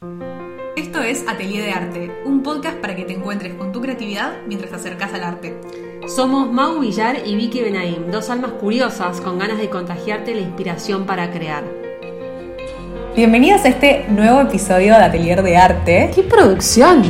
Esto 0.00 1.02
es 1.02 1.24
Atelier 1.26 1.64
de 1.64 1.72
Arte, 1.72 2.10
un 2.24 2.44
podcast 2.44 2.76
para 2.76 2.94
que 2.94 3.02
te 3.02 3.14
encuentres 3.14 3.54
con 3.54 3.72
tu 3.72 3.80
creatividad 3.80 4.30
mientras 4.46 4.70
te 4.70 4.76
acercas 4.76 5.12
al 5.12 5.24
arte. 5.24 5.60
Somos 6.06 6.52
Mau 6.52 6.78
Villar 6.78 7.26
y 7.26 7.34
Vicky 7.34 7.62
Benaim, 7.62 8.08
dos 8.12 8.30
almas 8.30 8.52
curiosas 8.52 9.20
con 9.20 9.40
ganas 9.40 9.58
de 9.58 9.68
contagiarte 9.68 10.36
la 10.36 10.42
inspiración 10.42 11.04
para 11.04 11.32
crear. 11.32 11.64
Bienvenidos 13.16 13.64
a 13.64 13.70
este 13.70 14.06
nuevo 14.08 14.40
episodio 14.40 14.94
de 14.94 15.02
Atelier 15.02 15.42
de 15.42 15.56
Arte. 15.56 16.12
¡Qué 16.14 16.22
producción! 16.22 17.02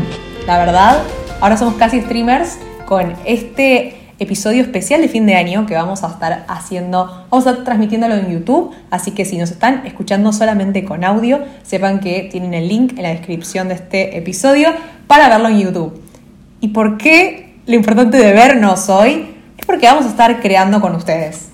La 0.47 0.57
verdad, 0.57 1.03
ahora 1.43 1.59
somos 1.59 1.75
casi 1.75 2.01
streamers 2.01 2.59
con 2.87 3.13
este 3.27 3.98
episodio 4.19 4.63
especial 4.63 5.01
de 5.01 5.09
fin 5.09 5.27
de 5.27 5.37
año 5.37 5.65
que 5.67 5.75
vamos 5.75 6.03
a 6.03 6.09
estar 6.09 6.45
haciendo, 6.49 7.27
vamos 7.31 7.47
a 7.47 7.51
estar 7.51 7.65
transmitiéndolo 7.65 8.15
en 8.15 8.31
YouTube, 8.31 8.75
así 8.91 9.13
que 9.13 9.25
si 9.25 9.39
nos 9.39 9.51
están 9.51 9.87
escuchando 9.87 10.33
solamente 10.33 10.85
con 10.85 11.05
audio, 11.05 11.41
sepan 11.63 12.01
que 12.01 12.29
tienen 12.31 12.55
el 12.55 12.69
link 12.69 12.95
en 12.97 13.05
la 13.05 13.11
descripción 13.11 13.69
de 13.69 13.75
este 13.75 14.19
episodio 14.19 14.71
para 15.07 15.29
verlo 15.29 15.49
en 15.49 15.61
YouTube. 15.61 16.03
¿Y 16.61 16.69
por 16.69 16.99
qué 16.99 17.55
lo 17.67 17.75
importante 17.77 18.17
de 18.17 18.33
vernos 18.33 18.89
hoy? 18.89 19.37
Es 19.57 19.65
porque 19.65 19.87
vamos 19.87 20.05
a 20.05 20.09
estar 20.09 20.41
creando 20.41 20.81
con 20.81 20.97
ustedes. 20.97 21.51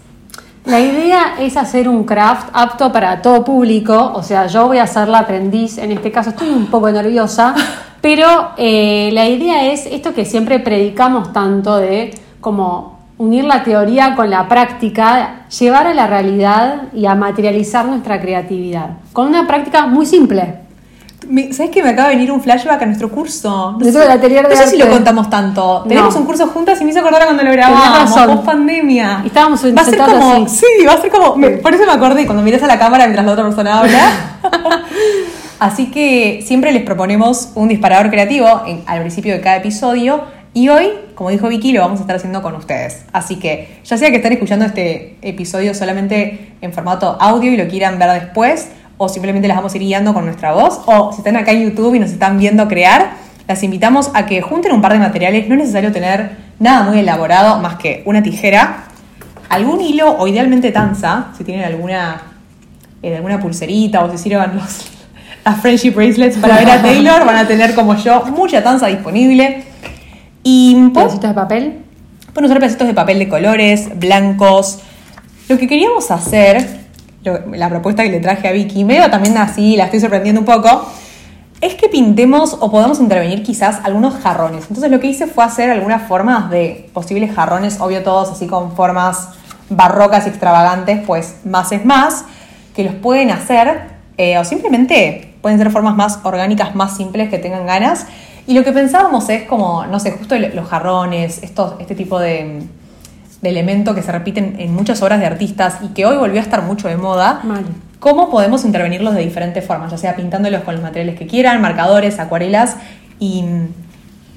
La 0.64 0.80
idea 0.80 1.34
es 1.38 1.58
hacer 1.58 1.86
un 1.90 2.04
craft 2.04 2.48
apto 2.54 2.90
para 2.90 3.20
todo 3.20 3.44
público, 3.44 4.12
o 4.14 4.22
sea, 4.22 4.46
yo 4.46 4.66
voy 4.66 4.78
a 4.78 4.86
ser 4.86 5.08
la 5.08 5.18
aprendiz, 5.18 5.76
en 5.76 5.92
este 5.92 6.10
caso 6.10 6.30
estoy 6.30 6.48
un 6.48 6.68
poco 6.68 6.90
nerviosa, 6.90 7.54
pero 8.00 8.52
eh, 8.56 9.10
la 9.12 9.28
idea 9.28 9.70
es 9.70 9.84
esto 9.84 10.14
que 10.14 10.24
siempre 10.24 10.60
predicamos 10.60 11.34
tanto 11.34 11.76
de 11.76 12.14
como 12.44 12.98
unir 13.16 13.44
la 13.44 13.64
teoría 13.64 14.14
con 14.14 14.28
la 14.28 14.46
práctica, 14.50 15.46
llevar 15.58 15.86
a 15.86 15.94
la 15.94 16.06
realidad 16.06 16.82
y 16.92 17.06
a 17.06 17.14
materializar 17.14 17.86
nuestra 17.86 18.20
creatividad, 18.20 18.98
con 19.14 19.28
una 19.28 19.46
práctica 19.46 19.86
muy 19.86 20.04
simple. 20.04 20.56
¿Sabes 21.52 21.70
que 21.70 21.82
me 21.82 21.88
acaba 21.88 22.10
de 22.10 22.16
venir 22.16 22.30
un 22.30 22.42
flashback 22.42 22.82
a 22.82 22.84
nuestro 22.84 23.10
curso? 23.10 23.78
No, 23.78 23.84
sé, 23.90 23.92
no 23.98 24.56
sé 24.56 24.66
si 24.66 24.76
lo 24.76 24.90
contamos 24.90 25.30
tanto. 25.30 25.86
Tenemos 25.88 26.14
un 26.16 26.26
curso 26.26 26.48
juntas 26.48 26.78
y 26.82 26.84
me 26.84 26.90
hizo 26.90 27.00
acordar 27.00 27.24
cuando 27.24 27.42
lo 27.42 27.50
grabamos, 27.50 28.12
post 28.12 28.44
pandemia. 28.44 29.22
Y 29.24 29.28
estábamos 29.28 29.64
va 29.64 29.80
a 29.80 29.84
ser 29.86 29.98
como, 30.00 30.46
Sí, 30.46 30.66
va 30.86 30.92
a 30.92 31.00
ser 31.00 31.10
como. 31.10 31.32
por 31.62 31.72
eso 31.74 31.86
me 31.86 31.92
acordé 31.92 32.26
cuando 32.26 32.42
miras 32.42 32.62
a 32.62 32.66
la 32.66 32.78
cámara 32.78 33.04
mientras 33.06 33.24
la 33.24 33.32
otra 33.32 33.44
persona 33.44 33.80
habla. 33.80 34.00
así 35.60 35.90
que 35.90 36.44
siempre 36.46 36.72
les 36.72 36.82
proponemos 36.82 37.52
un 37.54 37.68
disparador 37.68 38.10
creativo 38.10 38.46
al 38.84 39.00
principio 39.00 39.32
de 39.32 39.40
cada 39.40 39.56
episodio 39.56 40.33
y 40.56 40.68
hoy, 40.68 40.90
como 41.16 41.30
dijo 41.30 41.48
Vicky, 41.48 41.72
lo 41.72 41.80
vamos 41.80 41.98
a 41.98 42.02
estar 42.02 42.14
haciendo 42.14 42.40
con 42.40 42.54
ustedes. 42.54 43.04
Así 43.12 43.40
que, 43.40 43.80
ya 43.84 43.96
sea 43.96 44.10
que 44.10 44.16
estén 44.16 44.34
escuchando 44.34 44.64
este 44.64 45.18
episodio 45.20 45.74
solamente 45.74 46.52
en 46.60 46.72
formato 46.72 47.16
audio 47.20 47.50
y 47.52 47.56
lo 47.56 47.66
quieran 47.66 47.98
ver 47.98 48.22
después, 48.22 48.68
o 48.96 49.08
simplemente 49.08 49.48
las 49.48 49.56
vamos 49.56 49.74
a 49.74 49.76
ir 49.76 49.82
guiando 49.82 50.14
con 50.14 50.24
nuestra 50.24 50.52
voz, 50.52 50.80
o 50.86 51.10
si 51.10 51.18
están 51.18 51.36
acá 51.36 51.50
en 51.50 51.64
YouTube 51.64 51.96
y 51.96 51.98
nos 51.98 52.12
están 52.12 52.38
viendo 52.38 52.68
crear, 52.68 53.14
las 53.48 53.64
invitamos 53.64 54.12
a 54.14 54.26
que 54.26 54.42
junten 54.42 54.70
un 54.70 54.80
par 54.80 54.92
de 54.92 55.00
materiales. 55.00 55.48
No 55.48 55.54
es 55.56 55.62
necesario 55.62 55.90
tener 55.90 56.36
nada 56.60 56.84
muy 56.84 57.00
elaborado, 57.00 57.58
más 57.58 57.74
que 57.74 58.04
una 58.06 58.22
tijera, 58.22 58.84
algún 59.48 59.80
hilo, 59.80 60.16
o 60.16 60.28
idealmente 60.28 60.70
tanza, 60.70 61.32
si 61.36 61.42
tienen 61.42 61.64
alguna, 61.64 62.22
eh, 63.02 63.16
alguna 63.16 63.40
pulserita 63.40 64.04
o 64.04 64.10
si 64.12 64.18
sirvan 64.18 64.54
los, 64.54 64.86
las 65.44 65.60
friendship 65.60 65.90
bracelets 65.90 66.38
para 66.38 66.58
ver 66.58 66.70
a 66.70 66.80
Taylor, 66.82 67.26
van 67.26 67.38
a 67.38 67.48
tener 67.48 67.74
como 67.74 67.96
yo 67.96 68.24
mucha 68.26 68.62
tanza 68.62 68.86
disponible 68.86 69.73
y 70.44 70.90
¿Pedacitos 70.90 71.30
de 71.30 71.34
papel? 71.34 71.78
Pueden 72.32 72.44
usar 72.44 72.60
pedacitos 72.60 72.86
de 72.86 72.94
papel 72.94 73.18
de 73.18 73.28
colores, 73.28 73.98
blancos. 73.98 74.78
Lo 75.48 75.58
que 75.58 75.66
queríamos 75.66 76.10
hacer, 76.10 76.80
la 77.52 77.68
propuesta 77.70 78.02
que 78.02 78.10
le 78.10 78.20
traje 78.20 78.46
a 78.46 78.52
Vicky, 78.52 78.84
medio 78.84 79.10
también 79.10 79.36
así, 79.38 79.76
la 79.76 79.84
estoy 79.84 80.00
sorprendiendo 80.00 80.40
un 80.40 80.46
poco, 80.46 80.86
es 81.60 81.74
que 81.74 81.88
pintemos 81.88 82.58
o 82.60 82.70
podamos 82.70 83.00
intervenir 83.00 83.42
quizás 83.42 83.80
algunos 83.84 84.14
jarrones. 84.22 84.66
Entonces 84.68 84.90
lo 84.90 85.00
que 85.00 85.06
hice 85.06 85.26
fue 85.26 85.44
hacer 85.44 85.70
algunas 85.70 86.06
formas 86.06 86.50
de 86.50 86.90
posibles 86.92 87.34
jarrones, 87.34 87.80
obvio 87.80 88.02
todos 88.02 88.30
así 88.30 88.46
con 88.46 88.76
formas 88.76 89.30
barrocas 89.70 90.26
y 90.26 90.28
extravagantes, 90.28 91.00
pues 91.06 91.36
más 91.44 91.72
es 91.72 91.84
más, 91.86 92.26
que 92.74 92.84
los 92.84 92.94
pueden 92.94 93.30
hacer 93.30 93.94
eh, 94.18 94.38
o 94.38 94.44
simplemente 94.44 95.34
pueden 95.40 95.58
ser 95.58 95.70
formas 95.70 95.94
más 95.94 96.18
orgánicas, 96.22 96.74
más 96.74 96.96
simples 96.96 97.30
que 97.30 97.38
tengan 97.38 97.66
ganas. 97.66 98.06
Y 98.46 98.54
lo 98.54 98.62
que 98.62 98.72
pensábamos 98.72 99.28
es 99.30 99.44
como, 99.44 99.86
no 99.86 99.98
sé, 100.00 100.10
justo 100.12 100.36
los 100.36 100.68
jarrones, 100.68 101.42
estos, 101.42 101.74
este 101.80 101.94
tipo 101.94 102.18
de, 102.18 102.62
de 103.44 103.50
elemento 103.50 103.94
que 103.94 104.02
se 104.02 104.10
repiten 104.10 104.56
en 104.58 104.74
muchas 104.74 105.02
obras 105.02 105.20
de 105.20 105.26
artistas 105.26 105.78
y 105.82 105.88
que 105.88 106.06
hoy 106.06 106.16
volvió 106.16 106.40
a 106.40 106.42
estar 106.42 106.62
mucho 106.62 106.88
de 106.88 106.96
moda. 106.96 107.42
¿Cómo 108.00 108.30
podemos 108.30 108.64
intervenirlos 108.64 109.14
de 109.14 109.20
diferentes 109.20 109.64
formas? 109.64 109.90
Ya 109.90 109.98
sea 109.98 110.16
pintándolos 110.16 110.62
con 110.62 110.74
los 110.74 110.82
materiales 110.82 111.18
que 111.18 111.26
quieran, 111.26 111.60
marcadores, 111.60 112.18
acuarelas. 112.18 112.76
Y 113.18 113.44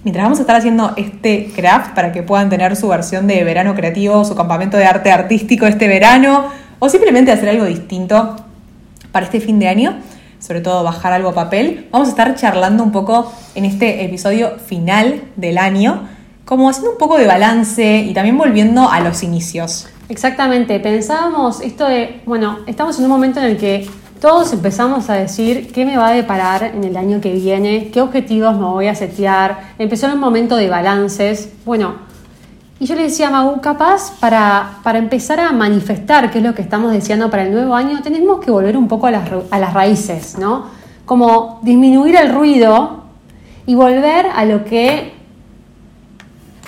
mientras 0.04 0.26
vamos 0.26 0.40
a 0.40 0.42
estar 0.42 0.58
haciendo 0.58 0.94
este 0.98 1.52
craft 1.56 1.96
para 1.96 2.12
que 2.12 2.22
puedan 2.24 2.50
tener 2.50 2.76
su 2.76 2.88
versión 2.88 3.28
de 3.28 3.44
verano 3.44 3.76
creativo, 3.76 4.24
su 4.26 4.36
campamento 4.36 4.78
de 4.78 4.86
arte 4.86 5.12
artístico 5.12 5.66
este 5.68 5.88
verano, 5.88 6.46
o 6.80 6.90
simplemente 6.90 7.32
hacer 7.32 7.50
algo 7.50 7.66
distinto 7.66 8.36
para 9.12 9.26
este 9.26 9.40
fin 9.40 9.58
de 9.60 9.68
año, 9.68 9.96
sobre 10.40 10.62
todo 10.62 10.84
bajar 10.84 11.14
algo 11.14 11.30
a 11.30 11.34
papel, 11.34 11.88
vamos 11.92 12.08
a 12.08 12.12
estar 12.12 12.36
charlando 12.36 12.84
un 12.84 12.92
poco 12.92 13.32
en 13.56 13.66
este 13.66 14.04
episodio 14.06 14.58
final 14.60 15.24
del 15.36 15.58
año, 15.58 16.08
como 16.46 16.70
haciendo 16.70 16.92
un 16.92 16.98
poco 16.98 17.18
de 17.18 17.28
balance 17.28 18.00
y 18.00 18.14
también 18.14 18.38
volviendo 18.38 18.90
a 18.90 19.00
los 19.00 19.24
inicios. 19.24 19.88
Exactamente, 20.10 20.80
pensábamos 20.80 21.62
esto 21.62 21.86
de, 21.88 22.22
bueno, 22.26 22.60
estamos 22.68 22.98
en 22.98 23.06
un 23.06 23.12
momento 23.12 23.40
en 23.40 23.46
el 23.48 23.58
que 23.58 23.90
todos 24.22 24.52
empezamos 24.54 25.10
a 25.10 25.14
decir 25.14 25.72
qué 25.72 25.86
me 25.86 25.98
va 25.98 26.08
a 26.08 26.14
deparar 26.14 26.64
en 26.64 26.84
el 26.84 26.98
año 26.98 27.22
que 27.22 27.34
viene, 27.34 27.92
qué 27.92 28.02
objetivos 28.02 28.58
me 28.58 28.66
voy 28.66 28.88
a 28.88 28.96
setear, 28.96 29.74
empezó 29.78 30.08
en 30.08 30.14
un 30.14 30.20
momento 30.20 30.56
de 30.56 30.70
balances, 30.70 31.52
bueno, 31.66 32.07
y 32.80 32.86
yo 32.86 32.96
le 32.96 33.04
decía 33.04 33.30
a 33.30 33.32
Magu, 33.32 33.60
capaz 33.60 34.14
para, 34.20 34.80
para, 34.84 35.00
empezar 35.00 35.40
a 35.40 35.52
manifestar 35.52 36.30
qué 36.30 36.38
es 36.38 36.44
lo 36.44 36.54
que 36.54 36.62
estamos 36.62 36.92
deseando 36.92 37.30
para 37.32 37.44
el 37.44 37.52
nuevo 37.52 37.74
año, 37.74 38.02
tenemos 38.04 38.40
que 38.40 38.52
volver 38.52 38.78
un 38.78 38.88
poco 38.88 39.08
a 39.08 39.12
las, 39.12 39.30
a 39.50 39.60
las 39.60 39.74
raíces, 39.74 40.38
¿no? 40.38 40.66
Como 41.06 41.60
disminuir 41.64 42.16
el 42.16 42.34
ruido 42.34 43.04
y 43.66 43.74
volver 43.74 44.28
a 44.36 44.46
lo 44.46 44.64
que 44.64 45.14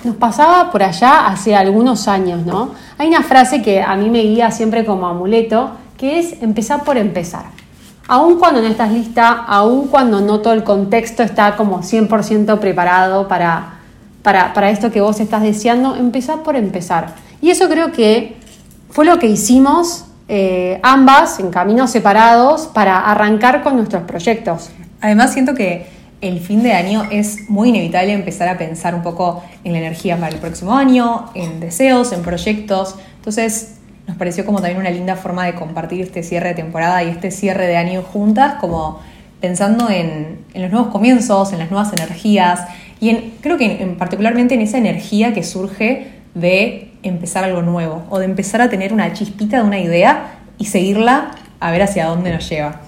nos 0.03 0.15
pasaba 0.15 0.71
por 0.71 0.81
allá 0.81 1.27
hace 1.27 1.55
algunos 1.55 2.07
años, 2.07 2.45
¿no? 2.45 2.71
Hay 2.97 3.07
una 3.07 3.21
frase 3.21 3.61
que 3.61 3.81
a 3.81 3.95
mí 3.95 4.09
me 4.09 4.21
guía 4.21 4.49
siempre 4.49 4.85
como 4.85 5.07
amuleto, 5.07 5.71
que 5.97 6.19
es 6.19 6.41
empezar 6.41 6.83
por 6.83 6.97
empezar. 6.97 7.45
Aun 8.07 8.39
cuando 8.39 8.61
no 8.61 8.67
estás 8.67 8.91
lista, 8.91 9.29
aun 9.47 9.87
cuando 9.89 10.21
no 10.21 10.39
todo 10.39 10.53
el 10.53 10.63
contexto 10.63 11.21
está 11.21 11.55
como 11.55 11.81
100% 11.83 12.57
preparado 12.57 13.27
para 13.27 13.78
para, 14.23 14.69
esto 14.69 14.91
que 14.91 15.01
vos 15.01 15.19
estás 15.19 15.41
deseando, 15.41 15.95
empezar 15.95 16.43
por 16.43 16.55
empezar. 16.55 17.15
Y 17.41 17.49
eso 17.49 17.69
creo 17.69 17.91
que 17.91 18.35
fue 18.89 19.05
lo 19.05 19.19
que 19.19 19.27
hicimos 19.27 20.05
eh, 20.27 20.79
ambas 20.83 21.39
en 21.39 21.49
caminos 21.51 21.91
separados 21.91 22.67
para 22.67 22.99
arrancar 22.99 23.63
con 23.63 23.77
nuestros 23.77 24.03
proyectos. 24.03 24.69
Además 25.01 25.33
siento 25.33 25.55
que 25.55 25.87
el 26.21 26.41
fin 26.41 26.61
de 26.63 26.73
año 26.73 27.07
es 27.09 27.49
muy 27.49 27.69
inevitable 27.69 28.11
empezar 28.11 28.49
a 28.49 28.57
pensar 28.57 28.93
un 28.93 29.01
poco 29.01 29.41
en 29.63 29.71
la 29.71 29.79
energía 29.79 30.17
para 30.17 30.29
el 30.29 30.39
próximo 30.39 30.75
año, 30.75 31.29
en 31.33 31.59
deseos, 31.61 32.11
en 32.11 32.21
proyectos. 32.21 32.95
Entonces 33.15 33.75
nos 34.05 34.17
pareció 34.17 34.45
como 34.45 34.59
también 34.59 34.79
una 34.79 34.89
linda 34.89 35.15
forma 35.15 35.45
de 35.45 35.55
compartir 35.55 36.01
este 36.01 36.23
cierre 36.23 36.49
de 36.49 36.55
temporada 36.55 37.03
y 37.03 37.09
este 37.09 37.31
cierre 37.31 37.67
de 37.67 37.77
año 37.77 38.01
juntas, 38.01 38.55
como 38.59 38.99
pensando 39.39 39.89
en, 39.89 40.39
en 40.53 40.61
los 40.61 40.71
nuevos 40.71 40.89
comienzos, 40.89 41.53
en 41.53 41.59
las 41.59 41.71
nuevas 41.71 41.93
energías, 41.93 42.67
y 42.99 43.33
creo 43.41 43.57
que 43.57 43.81
en, 43.81 43.97
particularmente 43.97 44.55
en 44.55 44.61
esa 44.61 44.77
energía 44.77 45.33
que 45.33 45.43
surge 45.43 46.07
de 46.33 46.91
empezar 47.03 47.43
algo 47.43 47.61
nuevo 47.61 48.03
o 48.09 48.19
de 48.19 48.25
empezar 48.25 48.61
a 48.61 48.69
tener 48.69 48.93
una 48.93 49.13
chispita 49.13 49.57
de 49.57 49.63
una 49.63 49.79
idea 49.79 50.39
y 50.57 50.65
seguirla 50.65 51.31
a 51.59 51.71
ver 51.71 51.81
hacia 51.81 52.07
dónde 52.07 52.33
nos 52.33 52.49
lleva. 52.49 52.81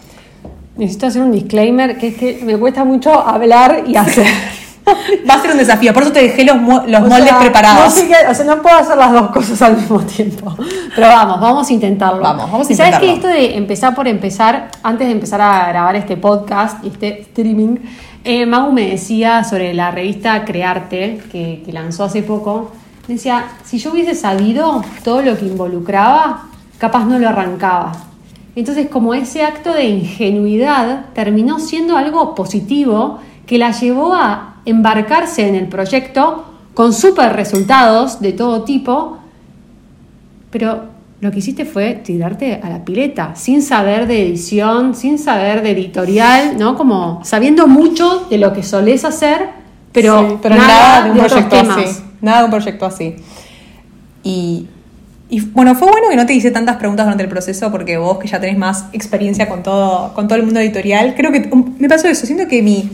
Necesito 0.78 1.08
hacer 1.08 1.22
un 1.22 1.32
disclaimer, 1.32 1.98
que 1.98 2.10
es 2.10 2.16
que 2.16 2.42
me 2.44 2.58
cuesta 2.58 2.84
mucho 2.84 3.14
hablar 3.14 3.84
y 3.88 3.96
hacer. 3.96 4.28
Va 5.30 5.36
a 5.36 5.42
ser 5.42 5.52
un 5.52 5.58
desafío, 5.58 5.94
por 5.94 6.04
eso 6.04 6.12
te 6.12 6.24
dejé 6.24 6.44
los, 6.44 6.58
los 6.88 7.02
moldes 7.08 7.34
preparados. 7.34 7.96
No, 7.96 8.32
o 8.32 8.34
sea, 8.34 8.46
no 8.46 8.62
puedo 8.62 8.76
hacer 8.76 8.98
las 8.98 9.12
dos 9.12 9.30
cosas 9.30 9.62
al 9.62 9.78
mismo 9.78 10.00
tiempo. 10.02 10.56
Pero 10.96 11.08
vamos, 11.08 11.40
vamos 11.40 11.70
a 11.70 11.74
intentarlo. 11.74 12.22
Vamos, 12.22 12.52
vamos 12.52 12.68
a 12.68 12.72
intentarlo. 12.72 12.94
¿Sabes 12.94 13.10
que 13.10 13.16
esto 13.16 13.28
de 13.28 13.58
empezar 13.58 13.94
por 13.94 14.08
empezar, 14.08 14.72
antes 14.82 15.08
de 15.08 15.14
empezar 15.14 15.40
a 15.40 15.68
grabar 15.68 15.96
este 15.96 16.18
podcast 16.18 16.84
y 16.84 16.88
este 16.88 17.22
streaming, 17.22 17.78
eh, 18.24 18.46
Mau 18.46 18.72
me 18.72 18.90
decía 18.92 19.44
sobre 19.44 19.74
la 19.74 19.92
revista 19.92 20.46
Crearte, 20.46 21.22
que, 21.32 21.64
lanzó 21.72 22.04
hace 22.04 22.24
poco, 22.24 22.72
decía, 23.08 23.46
si 23.64 23.78
yo 23.80 23.92
hubiese 23.92 24.16
sabido 24.16 24.84
todo 25.04 25.22
lo 25.22 25.38
que 25.38 25.46
involucraba, 25.46 26.48
capaz 26.78 27.06
no 27.06 27.18
lo 27.20 27.30
arrancaba. 27.30 27.94
Entonces, 28.56 28.90
como 28.90 29.14
ese 29.14 29.44
acto 29.44 29.74
de 29.74 29.86
ingenuidad 29.86 31.06
terminó 31.14 31.60
siendo 31.60 31.98
algo 31.98 32.36
positivo 32.36 33.20
que 33.46 33.58
la 33.58 33.72
llevó 33.72 34.14
a 34.14 34.56
embarcarse 34.66 35.48
en 35.48 35.56
el 35.56 35.68
proyecto 35.68 36.46
con 36.74 36.94
súper 36.94 37.34
resultados 37.34 38.20
de 38.22 38.34
todo 38.34 38.64
tipo, 38.64 39.18
pero 40.52 40.91
lo 41.22 41.30
que 41.32 41.38
hiciste 41.38 41.66
fue 41.66 41.94
tirarte 42.04 42.60
a 42.64 42.70
la 42.70 42.84
pileta, 42.84 43.36
sin 43.36 43.62
saber 43.62 44.08
de 44.08 44.24
edición, 44.24 44.96
sin 44.96 45.20
saber 45.20 45.62
de 45.62 45.70
editorial, 45.70 46.58
¿no? 46.58 46.76
Como 46.76 47.22
sabiendo 47.24 47.68
mucho 47.68 48.26
de 48.28 48.40
lo 48.40 48.54
que 48.54 48.64
solés 48.64 49.06
hacer, 49.06 49.50
pero, 49.92 50.28
Sí, 50.28 50.36
pero 50.42 50.56
nada, 50.56 51.04
de 51.04 51.12
un 51.12 51.18
proyecto 51.20 51.56
así. 51.56 52.02
Nada 52.22 52.40
de 52.40 52.46
un 52.46 52.52
proyecto 52.52 52.86
así. 52.88 53.16
Y, 54.24 54.66
y, 55.30 55.42
bueno, 55.42 55.76
fue 55.76 55.92
bueno 55.92 56.08
que 56.10 56.16
no 56.16 56.26
te 56.26 56.34
hice 56.34 56.50
tantas 56.50 56.78
preguntas 56.78 57.06
durante 57.06 57.24
el 57.24 57.30
proceso 57.30 57.72
porque 57.72 57.98
vos 57.98 58.18
que 58.18 58.28
ya 58.28 58.40
tenés 58.40 58.58
más 58.58 58.86
experiencia 58.92 59.48
con 59.48 59.62
todo, 59.62 60.16
con 60.16 60.28
todo 60.28 60.40
el 60.40 60.44
mundo 60.44 60.60
editorial, 60.60 61.14
creo 61.16 61.32
que 61.32 61.50
um, 61.52 61.76
me 61.78 61.88
pasó 61.88 62.08
eso. 62.08 62.26
Siento 62.26 62.48
que 62.48 62.64
mi 62.64 62.90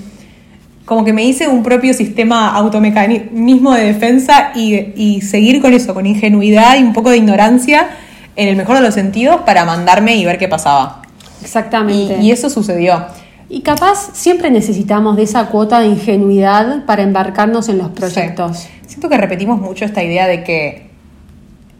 como 0.84 1.04
que 1.04 1.12
me 1.12 1.24
hice 1.24 1.48
un 1.50 1.64
propio 1.64 1.94
sistema 1.94 2.54
automecanismo 2.56 3.74
de 3.74 3.86
defensa 3.86 4.52
y, 4.56 4.94
y 4.96 5.22
seguir 5.22 5.62
con 5.62 5.74
eso, 5.74 5.94
con 5.94 6.06
ingenuidad 6.06 6.78
y 6.78 6.84
un 6.84 6.94
poco 6.94 7.10
de 7.10 7.18
ignorancia 7.18 7.90
en 8.38 8.48
el 8.48 8.56
mejor 8.56 8.78
de 8.78 8.84
los 8.84 8.94
sentidos 8.94 9.42
para 9.42 9.66
mandarme 9.66 10.16
y 10.16 10.24
ver 10.24 10.38
qué 10.38 10.48
pasaba. 10.48 11.02
Y, 11.42 11.44
Exactamente. 11.44 12.18
y 12.22 12.32
eso 12.32 12.50
sucedió. 12.50 13.06
Y 13.50 13.62
capaz 13.62 14.12
siempre 14.14 14.52
necesitamos 14.52 15.18
de 15.18 15.24
esa 15.24 15.48
cuota 15.48 15.80
de 15.80 15.88
ingenuidad 15.88 16.86
para 16.86 17.02
embarcarnos 17.02 17.68
en 17.68 17.80
los 17.80 17.90
proyectos. 17.90 18.60
Sí. 18.60 18.70
Siento 18.88 19.10
que 19.10 19.18
repetimos 19.18 19.60
mucho 19.60 19.86
esta 19.86 20.04
idea 20.04 20.28
de 20.28 20.44
que 20.44 20.90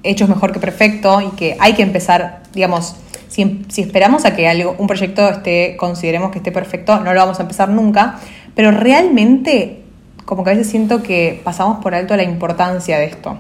hecho 0.04 0.24
es 0.24 0.30
mejor 0.30 0.52
que 0.52 0.60
perfecto 0.60 1.22
y 1.22 1.30
que 1.36 1.58
hay 1.60 1.74
que 1.74 1.84
empezar, 1.84 2.44
digamos, 2.54 2.96
si, 3.28 3.66
si 3.68 3.82
esperamos 3.82 4.26
a 4.26 4.36
que 4.36 4.48
algo, 4.48 4.76
un 4.78 4.88
proyecto 4.88 5.28
esté, 5.30 5.76
consideremos 5.78 6.32
que 6.32 6.40
esté 6.40 6.52
perfecto, 6.52 7.00
no 7.00 7.14
lo 7.14 7.20
vamos 7.20 7.40
a 7.40 7.44
empezar 7.44 7.70
nunca, 7.70 8.20
pero 8.56 8.72
realmente 8.72 9.84
como 10.26 10.44
que 10.44 10.50
a 10.52 10.54
veces 10.54 10.70
siento 10.70 11.04
que 11.04 11.42
pasamos 11.44 11.82
por 11.82 11.96
alto 11.96 12.16
la 12.16 12.24
importancia 12.24 12.98
de 12.98 13.06
esto. 13.06 13.38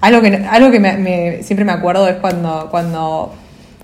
Algo 0.00 0.22
que, 0.22 0.34
algo 0.50 0.70
que 0.70 0.80
me- 0.80 0.96
me- 0.96 1.42
siempre 1.42 1.64
me 1.64 1.72
acuerdo 1.72 2.08
es 2.08 2.16
cuando, 2.16 2.68
cuando 2.70 3.34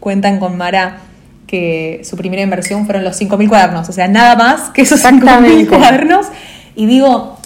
cuentan 0.00 0.38
con 0.38 0.56
Mara 0.56 0.98
que 1.46 2.00
su 2.04 2.16
primera 2.16 2.42
inversión 2.42 2.86
fueron 2.86 3.04
los 3.04 3.16
5.000 3.20 3.48
cuadernos, 3.48 3.88
o 3.88 3.92
sea, 3.92 4.08
nada 4.08 4.34
más 4.34 4.70
que 4.70 4.82
esos 4.82 5.00
5.000 5.00 5.14
Exactamente. 5.16 5.66
cuadernos. 5.68 6.26
Y 6.74 6.86
digo, 6.86 7.38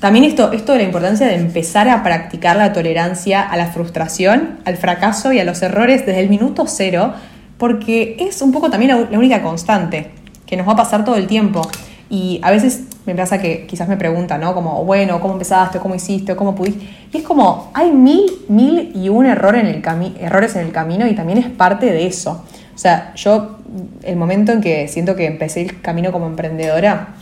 también 0.00 0.24
esto, 0.24 0.52
esto 0.52 0.72
de 0.72 0.78
la 0.78 0.84
importancia 0.84 1.26
de 1.26 1.34
empezar 1.36 1.88
a 1.88 2.02
practicar 2.02 2.56
la 2.56 2.72
tolerancia 2.72 3.40
a 3.40 3.56
la 3.56 3.66
frustración, 3.66 4.58
al 4.64 4.76
fracaso 4.76 5.32
y 5.32 5.38
a 5.38 5.44
los 5.44 5.62
errores 5.62 6.04
desde 6.06 6.20
el 6.20 6.28
minuto 6.28 6.64
cero, 6.66 7.12
porque 7.58 8.16
es 8.18 8.42
un 8.42 8.50
poco 8.50 8.68
también 8.70 8.90
la, 8.90 9.08
la 9.10 9.18
única 9.18 9.42
constante 9.42 10.10
que 10.46 10.56
nos 10.56 10.66
va 10.66 10.72
a 10.72 10.76
pasar 10.76 11.04
todo 11.04 11.16
el 11.16 11.26
tiempo. 11.28 11.62
Y 12.10 12.40
a 12.42 12.50
veces 12.50 12.80
me 13.06 13.14
pasa 13.14 13.38
que 13.40 13.66
quizás 13.66 13.88
me 13.88 13.96
preguntan, 13.96 14.40
¿no? 14.40 14.54
Como, 14.54 14.84
bueno, 14.84 15.20
¿cómo 15.20 15.32
empezaste? 15.34 15.78
¿Cómo 15.80 15.94
hiciste? 15.94 16.36
¿Cómo 16.36 16.54
pudiste? 16.54 16.86
Y 17.12 17.16
es 17.18 17.22
como, 17.24 17.70
hay 17.74 17.90
mil, 17.90 18.30
mil 18.48 18.92
y 18.94 19.08
un 19.08 19.26
error 19.26 19.56
en 19.56 19.66
el 19.66 19.82
cami- 19.82 20.14
errores 20.20 20.54
en 20.56 20.66
el 20.66 20.72
camino 20.72 21.06
y 21.06 21.14
también 21.14 21.38
es 21.38 21.48
parte 21.48 21.86
de 21.86 22.06
eso. 22.06 22.44
O 22.74 22.78
sea, 22.78 23.12
yo, 23.16 23.58
el 24.02 24.16
momento 24.16 24.52
en 24.52 24.60
que 24.60 24.88
siento 24.88 25.14
que 25.16 25.26
empecé 25.26 25.62
el 25.62 25.80
camino 25.80 26.12
como 26.12 26.26
emprendedora, 26.26 27.14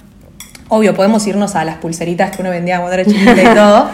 Obvio, 0.73 0.95
podemos 0.95 1.27
irnos 1.27 1.57
a 1.57 1.65
las 1.65 1.79
pulseritas 1.79 2.31
que 2.31 2.43
uno 2.43 2.51
vendía 2.53 2.79
cuando 2.79 2.95
era 2.95 3.05
chiquita 3.05 3.43
y 3.43 3.55
todo, 3.57 3.89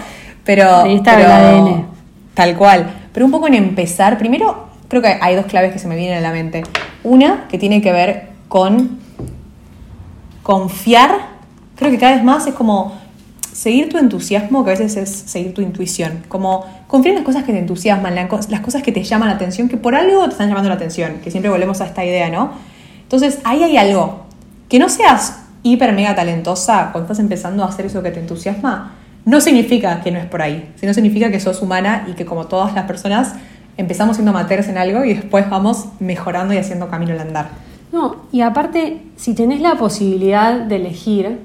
pero, 0.44 0.82
Ahí 0.82 0.96
está 0.96 1.16
pero- 1.16 1.30
ADN. 1.32 1.86
tal 2.34 2.54
cual. 2.56 2.90
Pero 3.14 3.24
un 3.24 3.32
poco 3.32 3.46
en 3.46 3.54
empezar, 3.54 4.18
primero 4.18 4.66
creo 4.88 5.00
que 5.00 5.16
hay 5.20 5.34
dos 5.36 5.46
claves 5.46 5.72
que 5.72 5.78
se 5.78 5.88
me 5.88 5.96
vienen 5.96 6.18
a 6.18 6.20
la 6.20 6.32
mente. 6.32 6.64
Una 7.02 7.46
que 7.48 7.56
tiene 7.58 7.80
que 7.80 7.92
ver 7.92 8.28
con 8.48 8.98
confiar, 10.42 11.10
creo 11.76 11.90
que 11.90 11.99
cada 11.99 12.17
vez 12.17 12.25
más 12.25 12.46
es 12.46 12.55
como 12.55 12.94
seguir 13.52 13.88
tu 13.88 13.96
entusiasmo, 13.96 14.64
que 14.64 14.70
a 14.73 14.75
veces 14.75 14.96
es 14.96 15.08
seguir 15.31 15.55
tu 15.55 15.62
intuición, 15.62 16.25
como 16.28 16.67
confiar 16.87 17.12
en 17.12 17.20
las 17.20 17.25
cosas 17.25 17.44
que 17.44 17.52
te 17.52 17.58
entusiasman, 17.58 18.14
las 18.14 18.61
cosas 18.61 18.82
que 18.82 18.93
te 18.93 19.02
llaman 19.02 19.28
la 19.28 19.34
atención, 19.34 19.69
que 19.69 19.76
por 19.76 19.94
algo 19.94 20.25
te 20.25 20.32
están 20.32 20.49
llamando 20.49 20.69
la 20.69 20.75
atención, 20.75 21.20
que 21.23 21.31
siempre 21.31 21.50
volvemos 21.50 21.81
a 21.81 21.87
esta 21.87 22.05
idea, 22.05 22.28
¿no? 22.28 22.50
Entonces, 23.02 23.38
ahí 23.44 23.62
hay 23.62 23.76
algo. 23.76 24.26
Que 24.69 24.78
no 24.78 24.88
seas 24.88 25.38
hiper 25.62 25.93
mega 25.93 26.14
talentosa 26.14 26.90
cuando 26.93 27.06
estás 27.06 27.19
empezando 27.19 27.64
a 27.64 27.69
hacer 27.69 27.87
eso 27.87 28.02
que 28.02 28.11
te 28.11 28.20
entusiasma, 28.20 28.93
no 29.25 29.40
significa 29.40 30.02
que 30.02 30.12
no 30.12 30.19
es 30.19 30.26
por 30.26 30.43
ahí, 30.43 30.73
sino 30.76 30.93
significa 30.94 31.31
que 31.31 31.40
sos 31.40 31.62
humana 31.62 32.06
y 32.08 32.12
que 32.12 32.25
como 32.25 32.46
todas 32.46 32.75
las 32.75 32.84
personas 32.84 33.34
empezamos 33.76 34.17
siendo 34.17 34.31
amateurs 34.31 34.69
en 34.69 34.78
algo 34.78 35.05
y 35.05 35.14
después 35.14 35.49
vamos 35.50 35.87
mejorando 35.99 36.55
y 36.55 36.58
haciendo 36.58 36.88
camino 36.88 37.12
al 37.12 37.20
andar. 37.20 37.49
No, 37.93 38.17
y 38.32 38.43
aparte, 38.43 39.02
si 39.17 39.34
tenés 39.34 39.61
la 39.61 39.75
posibilidad 39.75 40.61
de 40.61 40.76
elegir, 40.76 41.38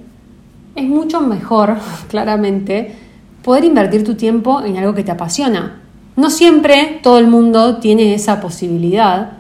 es 0.76 0.86
mucho 0.88 1.22
mejor, 1.22 1.78
claramente, 2.10 2.96
poder 3.44 3.64
invertir 3.64 4.04
tu 4.04 4.16
tiempo 4.16 4.62
en 4.64 4.78
algo 4.78 4.94
que 4.94 5.04
te 5.04 5.12
apasiona. 5.12 5.82
No 6.16 6.30
siempre 6.30 7.00
todo 7.02 7.18
el 7.20 7.28
mundo 7.28 7.78
tiene 7.78 8.14
esa 8.14 8.40
posibilidad, 8.42 9.32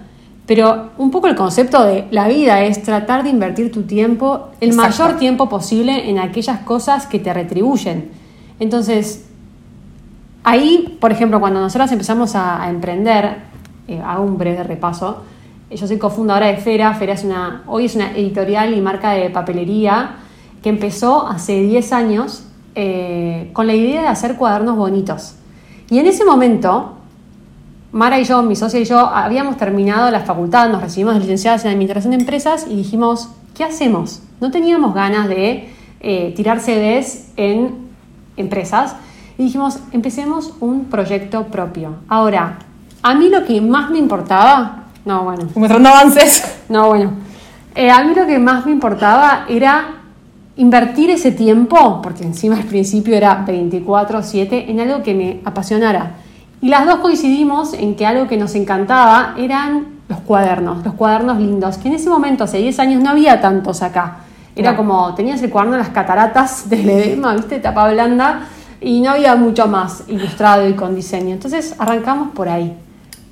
pero 0.48 0.89
un 0.98 1.12
poco 1.12 1.28
el 1.28 1.36
concepto 1.36 1.83
de 1.83 2.07
la 2.12 2.28
vida 2.28 2.63
es 2.63 2.81
tratar 2.83 3.24
de 3.24 3.30
invertir 3.30 3.72
tu 3.72 3.83
tiempo, 3.83 4.50
el 4.60 4.69
Exacto. 4.72 5.04
mayor 5.04 5.19
tiempo 5.19 5.48
posible, 5.50 6.10
en 6.10 6.18
aquellas 6.19 6.60
cosas 6.60 7.07
que 7.07 7.19
te 7.19 7.33
retribuyen. 7.33 8.10
Entonces, 8.60 9.25
Ahí, 10.44 10.98
por 11.00 11.12
ejemplo, 11.12 11.39
cuando 11.39 11.60
nosotros 11.60 11.92
empezamos 11.92 12.33
a, 12.36 12.63
a 12.63 12.69
emprender, 12.72 13.36
eh, 13.88 14.01
hago 14.04 14.24
un 14.24 14.39
breve 14.39 14.63
repaso. 14.63 15.24
eh, 15.69 15.75
Yo 15.75 15.86
soy 15.86 16.00
cofundadora 16.00 16.48
de 16.48 16.57
Fera. 16.57 16.94
Fera 16.95 17.13
es 17.13 17.24
una, 17.24 17.62
hoy 17.68 17.86
es 17.86 17.95
una 17.95 18.12
editorial 18.18 18.74
y 18.74 18.81
marca 18.81 19.12
de 19.12 19.30
papelería 19.30 20.16
que 20.62 20.69
empezó 20.69 21.28
hace 21.28 21.62
10 21.62 21.94
años 21.94 22.44
eh, 22.75 23.50
con 23.54 23.68
la 23.68 23.74
idea 23.74 24.02
de 24.02 24.08
hacer 24.08 24.36
cuadernos 24.36 24.78
bonitos. 24.78 25.36
Y 25.90 26.00
en 26.00 26.08
ese 26.08 26.24
momento, 26.24 26.94
Mara 27.92 28.19
y 28.19 28.24
yo, 28.24 28.42
mi 28.44 28.56
socia 28.56 28.80
y 28.80 28.86
yo, 28.86 29.00
habíamos 29.00 29.58
terminado 29.58 30.10
la 30.12 30.22
facultad, 30.22 30.69
nos 30.69 30.81
recibimos 30.81 31.16
licenciadas 31.18 31.66
en 31.66 31.72
Administración 31.72 32.12
de 32.12 32.19
Empresas 32.19 32.66
y 32.69 32.75
dijimos, 32.75 33.30
¿qué 33.54 33.66
hacemos? 33.66 34.22
No 34.40 34.52
teníamos 34.52 34.94
ganas 34.94 35.28
de 35.28 35.69
eh, 36.00 36.34
tirar 36.36 36.62
CDs 36.62 37.28
en 37.36 37.75
empresas 38.38 38.96
y 39.38 39.44
dijimos, 39.44 39.80
empecemos 39.92 40.54
un 40.62 40.86
proyecto 40.86 41.48
propio. 41.48 41.96
Ahora, 42.07 42.60
a 43.04 43.14
mí 43.16 43.30
lo 43.30 43.44
que 43.46 43.60
más 43.60 43.90
me 43.90 43.98
importaba, 43.98 44.86
no, 45.04 45.24
bueno, 45.24 45.50
Mostrando 45.56 45.90
avances. 45.90 46.60
no, 46.69 46.88
bueno. 46.88 47.12
Eh, 47.75 47.90
a 47.90 48.04
mí 48.04 48.14
lo 48.16 48.25
que 48.25 48.40
más 48.40 48.66
me 48.66 48.72
importaba 48.72 49.46
era 49.50 50.00
invertir 50.57 51.09
ese 51.09 51.31
tiempo, 51.31 52.01
porque 52.01 52.24
encima 52.24 52.57
al 52.57 52.63
principio 52.63 53.15
era 53.15 53.45
24/7, 53.45 54.65
en 54.69 54.80
algo 54.80 55.03
que 55.03 55.13
me 55.13 55.39
apasionara. 55.45 56.13
Y 56.62 56.69
las 56.69 56.86
dos 56.86 56.98
coincidimos 56.98 57.74
en 57.74 57.95
que 57.95 58.06
algo 58.06 58.27
que 58.27 58.38
nos 58.38 58.53
encantaba 58.56 59.33
eran 59.38 59.86
los 60.07 60.19
cuadernos, 60.19 60.83
los 60.86 60.94
cuadernos 60.94 61.38
lindos, 61.39 61.77
que 61.77 61.88
en 61.88 61.95
ese 61.95 62.09
momento, 62.09 62.44
hace 62.44 62.57
10 62.57 62.80
años, 62.80 63.01
no 63.01 63.09
había 63.09 63.42
tantos 63.42 63.81
acá. 63.81 64.18
Era 64.56 64.71
No. 64.71 64.77
como, 64.77 65.15
tenías 65.15 65.42
el 65.42 65.49
cuaderno 65.49 65.78
de 65.78 65.83
las 65.83 65.92
cataratas 65.92 66.69
del 66.69 66.90
edema, 66.90 67.33
¿viste? 67.33 67.59
Tapa 67.59 67.90
blanda, 67.92 68.42
y 68.81 68.99
no 68.99 69.11
había 69.11 69.35
mucho 69.35 69.68
más 69.68 70.04
ilustrado 70.07 70.68
y 70.68 70.73
con 70.73 70.95
diseño. 70.95 71.33
Entonces 71.33 71.76
arrancamos 71.78 72.31
por 72.35 72.49
ahí. 72.49 72.76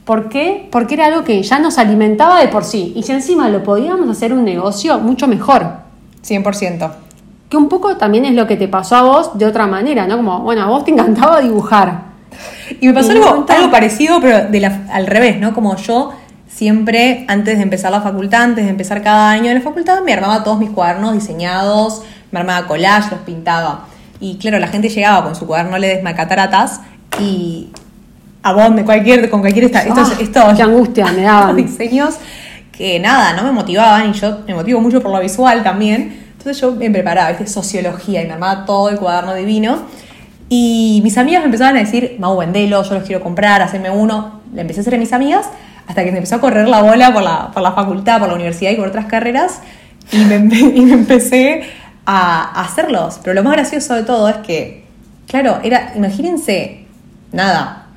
¿Por 0.06 0.30
qué? 0.30 0.68
Porque 0.72 0.96
era 0.96 1.08
algo 1.08 1.24
que 1.24 1.44
ya 1.44 1.60
nos 1.60 1.78
alimentaba 1.78 2.40
de 2.40 2.48
por 2.48 2.64
sí. 2.64 2.94
Y 2.96 3.04
si 3.04 3.12
encima 3.12 3.50
lo 3.50 3.62
podíamos 3.64 4.10
hacer 4.10 4.32
un 4.34 4.44
negocio, 4.46 5.00
mucho 5.00 5.28
mejor. 5.28 5.68
100%. 6.24 6.90
Que 7.50 7.58
un 7.58 7.68
poco 7.68 7.98
también 7.98 8.26
es 8.26 8.34
lo 8.36 8.46
que 8.48 8.56
te 8.58 8.68
pasó 8.68 8.96
a 8.96 9.02
vos 9.02 9.38
de 9.38 9.46
otra 9.46 9.66
manera, 9.68 10.06
¿no? 10.08 10.18
Como, 10.18 10.42
bueno, 10.42 10.62
a 10.62 10.68
vos 10.68 10.86
te 10.86 10.92
encantaba 10.92 11.42
dibujar. 11.42 12.04
Y 12.80 12.88
me 12.88 12.94
pasó 12.94 13.12
Y 13.12 13.16
algo, 13.18 13.46
algo 13.50 13.72
parecido, 13.72 14.22
pero 14.22 14.48
de 14.48 14.60
la- 14.60 14.82
al 14.94 15.08
revés, 15.08 15.40
¿no? 15.40 15.54
Como 15.54 15.76
yo 15.76 16.14
siempre, 16.48 17.26
antes 17.28 17.58
de 17.58 17.64
empezar 17.64 17.92
la 17.92 18.02
facultad, 18.02 18.44
antes 18.44 18.66
de 18.66 18.70
empezar 18.70 19.02
cada 19.02 19.32
año 19.32 19.50
en 19.50 19.56
la 19.56 19.62
facultad, 19.62 20.02
me 20.04 20.14
armaba 20.14 20.44
todos 20.44 20.60
mis 20.60 20.70
cuadernos 20.70 21.14
diseñados, 21.14 22.04
me 22.32 22.40
armaba 22.40 22.68
collage, 22.68 23.10
los 23.12 23.22
pintaba. 23.22 23.86
Y 24.20 24.38
claro, 24.38 24.60
la 24.60 24.68
gente 24.68 24.90
llegaba 24.90 25.24
con 25.24 25.36
su 25.36 25.48
cuaderno 25.48 25.78
Ledesma 25.78 26.14
Cataratas 26.14 26.82
y 27.20 27.70
a 28.44 28.54
vos, 28.54 28.76
de 28.76 28.86
cualquier, 28.86 29.30
con 29.30 29.40
cualquier 29.42 29.66
esta- 29.66 29.82
estos, 29.82 30.12
Ah, 30.12 30.18
estos 30.20 30.54
qué 30.56 30.62
angustia 30.64 31.06
me 31.12 31.24
daban. 31.24 31.56
diseños 31.56 32.16
que 32.72 33.00
nada, 33.00 33.34
no 33.34 33.44
me 33.44 33.52
motivaban 33.52 34.10
y 34.10 34.14
yo 34.14 34.40
me 34.48 34.54
motivo 34.54 34.80
mucho 34.82 35.02
por 35.02 35.12
lo 35.12 35.20
visual 35.20 35.64
también. 35.64 36.29
Entonces 36.50 36.62
yo 36.68 36.76
me 36.76 36.90
preparaba, 36.90 37.30
¿viste? 37.30 37.46
Sociología 37.46 38.24
y 38.24 38.26
me 38.26 38.34
armaba 38.34 38.66
todo 38.66 38.90
el 38.90 38.98
cuaderno 38.98 39.36
divino. 39.36 39.84
Y 40.50 41.00
mis 41.04 41.16
amigas 41.20 41.42
me 41.42 41.46
empezaban 41.46 41.76
a 41.78 41.80
decir, 41.80 42.16
Mau, 42.18 42.36
vendelo, 42.38 42.82
yo 42.82 42.96
los 42.96 43.04
quiero 43.04 43.22
comprar, 43.22 43.62
hacerme 43.62 43.92
uno. 43.92 44.42
Le 44.52 44.62
empecé 44.62 44.80
a 44.80 44.82
hacer 44.82 44.96
a 44.96 44.98
mis 44.98 45.14
amigas 45.14 45.46
hasta 45.86 46.04
que 46.04 46.12
me 46.12 46.18
empezó 46.18 46.38
a 46.38 46.42
correr 46.42 46.68
la 46.68 46.82
bola 46.82 47.14
por 47.14 47.22
la, 47.22 47.52
por 47.52 47.62
la 47.62 47.74
facultad, 47.74 48.18
por 48.18 48.30
la 48.30 48.34
universidad 48.34 48.72
y 48.72 48.78
por 48.78 48.88
otras 48.88 49.06
carreras. 49.06 49.60
Y 50.12 50.18
me, 50.26 50.38
y 50.76 50.82
me 50.86 50.94
empecé 50.94 51.70
a, 52.08 52.64
hacerlos. 52.64 53.20
Pero 53.22 53.36
lo 53.36 53.44
más 53.44 53.54
gracioso 53.54 53.94
de 53.94 54.02
todo 54.02 54.28
es 54.28 54.38
que, 54.38 54.86
claro, 55.28 55.60
era, 55.62 55.94
imagínense, 55.96 56.88
nada, 57.32 57.90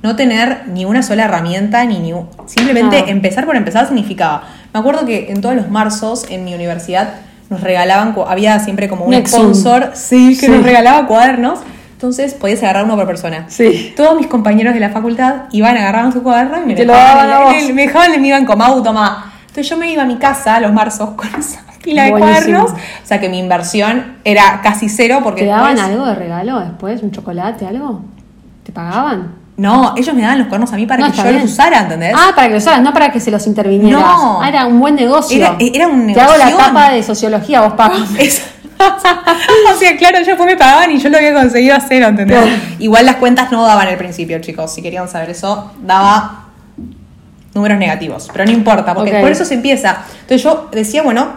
no 0.00 0.14
tener 0.14 0.68
ni 0.68 0.84
una 0.84 1.02
sola 1.02 1.24
herramienta, 1.24 1.84
ni, 1.86 1.98
ni 1.98 2.12
simplemente 2.46 3.10
empezar 3.10 3.46
por 3.46 3.56
empezar 3.56 3.86
significaba. 3.86 4.44
Me 4.72 4.78
acuerdo 4.78 5.06
que 5.06 5.32
en 5.32 5.40
todos 5.40 5.56
los 5.56 5.68
marzos 5.70 6.26
en 6.30 6.44
mi 6.44 6.54
universidad 6.54 7.14
nos 7.50 7.60
regalaban, 7.60 8.14
había 8.26 8.58
siempre 8.58 8.88
como 8.88 9.04
un 9.04 9.10
Nexum. 9.10 9.54
sponsor, 9.54 9.90
sí, 9.94 10.36
que 10.38 10.46
Sí. 10.46 10.52
nos 10.52 10.62
regalaba 10.62 11.06
cuadernos. 11.06 11.60
Entonces 11.92 12.34
podías 12.34 12.62
agarrar 12.62 12.84
uno 12.84 12.96
por 12.96 13.06
persona. 13.06 13.46
Sí. 13.48 13.94
Todos 13.96 14.16
mis 14.16 14.26
compañeros 14.26 14.74
de 14.74 14.80
la 14.80 14.90
facultad 14.90 15.44
iban, 15.52 15.76
agarraban 15.76 16.12
su 16.12 16.22
cuaderno 16.22 16.58
y 16.62 16.66
me, 16.66 16.74
Te 16.74 16.84
lo 16.84 16.92
daban 16.92 17.30
a 17.30 17.50
me 17.72 17.82
dejaban 17.82 18.12
en 18.12 18.20
mi 18.22 18.30
banco, 18.30 18.56
Mau, 18.56 18.82
toma. 18.82 19.32
Entonces 19.42 19.68
yo 19.68 19.76
me 19.76 19.90
iba 19.90 20.02
a 20.02 20.06
mi 20.06 20.16
casa 20.16 20.58
los 20.60 20.72
marzos 20.72 21.10
con 21.10 21.28
esa 21.38 21.60
pila 21.82 22.04
de 22.04 22.10
cuadernos. 22.10 22.72
O 22.72 22.76
sea 23.04 23.20
que 23.20 23.28
mi 23.28 23.38
inversión 23.38 24.16
era 24.24 24.60
casi 24.62 24.88
cero 24.88 25.20
porque 25.22 25.42
¿Te 25.42 25.46
daban 25.48 25.76
después- 25.76 25.92
algo 25.92 26.06
de 26.06 26.14
regalo 26.14 26.60
después? 26.60 27.02
¿Un 27.02 27.10
chocolate, 27.12 27.66
algo? 27.66 28.02
¿Te 28.64 28.72
pagaban? 28.72 29.43
No, 29.56 29.94
ellos 29.96 30.14
me 30.14 30.22
daban 30.22 30.38
los 30.38 30.48
cuadernos 30.48 30.72
a 30.72 30.76
mí 30.76 30.84
para 30.86 31.04
No, 31.06 31.10
que 31.12 31.16
yo 31.18 31.22
bien. 31.24 31.40
los 31.42 31.44
usara, 31.52 31.80
¿entendés? 31.80 32.12
Ah, 32.16 32.32
para 32.34 32.48
que 32.48 32.54
los 32.54 32.66
hagas, 32.66 32.82
no 32.82 32.92
para 32.92 33.12
que 33.12 33.20
se 33.20 33.30
los 33.30 33.46
intervinieras. 33.46 34.00
No. 34.02 34.42
Ah, 34.42 34.48
era 34.48 34.66
un 34.66 34.80
buen 34.80 34.96
negocio. 34.96 35.36
Era- 35.36 35.56
era 35.60 35.86
un 35.86 36.12
Te 36.12 36.20
hago 36.20 36.36
la 36.36 36.56
tapa 36.56 36.90
de 36.90 37.02
sociología, 37.02 37.60
vos 37.60 37.74
pagas. 37.74 38.00
O 39.74 39.78
sea, 39.78 39.96
claro, 39.96 40.16
ellos 40.16 40.26
después 40.28 40.46
me 40.48 40.56
pagaban 40.56 40.90
y 40.90 40.98
yo 40.98 41.08
lo 41.08 41.16
había 41.16 41.32
conseguido 41.32 41.76
a 41.76 41.80
cero, 41.80 42.08
¿entendés? 42.08 42.36
Claro. 42.40 42.56
Igual 42.80 43.06
las 43.06 43.16
cuentas 43.16 43.50
no 43.52 43.64
daban 43.64 43.86
al 43.88 43.96
principio, 43.96 44.38
chicos. 44.40 44.74
Si 44.74 44.82
querían 44.82 45.08
saber 45.08 45.30
eso, 45.30 45.72
daba 45.82 46.46
números 47.54 47.78
negativos. 47.78 48.28
Pero 48.32 48.44
no 48.44 48.50
importa, 48.50 48.92
porque 48.94 49.12
por 49.20 49.30
eso 49.30 49.44
se 49.44 49.54
empieza. 49.54 49.98
Entonces 50.22 50.42
yo 50.42 50.68
decía, 50.72 51.02
bueno, 51.02 51.28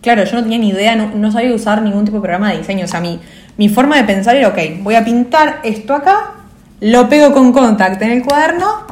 claro, 0.00 0.24
yo 0.24 0.36
no 0.36 0.42
tenía 0.44 0.58
ni 0.58 0.68
idea, 0.68 0.94
no, 0.96 1.10
no 1.14 1.32
sabía 1.32 1.52
usar 1.54 1.82
ningún 1.82 2.04
tipo 2.04 2.16
de 2.18 2.22
programa 2.22 2.50
de 2.52 2.58
diseño. 2.58 2.84
O 2.84 2.88
sea, 2.88 3.00
mi, 3.00 3.20
mi 3.56 3.68
forma 3.68 3.96
de 3.96 4.04
pensar 4.04 4.36
era, 4.36 4.48
ok, 4.48 4.58
voy 4.80 4.94
a 4.94 5.04
pintar 5.04 5.60
esto 5.64 5.92
acá, 5.94 6.34
lo 6.80 7.08
pego 7.08 7.32
con 7.32 7.52
contact 7.52 8.00
en 8.02 8.10
el 8.10 8.22
cuaderno, 8.22 8.86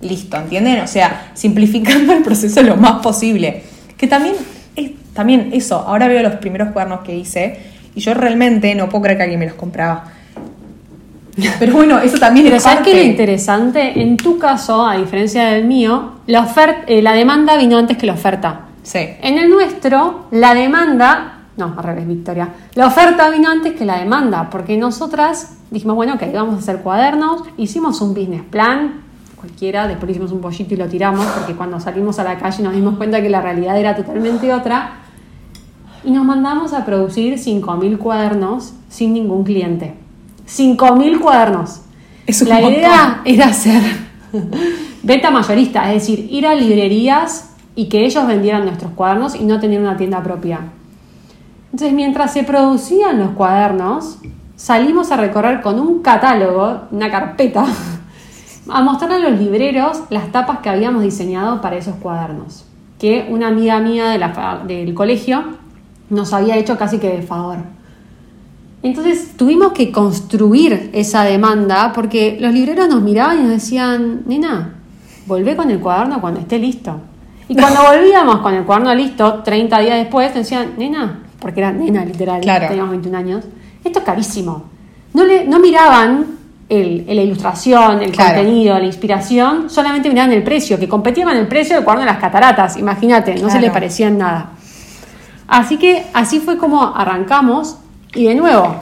listo, 0.00 0.36
¿entienden? 0.36 0.80
O 0.80 0.86
sea, 0.86 1.30
simplificando 1.34 2.12
el 2.12 2.22
proceso 2.22 2.62
lo 2.62 2.76
más 2.76 3.02
posible. 3.02 3.62
Que 3.96 4.06
también, 4.06 4.34
es, 4.76 4.90
también 5.12 5.50
eso, 5.52 5.76
ahora 5.76 6.08
veo 6.08 6.22
los 6.22 6.34
primeros 6.34 6.70
cuadernos 6.72 7.00
que 7.00 7.14
hice 7.14 7.58
y 7.94 8.00
yo 8.00 8.14
realmente 8.14 8.74
no 8.74 8.88
puedo 8.88 9.02
creer 9.02 9.18
que 9.18 9.22
alguien 9.24 9.40
me 9.40 9.46
los 9.46 9.54
compraba. 9.54 10.04
Pero 11.58 11.72
bueno, 11.72 11.98
eso 11.98 12.18
también 12.18 12.46
Pero 12.46 12.56
es 12.56 12.62
¿sabes 12.62 12.78
parte. 12.78 12.92
qué 12.92 13.00
es 13.00 13.04
lo 13.04 13.10
interesante? 13.10 14.00
En 14.00 14.16
tu 14.16 14.38
caso, 14.38 14.86
a 14.86 14.96
diferencia 14.96 15.46
del 15.46 15.64
mío, 15.64 16.20
la, 16.26 16.40
oferta, 16.40 16.84
la 16.86 17.12
demanda 17.12 17.56
vino 17.56 17.76
antes 17.76 17.96
que 17.96 18.06
la 18.06 18.12
oferta. 18.12 18.60
Sí. 18.82 19.00
En 19.20 19.38
el 19.38 19.50
nuestro, 19.50 20.26
la 20.30 20.54
demanda, 20.54 21.33
no, 21.56 21.74
al 21.76 21.84
revés, 21.84 22.06
Victoria, 22.06 22.48
la 22.74 22.86
oferta 22.86 23.30
vino 23.30 23.48
antes 23.48 23.74
que 23.74 23.84
la 23.84 23.98
demanda, 23.98 24.50
porque 24.50 24.76
nosotras 24.76 25.56
dijimos, 25.70 25.96
bueno, 25.96 26.14
ok, 26.14 26.22
vamos 26.32 26.56
a 26.56 26.58
hacer 26.58 26.80
cuadernos, 26.80 27.42
hicimos 27.56 28.00
un 28.00 28.14
business 28.14 28.42
plan, 28.42 29.02
cualquiera, 29.36 29.86
después 29.86 30.10
hicimos 30.10 30.32
un 30.32 30.40
pollito 30.40 30.74
y 30.74 30.76
lo 30.76 30.88
tiramos, 30.88 31.24
porque 31.26 31.54
cuando 31.54 31.78
salimos 31.78 32.18
a 32.18 32.24
la 32.24 32.38
calle 32.38 32.62
nos 32.62 32.74
dimos 32.74 32.96
cuenta 32.96 33.22
que 33.22 33.28
la 33.28 33.40
realidad 33.40 33.78
era 33.78 33.94
totalmente 33.94 34.52
otra, 34.52 35.00
y 36.02 36.10
nos 36.10 36.24
mandamos 36.24 36.72
a 36.72 36.84
producir 36.84 37.34
5.000 37.34 37.98
cuadernos 37.98 38.74
sin 38.88 39.14
ningún 39.14 39.44
cliente. 39.44 39.94
5.000 40.46 41.18
cuadernos. 41.18 41.80
Es 42.26 42.42
la 42.42 42.56
montón. 42.56 42.72
idea 42.72 43.22
era 43.24 43.46
hacer 43.46 43.82
venta 45.02 45.30
mayorista, 45.30 45.92
es 45.92 46.02
decir, 46.02 46.28
ir 46.30 46.46
a 46.46 46.54
librerías 46.54 47.54
y 47.74 47.88
que 47.88 48.04
ellos 48.04 48.26
vendieran 48.26 48.64
nuestros 48.64 48.92
cuadernos 48.92 49.34
y 49.34 49.44
no 49.44 49.60
tener 49.60 49.80
una 49.80 49.96
tienda 49.96 50.22
propia. 50.22 50.60
Entonces, 51.74 51.92
mientras 51.92 52.32
se 52.32 52.44
producían 52.44 53.18
los 53.18 53.30
cuadernos, 53.30 54.18
salimos 54.54 55.10
a 55.10 55.16
recorrer 55.16 55.60
con 55.60 55.80
un 55.80 56.02
catálogo, 56.02 56.82
una 56.92 57.10
carpeta, 57.10 57.66
a 58.68 58.80
mostrarle 58.80 59.16
a 59.16 59.30
los 59.30 59.40
libreros 59.40 60.04
las 60.08 60.30
tapas 60.30 60.60
que 60.60 60.68
habíamos 60.68 61.02
diseñado 61.02 61.60
para 61.60 61.74
esos 61.74 61.96
cuadernos, 61.96 62.64
que 62.96 63.26
una 63.28 63.48
amiga 63.48 63.80
mía 63.80 64.10
de 64.10 64.18
la 64.18 64.62
del 64.64 64.94
colegio 64.94 65.42
nos 66.10 66.32
había 66.32 66.56
hecho 66.56 66.78
casi 66.78 66.98
que 66.98 67.08
de 67.08 67.22
favor. 67.22 67.56
Entonces 68.84 69.36
tuvimos 69.36 69.72
que 69.72 69.90
construir 69.90 70.90
esa 70.92 71.24
demanda 71.24 71.92
porque 71.92 72.38
los 72.40 72.54
libreros 72.54 72.88
nos 72.88 73.02
miraban 73.02 73.40
y 73.40 73.42
nos 73.42 73.50
decían, 73.50 74.22
nena, 74.26 74.74
volvé 75.26 75.56
con 75.56 75.72
el 75.72 75.80
cuaderno 75.80 76.20
cuando 76.20 76.38
esté 76.38 76.56
listo. 76.56 77.00
Y 77.48 77.56
cuando 77.56 77.80
volvíamos 77.90 78.36
con 78.42 78.54
el 78.54 78.62
cuaderno 78.62 78.94
listo, 78.94 79.42
30 79.42 79.80
días 79.80 79.96
después, 79.96 80.28
nos 80.28 80.44
decían, 80.44 80.74
nena, 80.78 81.23
porque 81.44 81.60
era 81.60 81.70
nena 81.72 82.02
literal, 82.06 82.40
Claro. 82.40 82.68
teníamos 82.68 82.90
21 82.92 83.18
años, 83.18 83.44
esto 83.84 83.98
es 83.98 84.04
carísimo. 84.06 84.64
No, 85.12 85.24
le, 85.26 85.44
no 85.44 85.58
miraban 85.60 86.24
el, 86.70 87.04
la 87.06 87.20
ilustración, 87.20 88.00
el 88.00 88.10
Claro. 88.12 88.36
contenido, 88.36 88.78
la 88.78 88.86
inspiración, 88.86 89.68
solamente 89.68 90.08
miraban 90.08 90.32
el 90.32 90.42
precio, 90.42 90.78
que 90.78 90.88
competía 90.88 91.24
con 91.24 91.36
el 91.36 91.46
precio 91.46 91.76
del 91.76 91.84
cuaderno 91.84 92.06
de 92.06 92.12
las 92.12 92.20
cataratas, 92.20 92.78
imagínate, 92.78 93.32
no 93.34 93.40
se 93.40 93.58
Claro. 93.58 93.60
le 93.60 93.70
parecía 93.70 94.08
en 94.08 94.16
nada. 94.16 94.52
Así 95.46 95.76
que 95.76 96.06
así 96.14 96.40
fue 96.40 96.56
como 96.56 96.82
arrancamos 96.96 97.76
y 98.14 98.24
de 98.24 98.34
nuevo, 98.34 98.76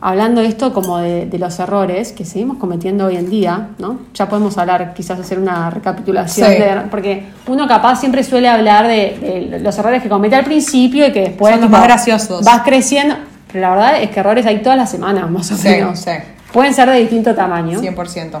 hablando 0.00 0.40
de 0.40 0.48
esto 0.48 0.72
como 0.72 0.98
de, 0.98 1.26
de 1.26 1.38
los 1.38 1.58
errores 1.58 2.12
que 2.12 2.24
seguimos 2.24 2.58
cometiendo 2.58 3.06
hoy 3.06 3.16
en 3.16 3.28
día, 3.30 3.68
¿no? 3.78 3.98
Ya 4.14 4.28
podemos 4.28 4.56
hablar, 4.58 4.94
quizás 4.94 5.18
hacer 5.18 5.38
una 5.38 5.70
recapitulación, 5.70 6.48
Sí. 6.48 6.54
de- 6.54 6.82
porque 6.90 7.24
uno 7.46 7.66
capaz 7.66 8.00
siempre 8.00 8.22
suele 8.22 8.48
hablar 8.48 8.86
de, 8.86 9.48
de 9.50 9.60
los 9.60 9.76
errores 9.78 10.02
que 10.02 10.08
comete 10.08 10.36
al 10.36 10.44
principio 10.44 11.06
y 11.06 11.12
que 11.12 11.20
después 11.20 11.52
Son 11.54 11.62
los 11.62 11.70
más 11.70 11.84
graciosos. 11.84 12.44
vas 12.44 12.62
creciendo, 12.62 13.16
pero 13.50 13.60
la 13.62 13.70
verdad 13.70 14.02
es 14.02 14.10
que 14.10 14.20
errores 14.20 14.46
hay 14.46 14.58
todas 14.62 14.78
las 14.78 14.90
semanas, 14.90 15.30
más 15.30 15.50
o 15.52 15.56
Sí, 15.56 15.68
menos. 15.68 15.98
sí. 15.98 16.10
Pueden 16.52 16.72
ser 16.74 16.88
de 16.90 16.98
distinto 17.00 17.34
tamaño. 17.34 17.80
100%. 17.80 18.40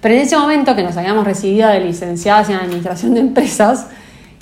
Pero 0.00 0.14
en 0.14 0.20
ese 0.20 0.36
momento 0.36 0.76
que 0.76 0.82
nos 0.84 0.96
habíamos 0.96 1.24
recibido 1.24 1.68
de 1.68 1.80
licenciadas 1.80 2.48
en 2.50 2.56
administración 2.56 3.14
de 3.14 3.20
empresas, 3.20 3.86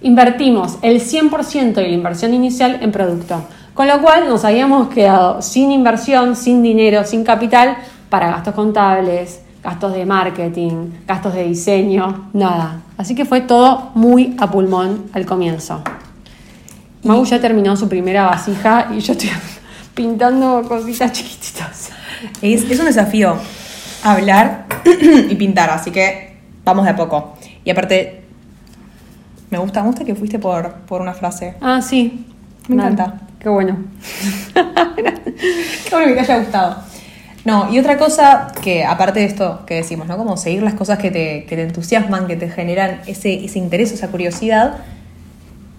invertimos 0.03 0.77
el 0.83 1.01
100% 1.01 1.75
de 1.81 1.89
la 1.89 1.95
inversión 1.95 2.35
inicial 2.35 2.79
en 2.83 2.93
producto. 2.93 3.43
Con 3.77 3.89
lo 3.89 4.01
cual 4.01 4.27
nos 4.27 4.43
habíamos 4.47 4.89
quedado 4.89 5.43
sin 5.43 5.71
inversión, 5.71 6.35
sin 6.35 6.63
dinero, 6.63 7.05
sin 7.05 7.25
capital 7.25 7.77
para 8.09 8.31
gastos 8.31 8.55
contables, 8.55 9.43
gastos 9.63 9.93
de 9.93 10.07
marketing, 10.07 10.93
gastos 11.07 11.35
de 11.35 11.45
diseño, 11.45 12.31
nada. 12.33 12.81
Así 12.97 13.15
que 13.15 13.27
fue 13.27 13.43
todo 13.43 13.91
muy 13.95 14.35
a 14.39 14.51
pulmón 14.51 15.11
al 15.13 15.27
comienzo. 15.27 15.83
Mau 17.03 17.23
ya 17.27 17.39
terminó 17.39 17.77
su 17.77 17.87
primera 17.87 18.25
vasija 18.25 18.89
y 18.97 19.01
yo 19.01 19.13
estoy 19.13 19.29
pintando 19.95 20.63
cositas 20.67 21.13
chiquititas. 21.13 21.91
Es, 22.41 22.63
es 22.71 22.81
un 22.81 22.87
desafío 22.87 23.37
hablar 24.03 24.65
y 25.29 25.35
pintar, 25.35 25.69
así 25.69 25.91
que 25.91 26.39
vamos 26.65 26.87
de 26.87 26.93
a 26.93 26.97
poco. 26.97 27.35
Y 27.63 27.69
aparte, 27.69 28.23
me 29.51 29.59
gusta, 29.59 29.83
me 29.83 29.89
gusta 29.89 30.07
que 30.07 30.15
fuiste 30.15 30.39
por, 30.39 30.73
por 30.87 31.03
una 31.03 31.13
frase. 31.13 31.57
Ah, 31.61 31.83
sí. 31.83 32.25
Me 32.69 32.75
encanta. 32.77 33.21
Qué 33.39 33.49
bueno. 33.49 33.77
Qué 34.55 35.91
bueno 35.93 36.07
que 36.09 36.15
te 36.15 36.21
haya 36.21 36.39
gustado. 36.39 36.77
No, 37.45 37.73
y 37.73 37.79
otra 37.79 37.97
cosa 37.97 38.49
que, 38.61 38.85
aparte 38.85 39.21
de 39.21 39.27
esto 39.27 39.65
que 39.67 39.75
decimos, 39.75 40.09
¿no? 40.09 40.17
Como 40.17 40.37
seguir 40.37 40.65
las 40.65 40.75
cosas 40.75 40.99
que 40.99 41.13
te, 41.13 41.45
que 41.45 41.55
te 41.55 41.63
entusiasman, 41.63 42.27
que 42.27 42.35
te 42.35 42.49
generan 42.49 43.03
ese, 43.07 43.45
ese 43.45 43.61
interés, 43.61 43.93
esa 43.93 44.09
curiosidad, 44.09 44.79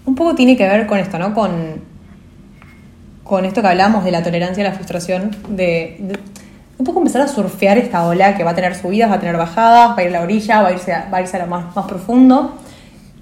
un 0.06 0.14
poco 0.14 0.34
tiene 0.34 0.56
que 0.56 0.66
ver 0.66 0.86
con 0.86 0.98
esto, 0.98 1.18
¿no? 1.18 1.34
Con, 1.34 1.82
con 3.22 3.44
esto 3.44 3.60
que 3.60 3.68
hablamos 3.68 4.02
de 4.02 4.12
la 4.12 4.22
tolerancia 4.22 4.64
a 4.64 4.70
la 4.70 4.74
frustración, 4.74 5.36
de, 5.50 5.96
de 6.00 6.18
un 6.78 6.86
poco 6.86 7.00
empezar 7.00 7.20
a 7.20 7.28
surfear 7.28 7.76
esta 7.76 8.06
ola 8.06 8.34
que 8.34 8.44
va 8.44 8.52
a 8.52 8.54
tener 8.54 8.74
subidas, 8.74 9.10
va 9.10 9.16
a 9.16 9.20
tener 9.20 9.36
bajadas, 9.36 9.90
va 9.90 9.96
a 9.98 10.02
ir 10.02 10.08
a 10.08 10.12
la 10.12 10.22
orilla, 10.22 10.62
va 10.62 10.68
a 10.68 10.72
irse 10.72 10.94
a, 10.94 11.10
va 11.12 11.18
a, 11.18 11.20
irse 11.20 11.36
a 11.36 11.40
lo 11.40 11.48
más, 11.48 11.76
más 11.76 11.86
profundo 11.86 12.56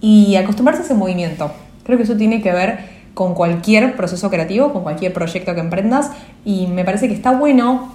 y 0.01 0.37
acostumbrarse 0.37 0.83
a 0.83 0.85
ese 0.85 0.95
movimiento. 0.95 1.51
Creo 1.83 1.97
que 1.99 2.05
eso 2.05 2.17
tiene 2.17 2.41
que 2.41 2.53
ver 2.53 2.96
con 3.17 3.33
cualquier 3.33 3.97
proceso 3.97 4.29
creativo, 4.29 4.75
con 4.75 4.83
cualquier 4.83 5.15
proyecto 5.15 5.55
que 5.55 5.61
emprendas 5.61 6.11
y 6.45 6.67
me 6.67 6.85
parece 6.85 7.09
que 7.09 7.15
está 7.15 7.31
bueno 7.31 7.95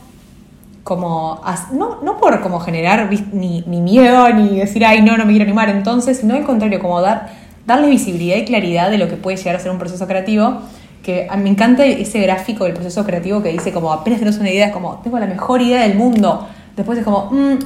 como, 0.83 1.39
no, 1.73 2.01
no 2.01 2.17
por 2.17 2.41
como 2.41 2.59
generar 2.59 3.07
ni, 3.31 3.63
ni 3.67 3.81
miedo, 3.81 4.33
ni 4.33 4.57
decir, 4.57 4.83
ay, 4.83 5.03
no, 5.03 5.17
no 5.17 5.25
me 5.27 5.33
quiero 5.33 5.43
animar 5.43 5.69
entonces, 5.69 6.17
sino 6.17 6.33
al 6.33 6.43
contrario, 6.43 6.79
como 6.79 6.99
dar, 7.01 7.29
darle 7.67 7.87
visibilidad 7.87 8.35
y 8.37 8.45
claridad 8.45 8.89
de 8.89 8.97
lo 8.97 9.07
que 9.09 9.15
puede 9.15 9.37
llegar 9.37 9.57
a 9.57 9.59
ser 9.59 9.69
un 9.69 9.77
proceso 9.77 10.07
creativo, 10.07 10.55
que 11.03 11.27
me 11.37 11.51
encanta 11.51 11.85
ese 11.85 12.19
gráfico 12.21 12.63
del 12.63 12.73
proceso 12.73 13.05
creativo 13.05 13.43
que 13.43 13.49
dice 13.49 13.71
como, 13.71 13.93
apenas 13.93 14.17
tenés 14.17 14.39
una 14.39 14.49
idea, 14.49 14.65
es 14.69 14.73
como, 14.73 15.01
tengo 15.03 15.19
la 15.19 15.27
mejor 15.27 15.61
idea 15.61 15.83
del 15.83 15.99
mundo, 15.99 16.47
después 16.75 16.97
es 16.97 17.03
como, 17.05 17.29
"Mm, 17.29 17.59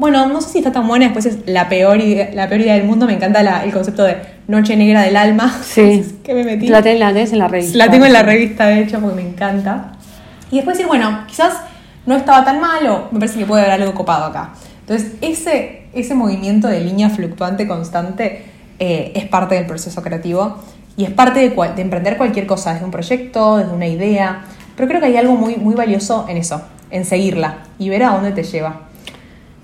bueno, 0.00 0.26
no 0.26 0.40
sé 0.40 0.50
si 0.50 0.58
está 0.58 0.72
tan 0.72 0.88
buena, 0.88 1.04
después 1.06 1.26
es 1.26 1.38
la 1.46 1.68
peor 1.68 2.00
idea, 2.00 2.30
la 2.34 2.48
peor 2.48 2.60
idea 2.62 2.74
del 2.74 2.84
mundo, 2.84 3.06
me 3.06 3.12
encanta 3.14 3.42
la- 3.42 3.62
el 3.64 3.72
concepto 3.72 4.02
de 4.04 4.16
noche 4.48 4.76
negra 4.76 5.02
del 5.02 5.16
alma, 5.16 5.54
Sí. 5.64 6.18
que 6.24 6.34
me 6.34 6.42
metí. 6.44 6.66
La, 6.68 6.82
ten- 6.82 6.98
la 6.98 7.12
tenés 7.12 7.32
en 7.32 7.38
la 7.38 7.48
revista. 7.48 7.78
La 7.78 7.90
tengo 7.90 8.06
en 8.06 8.12
la 8.12 8.22
revista, 8.22 8.66
de 8.66 8.80
hecho, 8.80 8.98
porque 9.00 9.22
me 9.22 9.28
encanta. 9.28 9.92
Y 10.50 10.56
después 10.56 10.76
decir, 10.76 10.88
bueno, 10.88 11.24
quizás 11.28 11.54
no 12.06 12.16
estaba 12.16 12.44
tan 12.44 12.60
mal 12.60 12.84
o 12.88 13.08
me 13.12 13.20
parece 13.20 13.38
que 13.38 13.46
puede 13.46 13.62
haber 13.62 13.80
algo 13.80 13.94
copado 13.94 14.24
acá. 14.24 14.50
Entonces, 14.80 15.12
ese, 15.20 15.82
ese 15.92 16.14
movimiento 16.14 16.66
de 16.66 16.80
línea 16.80 17.08
fluctuante 17.10 17.68
constante 17.68 18.44
eh, 18.80 19.12
es 19.14 19.26
parte 19.26 19.54
del 19.54 19.66
proceso 19.66 20.02
creativo 20.02 20.56
y 20.96 21.04
es 21.04 21.10
parte 21.10 21.38
de, 21.40 21.52
cual- 21.54 21.76
de 21.76 21.82
emprender 21.82 22.16
cualquier 22.16 22.46
cosa, 22.46 22.72
desde 22.72 22.84
un 22.84 22.90
proyecto, 22.90 23.58
desde 23.58 23.72
una 23.72 23.86
idea. 23.86 24.42
Pero 24.76 24.88
creo 24.88 25.00
que 25.00 25.06
hay 25.06 25.16
algo 25.16 25.34
muy, 25.36 25.56
muy 25.56 25.74
valioso 25.74 26.26
en 26.28 26.38
eso, 26.38 26.62
en 26.90 27.04
seguirla 27.04 27.58
y 27.78 27.88
ver 27.90 28.02
a 28.04 28.10
dónde 28.12 28.32
te 28.32 28.42
lleva. 28.42 28.80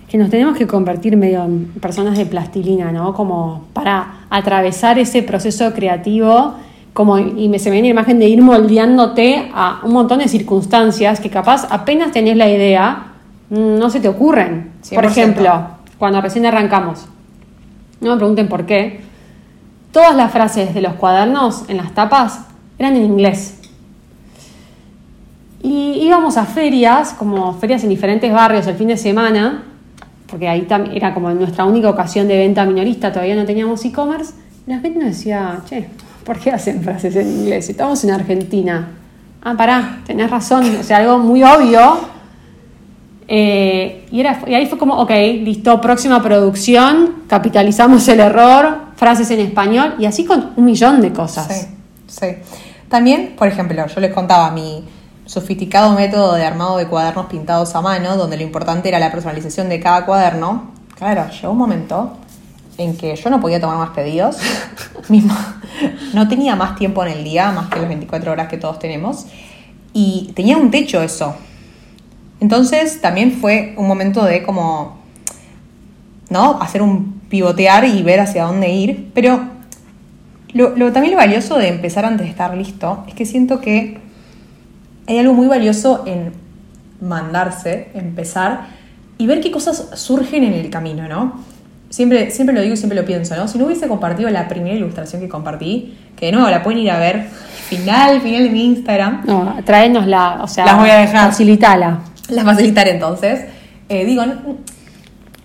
Que 0.08 0.18
nos 0.18 0.30
tenemos 0.30 0.56
que 0.56 0.66
convertir 0.66 1.16
medio 1.16 1.44
en 1.44 1.66
personas 1.80 2.16
de 2.16 2.26
plastilina, 2.26 2.92
¿no? 2.92 3.12
Como 3.12 3.64
para 3.72 4.20
atravesar 4.30 4.98
ese 4.98 5.22
proceso 5.22 5.72
creativo, 5.72 6.54
como, 6.92 7.18
y 7.18 7.48
me, 7.48 7.58
se 7.58 7.70
me 7.70 7.74
viene 7.74 7.88
la 7.88 8.00
imagen 8.00 8.18
de 8.18 8.28
ir 8.28 8.40
moldeándote 8.40 9.50
a 9.52 9.80
un 9.84 9.92
montón 9.92 10.20
de 10.20 10.28
circunstancias 10.28 11.20
que 11.20 11.28
capaz 11.28 11.66
apenas 11.70 12.12
tenés 12.12 12.36
la 12.36 12.48
idea, 12.48 13.12
mm, 13.50 13.78
no 13.78 13.90
se 13.90 14.00
te 14.00 14.08
ocurren. 14.08 14.72
Por 14.94 15.04
100%. 15.04 15.10
ejemplo, 15.10 15.66
cuando 15.98 16.20
recién 16.20 16.46
arrancamos, 16.46 17.06
no 18.00 18.12
me 18.12 18.16
pregunten 18.16 18.48
por 18.48 18.64
qué, 18.64 19.00
todas 19.92 20.14
las 20.16 20.30
frases 20.30 20.74
de 20.74 20.80
los 20.80 20.94
cuadernos 20.94 21.68
en 21.68 21.78
las 21.78 21.92
tapas 21.92 22.46
eran 22.78 22.96
en 22.96 23.04
inglés. 23.04 23.60
Y 25.62 25.98
íbamos 26.02 26.36
a 26.36 26.44
ferias, 26.44 27.12
como 27.12 27.52
ferias 27.54 27.82
en 27.82 27.90
diferentes 27.90 28.32
barrios 28.32 28.66
el 28.66 28.76
fin 28.76 28.88
de 28.88 28.96
semana, 28.96 29.64
porque 30.28 30.48
ahí 30.48 30.66
era 30.94 31.14
como 31.14 31.30
nuestra 31.30 31.64
única 31.64 31.88
ocasión 31.88 32.28
de 32.28 32.36
venta 32.36 32.64
minorista, 32.64 33.12
todavía 33.12 33.36
no 33.36 33.44
teníamos 33.44 33.84
e-commerce. 33.84 34.32
La 34.66 34.80
gente 34.80 34.98
nos 34.98 35.08
decía, 35.08 35.60
che, 35.68 35.88
¿por 36.24 36.38
qué 36.38 36.50
hacen 36.50 36.82
frases 36.82 37.14
en 37.16 37.28
inglés? 37.28 37.68
Estamos 37.68 38.02
en 38.04 38.10
Argentina. 38.10 38.88
Ah, 39.42 39.54
pará, 39.56 40.00
tenés 40.04 40.30
razón, 40.30 40.64
o 40.80 40.82
sea, 40.82 40.98
algo 40.98 41.18
muy 41.18 41.42
obvio. 41.42 41.98
Eh, 43.28 44.06
y, 44.10 44.20
era, 44.20 44.40
y 44.46 44.54
ahí 44.54 44.66
fue 44.66 44.78
como, 44.78 44.94
ok, 45.00 45.10
listo, 45.42 45.80
próxima 45.80 46.22
producción, 46.22 47.22
capitalizamos 47.28 48.06
el 48.08 48.20
error, 48.20 48.78
frases 48.96 49.30
en 49.30 49.40
español, 49.40 49.94
y 49.98 50.06
así 50.06 50.24
con 50.24 50.50
un 50.56 50.64
millón 50.64 51.00
de 51.00 51.12
cosas. 51.12 51.46
Sí, 51.46 51.66
sí. 52.06 52.26
También, 52.88 53.34
por 53.36 53.48
ejemplo, 53.48 53.86
yo 53.86 54.00
les 54.00 54.12
contaba 54.12 54.50
mi 54.50 54.84
sofisticado 55.26 55.92
método 55.92 56.34
de 56.34 56.44
armado 56.44 56.76
de 56.78 56.86
cuadernos 56.86 57.26
pintados 57.26 57.74
a 57.74 57.80
mano, 57.82 58.16
donde 58.16 58.36
lo 58.36 58.42
importante 58.42 58.88
era 58.88 58.98
la 58.98 59.10
personalización 59.10 59.68
de 59.68 59.80
cada 59.80 60.06
cuaderno. 60.06 60.70
Claro, 60.96 61.26
llegó 61.30 61.52
un 61.52 61.58
momento 61.58 62.16
en 62.78 62.96
que 62.96 63.14
yo 63.16 63.30
no 63.30 63.40
podía 63.40 63.60
tomar 63.60 63.76
más 63.78 63.90
pedidos. 63.90 64.36
Mismo, 65.08 65.34
no 66.14 66.28
tenía 66.28 66.56
más 66.56 66.76
tiempo 66.76 67.04
en 67.04 67.12
el 67.12 67.24
día, 67.24 67.50
más 67.50 67.68
que 67.68 67.78
las 67.80 67.88
24 67.88 68.32
horas 68.32 68.48
que 68.48 68.56
todos 68.56 68.78
tenemos. 68.78 69.26
Y 69.92 70.32
tenía 70.34 70.56
un 70.56 70.70
techo 70.70 71.02
eso. 71.02 71.34
Entonces 72.40 73.00
también 73.00 73.32
fue 73.32 73.74
un 73.78 73.88
momento 73.88 74.24
de 74.24 74.42
como, 74.42 74.98
¿no? 76.28 76.60
Hacer 76.60 76.82
un 76.82 77.20
pivotear 77.28 77.84
y 77.84 78.02
ver 78.02 78.20
hacia 78.20 78.44
dónde 78.44 78.70
ir. 78.70 79.10
Pero 79.14 79.40
lo, 80.52 80.76
lo- 80.76 80.92
también 80.92 81.12
lo 81.12 81.18
valioso 81.18 81.56
de 81.56 81.68
empezar 81.68 82.04
antes 82.04 82.26
de 82.26 82.30
estar 82.30 82.54
listo 82.56 83.04
es 83.08 83.14
que 83.14 83.24
siento 83.26 83.60
que 83.60 83.98
hay 85.06 85.18
algo 85.18 85.34
muy 85.34 85.46
valioso 85.46 86.04
en 86.06 86.32
mandarse, 87.00 87.88
empezar 87.94 88.66
y 89.18 89.26
ver 89.26 89.40
qué 89.40 89.50
cosas 89.50 89.88
surgen 89.94 90.44
en 90.44 90.52
el 90.54 90.70
camino, 90.70 91.08
¿no? 91.08 91.40
Siempre, 91.88 92.30
siempre 92.30 92.54
lo 92.54 92.60
digo 92.62 92.74
y 92.74 92.76
siempre 92.76 92.98
lo 92.98 93.06
pienso, 93.06 93.36
¿no? 93.36 93.46
Si 93.48 93.58
no 93.58 93.66
hubiese 93.66 93.86
compartido 93.88 94.28
la 94.30 94.48
primera 94.48 94.74
ilustración 94.74 95.22
que 95.22 95.28
compartí, 95.28 95.96
que 96.16 96.26
de 96.26 96.32
nuevo 96.32 96.48
la 96.50 96.62
pueden 96.62 96.80
ir 96.80 96.90
a 96.90 96.98
ver, 96.98 97.26
final, 97.68 98.20
final 98.20 98.42
de 98.44 98.50
mi 98.50 98.64
Instagram, 98.64 99.22
No, 99.26 99.56
tráenosla, 99.64 100.40
o 100.42 100.48
sea, 100.48 100.66
Las 100.66 100.78
voy 100.78 100.90
a 100.90 100.96
dejar. 100.96 101.28
facilitala. 101.30 102.00
la 102.28 102.44
facilitaré 102.44 102.90
entonces. 102.92 103.46
Eh, 103.88 104.04
digo, 104.04 104.24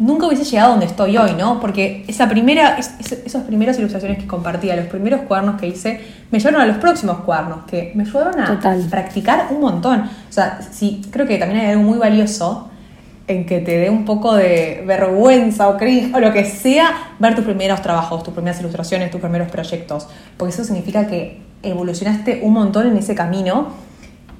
nunca 0.02 0.26
hubiese 0.28 0.44
llegado 0.44 0.72
donde 0.72 0.88
estoy 0.88 1.16
hoy, 1.18 1.32
¿no? 1.38 1.60
Porque 1.60 2.04
esa 2.08 2.28
primera, 2.28 2.78
es- 2.78 2.94
es- 3.00 3.12
esas 3.26 3.44
primeras 3.44 3.78
ilustraciones 3.78 4.18
que 4.18 4.28
compartía, 4.28 4.76
los 4.76 4.88
primeros 4.88 5.22
cuadernos 5.22 5.60
que 5.60 5.68
hice, 5.68 6.02
me 6.32 6.40
llevaron 6.40 6.62
a 6.62 6.66
los 6.66 6.78
próximos 6.78 7.20
cuadernos, 7.20 7.66
que 7.66 7.92
me 7.96 8.04
ayudaron 8.04 8.40
a 8.42 8.46
Total. 8.48 8.82
practicar 8.90 9.48
un 9.52 9.62
montón. 9.62 10.02
O 10.02 10.32
sea, 10.34 10.60
sí, 10.72 11.02
creo 11.12 11.28
que 11.28 11.38
también 11.38 11.62
hay 11.62 11.68
algo 11.72 11.84
muy 11.84 11.98
valioso 11.98 12.68
en 13.28 13.46
que 13.46 13.60
te 13.60 13.78
dé 13.78 13.90
un 13.90 14.04
poco 14.04 14.34
de 14.36 14.84
vergüenza 14.86 15.70
o 15.70 15.78
cringe 15.78 16.14
o 16.16 16.20
lo 16.20 16.34
que 16.34 16.44
sea 16.46 16.88
ver 17.20 17.36
tus 17.36 17.46
primeros 17.46 17.82
trabajos, 17.82 18.24
tus 18.24 18.34
primeras 18.34 18.60
ilustraciones, 18.60 19.12
tus 19.12 19.22
primeros 19.22 19.50
proyectos, 19.50 20.08
porque 20.36 20.54
eso 20.54 20.64
significa 20.64 21.08
que 21.08 21.40
evolucionaste 21.64 22.42
un 22.44 22.54
montón 22.54 22.88
en 22.88 22.98
ese 22.98 23.14
camino 23.16 23.68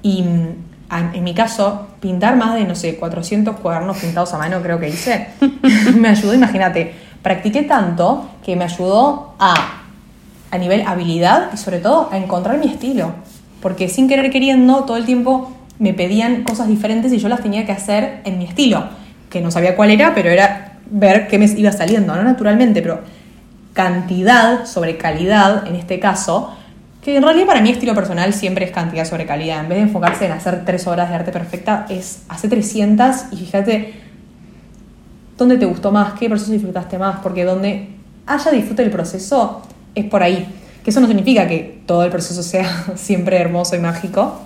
y 0.02 0.24
a- 0.24 0.71
en 0.92 1.24
mi 1.24 1.34
caso, 1.34 1.86
pintar 2.00 2.36
más 2.36 2.54
de, 2.54 2.64
no 2.64 2.74
sé, 2.74 2.96
400 2.96 3.56
cuadernos 3.56 3.98
pintados 3.98 4.34
a 4.34 4.38
mano 4.38 4.60
creo 4.62 4.78
que 4.78 4.88
hice, 4.88 5.28
me 5.96 6.08
ayudó, 6.08 6.34
imagínate, 6.34 6.94
practiqué 7.22 7.62
tanto 7.62 8.30
que 8.44 8.56
me 8.56 8.64
ayudó 8.64 9.34
a, 9.38 9.54
a 10.50 10.58
nivel 10.58 10.82
habilidad 10.86 11.50
y 11.54 11.56
sobre 11.56 11.78
todo 11.78 12.08
a 12.12 12.18
encontrar 12.18 12.58
mi 12.58 12.66
estilo, 12.66 13.12
porque 13.60 13.88
sin 13.88 14.08
querer 14.08 14.30
queriendo 14.30 14.84
todo 14.84 14.96
el 14.96 15.06
tiempo 15.06 15.56
me 15.78 15.94
pedían 15.94 16.44
cosas 16.44 16.68
diferentes 16.68 17.12
y 17.12 17.18
yo 17.18 17.28
las 17.28 17.40
tenía 17.40 17.64
que 17.64 17.72
hacer 17.72 18.20
en 18.24 18.38
mi 18.38 18.44
estilo, 18.44 18.84
que 19.30 19.40
no 19.40 19.50
sabía 19.50 19.76
cuál 19.76 19.90
era, 19.90 20.14
pero 20.14 20.28
era 20.28 20.74
ver 20.90 21.26
qué 21.26 21.38
me 21.38 21.46
iba 21.46 21.72
saliendo, 21.72 22.14
no 22.14 22.22
naturalmente, 22.22 22.82
pero 22.82 23.00
cantidad 23.72 24.66
sobre 24.66 24.98
calidad 24.98 25.66
en 25.66 25.76
este 25.76 25.98
caso, 25.98 26.54
que 27.02 27.16
en 27.16 27.22
realidad 27.22 27.46
para 27.46 27.60
mí 27.60 27.70
estilo 27.70 27.94
personal 27.94 28.32
siempre 28.32 28.64
es 28.64 28.70
cantidad 28.70 29.04
sobre 29.04 29.26
calidad. 29.26 29.60
En 29.60 29.68
vez 29.68 29.78
de 29.78 29.82
enfocarse 29.84 30.26
en 30.26 30.32
hacer 30.32 30.64
tres 30.64 30.86
obras 30.86 31.08
de 31.08 31.16
arte 31.16 31.32
perfecta, 31.32 31.86
es 31.88 32.22
hacer 32.28 32.50
300 32.50 33.32
y 33.32 33.36
fíjate 33.36 33.94
dónde 35.36 35.58
te 35.58 35.66
gustó 35.66 35.90
más, 35.90 36.12
qué 36.18 36.28
proceso 36.28 36.52
disfrutaste 36.52 36.98
más, 36.98 37.18
porque 37.20 37.44
donde 37.44 37.88
haya 38.26 38.50
disfrute 38.52 38.82
del 38.82 38.92
proceso 38.92 39.62
es 39.96 40.04
por 40.04 40.22
ahí. 40.22 40.46
Que 40.84 40.90
eso 40.90 41.00
no 41.00 41.08
significa 41.08 41.48
que 41.48 41.82
todo 41.86 42.04
el 42.04 42.10
proceso 42.10 42.42
sea 42.42 42.86
siempre 42.94 43.36
hermoso 43.36 43.74
y 43.74 43.80
mágico, 43.80 44.40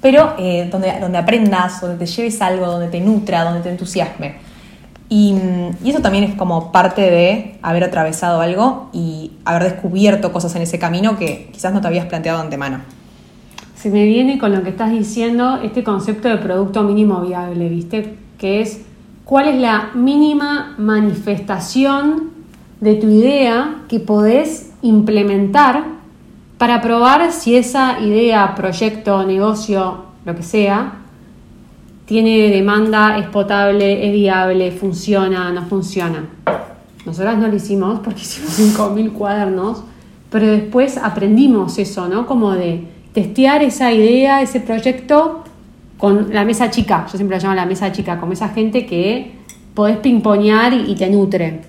pero 0.00 0.34
eh, 0.38 0.68
donde, 0.70 1.00
donde 1.00 1.18
aprendas, 1.18 1.80
donde 1.80 1.96
te 1.96 2.06
lleves 2.06 2.40
algo, 2.42 2.66
donde 2.66 2.88
te 2.88 3.00
nutra, 3.00 3.42
donde 3.42 3.60
te 3.60 3.70
entusiasme. 3.70 4.45
Y, 5.08 5.34
eso 5.84 6.00
también 6.00 6.24
es 6.24 6.34
como 6.34 6.72
parte 6.72 7.02
de 7.02 7.58
haber 7.62 7.84
atravesado 7.84 8.40
algo 8.40 8.88
y 8.92 9.32
haber 9.44 9.64
descubierto 9.64 10.32
cosas 10.32 10.54
en 10.56 10.62
ese 10.62 10.78
camino 10.78 11.16
que 11.16 11.48
quizás 11.52 11.72
no 11.72 11.80
te 11.80 11.86
habías 11.86 12.06
planteado 12.06 12.38
de 12.38 12.44
antemano. 12.44 12.80
Se 13.76 13.90
me 13.90 14.04
viene 14.04 14.38
con 14.38 14.52
lo 14.52 14.62
que 14.62 14.70
estás 14.70 14.90
diciendo 14.90 15.60
este 15.62 15.84
concepto 15.84 16.28
de 16.28 16.38
producto 16.38 16.82
mínimo 16.82 17.20
viable, 17.20 17.68
¿viste? 17.68 18.16
Que 18.38 18.60
es 18.60 18.82
cuál 19.24 19.48
es 19.48 19.56
la 19.60 19.90
mínima 19.94 20.74
manifestación 20.78 22.30
de 22.80 22.94
tu 22.94 23.08
idea 23.08 23.82
que 23.88 24.00
podés 24.00 24.72
implementar 24.82 25.84
para 26.58 26.80
probar 26.80 27.32
si 27.32 27.56
esa 27.56 28.00
idea, 28.00 28.54
proyecto, 28.54 29.24
negocio, 29.24 30.04
lo 30.24 30.34
que 30.34 30.42
sea, 30.42 31.00
tiene 32.06 32.48
demanda, 32.50 33.18
es 33.18 33.26
potable, 33.26 34.06
es 34.06 34.12
viable, 34.12 34.72
funciona, 34.72 35.52
no 35.52 35.66
funciona. 35.66 36.24
Nosotras 37.04 37.36
no 37.36 37.48
lo 37.48 37.56
hicimos 37.56 38.00
porque 38.00 38.20
hicimos 38.22 38.58
5.000 38.78 39.12
cuadernos, 39.12 39.82
pero 40.30 40.46
después 40.46 40.96
aprendimos 40.96 41.78
eso, 41.78 42.08
¿no? 42.08 42.26
Como 42.26 42.52
de 42.52 42.84
testear 43.12 43.62
esa 43.62 43.92
idea, 43.92 44.42
ese 44.42 44.60
proyecto 44.60 45.44
con 45.98 46.32
la 46.32 46.44
mesa 46.44 46.70
chica. 46.70 47.06
Yo 47.10 47.16
siempre 47.16 47.36
la 47.38 47.42
llamo 47.42 47.54
la 47.54 47.66
mesa 47.66 47.90
chica, 47.92 48.18
como 48.20 48.32
esa 48.32 48.50
gente 48.50 48.86
que 48.86 49.32
podés 49.74 49.98
pimponear 49.98 50.72
y, 50.72 50.94
te 50.94 51.08
nutre. 51.08 51.62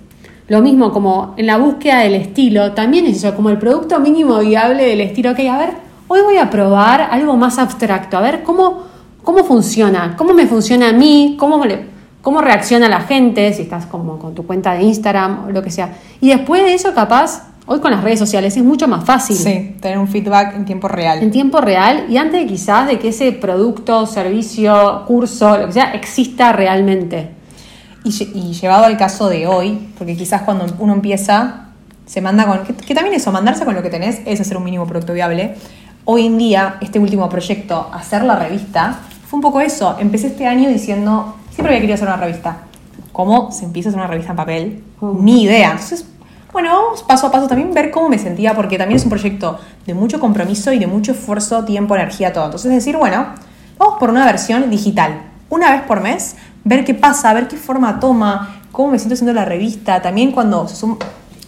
Lo 0.48 0.62
mismo 0.62 0.92
como 0.92 1.34
en 1.38 1.46
la 1.46 1.58
búsqueda 1.58 2.00
del 2.00 2.16
estilo, 2.16 2.72
también 2.74 3.06
es 3.06 3.18
eso, 3.18 3.36
como 3.36 3.50
el 3.50 3.58
producto 3.58 4.00
mínimo 4.00 4.40
viable 4.40 4.86
del 4.86 5.02
estilo. 5.02 5.32
Ok, 5.32 5.40
a 5.40 5.58
ver, 5.58 5.70
hoy 6.08 6.22
voy 6.22 6.38
a 6.38 6.50
probar 6.50 7.02
algo 7.02 7.36
más 7.36 7.58
abstracto, 7.60 8.18
a 8.18 8.22
ver 8.22 8.44
cómo, 8.44 8.84
cómo 9.28 9.44
funciona, 9.44 10.16
cómo 10.18 10.34
me 10.34 10.48
funciona 10.48 10.88
a 10.88 10.94
mí, 10.94 11.36
cómo, 11.38 11.66
le- 11.66 11.84
cómo 12.22 12.40
reacciona 12.40 12.88
la 12.88 13.02
gente, 13.02 13.52
si 13.52 13.64
estás 13.64 13.86
como 13.86 14.18
con 14.20 14.34
tu 14.34 14.48
cuenta 14.48 14.72
de 14.74 14.84
Instagram 14.84 15.48
o 15.48 15.52
lo 15.52 15.62
que 15.62 15.70
sea. 15.70 15.98
Y 16.22 16.30
después 16.30 16.64
de 16.64 16.74
eso, 16.74 16.94
capaz, 16.94 17.44
hoy 17.66 17.82
con 17.82 17.92
las 17.92 18.06
redes 18.06 18.20
sociales 18.20 18.56
es 18.56 18.64
mucho 18.64 18.88
más 18.88 19.04
fácil. 19.04 19.36
Sí, 19.36 19.76
tener 19.82 19.98
un 20.00 20.08
feedback 20.08 20.56
en 20.56 20.64
tiempo 20.64 20.88
real. 20.88 21.22
En 21.22 21.30
tiempo 21.32 21.60
real 21.60 22.06
y 22.08 22.16
antes 22.16 22.40
de 22.40 22.48
quizás 22.48 22.88
de 22.88 23.00
que 23.00 23.10
ese 23.10 23.34
producto, 23.34 24.06
servicio, 24.06 25.04
curso, 25.06 25.58
lo 25.58 25.66
que 25.68 25.74
sea, 25.74 25.92
exista 25.94 26.54
realmente. 26.54 27.32
Y 28.06 28.54
llevado 28.54 28.86
al 28.86 28.96
caso 28.96 29.28
de 29.28 29.46
hoy, 29.46 29.90
porque 29.98 30.16
quizás 30.16 30.44
cuando 30.44 30.68
uno 30.80 30.94
empieza, 30.94 31.66
se 32.06 32.22
manda 32.22 32.46
con. 32.48 32.60
Que, 32.60 32.74
que 32.74 32.96
también 32.96 33.14
eso, 33.14 33.34
mandarse 33.34 33.66
con 33.66 33.76
lo 33.76 33.84
que 33.84 33.90
tenés 33.90 34.22
es 34.26 34.40
hacer 34.40 34.56
un 34.56 34.64
mínimo 34.64 34.88
producto 34.88 35.12
viable. 35.12 35.56
Hoy 36.06 36.28
en 36.28 36.38
día, 36.38 36.78
este 36.80 37.00
último 37.00 37.28
proyecto, 37.28 37.90
hacer 37.94 38.24
la 38.24 38.38
revista, 38.38 39.00
fue 39.28 39.38
un 39.38 39.42
poco 39.42 39.60
eso. 39.60 39.98
Empecé 40.00 40.28
este 40.28 40.48
año 40.48 40.70
diciendo, 40.70 41.36
siempre 41.52 41.68
había 41.68 41.82
querido 41.82 41.96
hacer 41.96 42.08
una 42.08 42.18
revista. 42.18 42.60
¿Cómo 43.12 43.52
se 43.52 43.66
empieza 43.66 43.90
a 43.90 43.92
hacer 43.92 44.00
una 44.00 44.08
revista 44.08 44.32
en 44.32 44.38
papel? 44.38 44.84
Mm. 45.02 45.26
Ni 45.26 45.44
idea. 45.44 45.72
Entonces, 45.72 46.06
bueno, 46.54 46.70
vamos 46.70 47.04
paso 47.04 47.28
a 47.28 47.32
paso 47.32 47.48
también 47.48 47.74
ver 47.74 47.92
cómo 47.92 48.08
me 48.08 48.20
sentía, 48.20 48.56
porque 48.56 48.78
también 48.78 48.96
es 48.96 49.04
un 49.04 49.10
proyecto 49.10 49.60
de 49.86 49.94
mucho 49.94 50.22
compromiso 50.22 50.72
y 50.72 50.80
de 50.80 50.88
mucho 50.88 51.12
esfuerzo, 51.12 51.66
tiempo, 51.66 51.96
energía, 51.96 52.32
todo. 52.32 52.46
Entonces, 52.46 52.72
decir, 52.72 52.96
bueno, 52.96 53.28
vamos 53.78 54.00
por 54.00 54.10
una 54.10 54.26
versión 54.26 54.70
digital. 54.70 55.22
Una 55.50 55.72
vez 55.72 55.82
por 55.82 56.00
mes, 56.00 56.38
ver 56.64 56.86
qué 56.86 56.94
pasa, 56.94 57.34
ver 57.34 57.50
qué 57.50 57.58
forma 57.58 58.00
toma, 58.00 58.62
cómo 58.72 58.92
me 58.92 59.00
siento 59.00 59.16
haciendo 59.16 59.34
la 59.34 59.44
revista. 59.44 60.02
También 60.02 60.32
cuando 60.32 60.66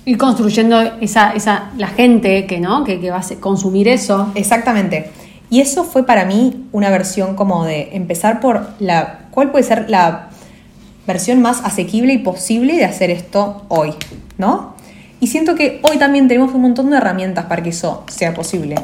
Ir 0.06 0.18
construyendo 0.18 0.82
esa, 1.00 1.32
esa, 1.32 1.70
la 1.78 1.88
gente 1.88 2.46
que, 2.46 2.60
¿no? 2.60 2.84
que, 2.84 3.00
que 3.00 3.10
va 3.10 3.18
a 3.20 3.36
consumir 3.40 3.88
eso. 3.88 4.32
Exactamente. 4.36 5.12
Y 5.50 5.62
eso 5.62 5.84
fue 5.84 6.06
para 6.06 6.26
mí 6.26 6.68
una 6.72 6.90
versión 6.90 7.36
como 7.36 7.66
de 7.66 7.90
empezar 7.94 8.40
por 8.40 8.68
la. 8.80 9.22
¿Cuál 9.32 9.52
puede 9.52 9.64
ser 9.64 9.90
la 9.90 10.30
versión 11.08 11.42
más 11.42 11.62
asequible 11.64 12.14
y 12.14 12.18
posible 12.20 12.76
de 12.76 12.86
hacer 12.86 13.10
esto 13.10 13.66
hoy? 13.68 13.94
¿No? 14.38 14.76
Y 15.20 15.28
siento 15.28 15.56
que 15.56 15.80
hoy 15.84 15.98
también 15.98 16.28
tenemos 16.28 16.54
un 16.54 16.62
montón 16.62 16.92
de 16.92 16.98
herramientas 16.98 17.46
para 17.46 17.64
que 17.64 17.70
eso 17.70 18.04
sea 18.08 18.34
posible. 18.34 18.76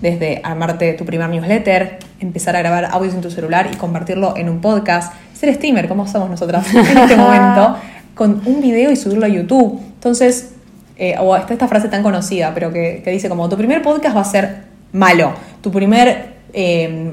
Desde 0.00 0.40
armarte 0.42 0.94
tu 0.94 1.04
primer 1.04 1.28
newsletter, 1.28 1.98
empezar 2.20 2.56
a 2.56 2.60
grabar 2.60 2.86
audios 2.90 3.14
en 3.14 3.20
tu 3.20 3.30
celular 3.30 3.68
y 3.72 3.76
convertirlo 3.76 4.36
en 4.36 4.48
un 4.48 4.60
podcast, 4.60 5.12
ser 5.34 5.54
streamer, 5.54 5.88
como 5.88 6.08
somos 6.08 6.28
nosotras 6.30 6.66
en 6.74 6.80
este 6.80 7.16
momento, 7.16 7.76
con 8.14 8.42
un 8.46 8.60
video 8.60 8.90
y 8.90 8.96
subirlo 8.96 9.26
a 9.26 9.28
YouTube. 9.28 9.80
Entonces, 9.94 10.54
eh, 10.96 11.16
o 11.20 11.36
está 11.36 11.52
esta 11.52 11.68
frase 11.68 11.88
tan 11.88 12.02
conocida, 12.02 12.52
pero 12.52 12.72
que, 12.72 13.02
que 13.04 13.10
dice 13.10 13.28
como 13.28 13.48
tu 13.48 13.56
primer 13.56 13.82
podcast 13.82 14.16
va 14.16 14.22
a 14.22 14.24
ser 14.24 14.64
malo, 14.92 15.32
tu 15.66 15.72
primer 15.72 16.34
eh, 16.52 17.12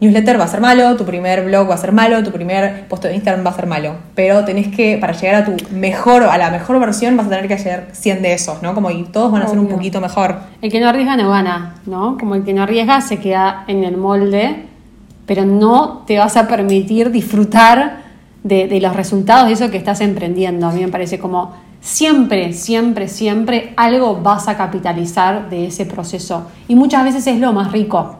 newsletter 0.00 0.40
va 0.40 0.44
a 0.44 0.48
ser 0.48 0.62
malo, 0.62 0.96
tu 0.96 1.04
primer 1.04 1.44
blog 1.44 1.68
va 1.68 1.74
a 1.74 1.76
ser 1.76 1.92
malo, 1.92 2.22
tu 2.24 2.30
primer 2.30 2.88
post 2.88 3.04
de 3.04 3.14
Instagram 3.14 3.44
va 3.44 3.50
a 3.50 3.54
ser 3.54 3.66
malo. 3.66 3.96
Pero 4.14 4.42
tenés 4.46 4.74
que, 4.74 4.96
para 4.96 5.12
llegar 5.12 5.42
a 5.42 5.44
tu 5.44 5.54
mejor, 5.70 6.22
a 6.22 6.38
la 6.38 6.50
mejor 6.50 6.80
versión, 6.80 7.14
vas 7.14 7.26
a 7.26 7.28
tener 7.28 7.46
que 7.46 7.52
hacer 7.52 7.88
100 7.92 8.22
de 8.22 8.32
esos, 8.32 8.62
¿no? 8.62 8.72
Como 8.72 8.90
y 8.90 9.02
todos 9.02 9.30
van 9.30 9.42
a 9.42 9.48
ser 9.48 9.58
un 9.58 9.68
poquito 9.68 10.00
mejor. 10.00 10.38
El 10.62 10.72
que 10.72 10.80
no 10.80 10.88
arriesga 10.88 11.14
no 11.18 11.28
gana, 11.28 11.74
¿no? 11.84 12.16
Como 12.16 12.36
el 12.36 12.44
que 12.44 12.54
no 12.54 12.62
arriesga 12.62 13.02
se 13.02 13.18
queda 13.18 13.64
en 13.68 13.84
el 13.84 13.98
molde, 13.98 14.64
pero 15.26 15.44
no 15.44 16.04
te 16.06 16.16
vas 16.16 16.38
a 16.38 16.48
permitir 16.48 17.10
disfrutar 17.10 17.98
de, 18.44 18.66
de 18.66 18.80
los 18.80 18.96
resultados 18.96 19.48
de 19.48 19.52
eso 19.52 19.70
que 19.70 19.76
estás 19.76 20.00
emprendiendo. 20.00 20.68
A 20.68 20.72
mí 20.72 20.80
me 20.80 20.88
parece 20.88 21.18
como 21.18 21.52
siempre, 21.84 22.54
siempre, 22.54 23.08
siempre 23.08 23.74
algo 23.76 24.16
vas 24.16 24.48
a 24.48 24.56
capitalizar 24.56 25.50
de 25.50 25.66
ese 25.66 25.84
proceso. 25.84 26.50
Y 26.66 26.74
muchas 26.74 27.04
veces 27.04 27.26
es 27.26 27.38
lo 27.38 27.52
más 27.52 27.70
rico, 27.70 28.16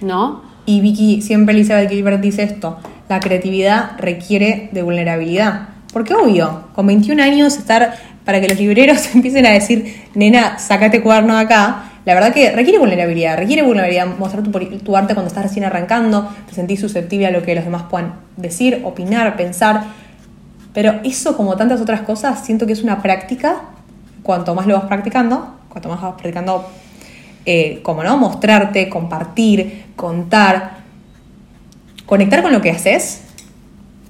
¿no? 0.00 0.42
Y 0.66 0.82
Vicky, 0.82 1.22
siempre 1.22 1.54
Elizabeth 1.54 1.88
Gilbert 1.88 2.20
dice 2.20 2.42
esto, 2.42 2.78
la 3.08 3.18
creatividad 3.18 3.92
requiere 3.98 4.68
de 4.72 4.82
vulnerabilidad. 4.82 5.70
Porque 5.92 6.14
obvio, 6.14 6.64
con 6.74 6.86
21 6.86 7.22
años 7.22 7.56
estar 7.56 7.96
para 8.26 8.42
que 8.42 8.48
los 8.48 8.58
libreros 8.58 9.08
empiecen 9.14 9.46
a 9.46 9.50
decir, 9.50 10.02
nena, 10.14 10.58
sacate 10.58 11.02
cuaderno 11.02 11.34
de 11.34 11.40
acá, 11.40 11.84
la 12.04 12.14
verdad 12.14 12.32
que 12.32 12.52
requiere 12.52 12.78
vulnerabilidad, 12.78 13.38
requiere 13.38 13.62
vulnerabilidad 13.62 14.06
mostrar 14.18 14.42
tu, 14.42 14.50
tu 14.50 14.96
arte 14.96 15.14
cuando 15.14 15.28
estás 15.28 15.44
recién 15.44 15.64
arrancando, 15.64 16.28
te 16.46 16.54
sentís 16.54 16.80
susceptible 16.80 17.26
a 17.26 17.30
lo 17.30 17.42
que 17.42 17.54
los 17.54 17.64
demás 17.64 17.84
puedan 17.90 18.14
decir, 18.36 18.82
opinar, 18.84 19.36
pensar. 19.36 20.07
Pero 20.74 21.00
eso, 21.04 21.36
como 21.36 21.56
tantas 21.56 21.80
otras 21.80 22.02
cosas, 22.02 22.44
siento 22.44 22.66
que 22.66 22.72
es 22.72 22.82
una 22.82 23.02
práctica. 23.02 23.62
Cuanto 24.22 24.54
más 24.54 24.66
lo 24.66 24.74
vas 24.74 24.84
practicando, 24.84 25.54
cuanto 25.68 25.88
más 25.88 26.02
vas 26.02 26.12
practicando, 26.12 26.66
eh, 27.46 27.80
como 27.82 28.02
no, 28.02 28.16
mostrarte, 28.18 28.88
compartir, 28.88 29.86
contar, 29.96 30.78
conectar 32.04 32.42
con 32.42 32.52
lo 32.52 32.60
que 32.60 32.70
haces, 32.70 33.22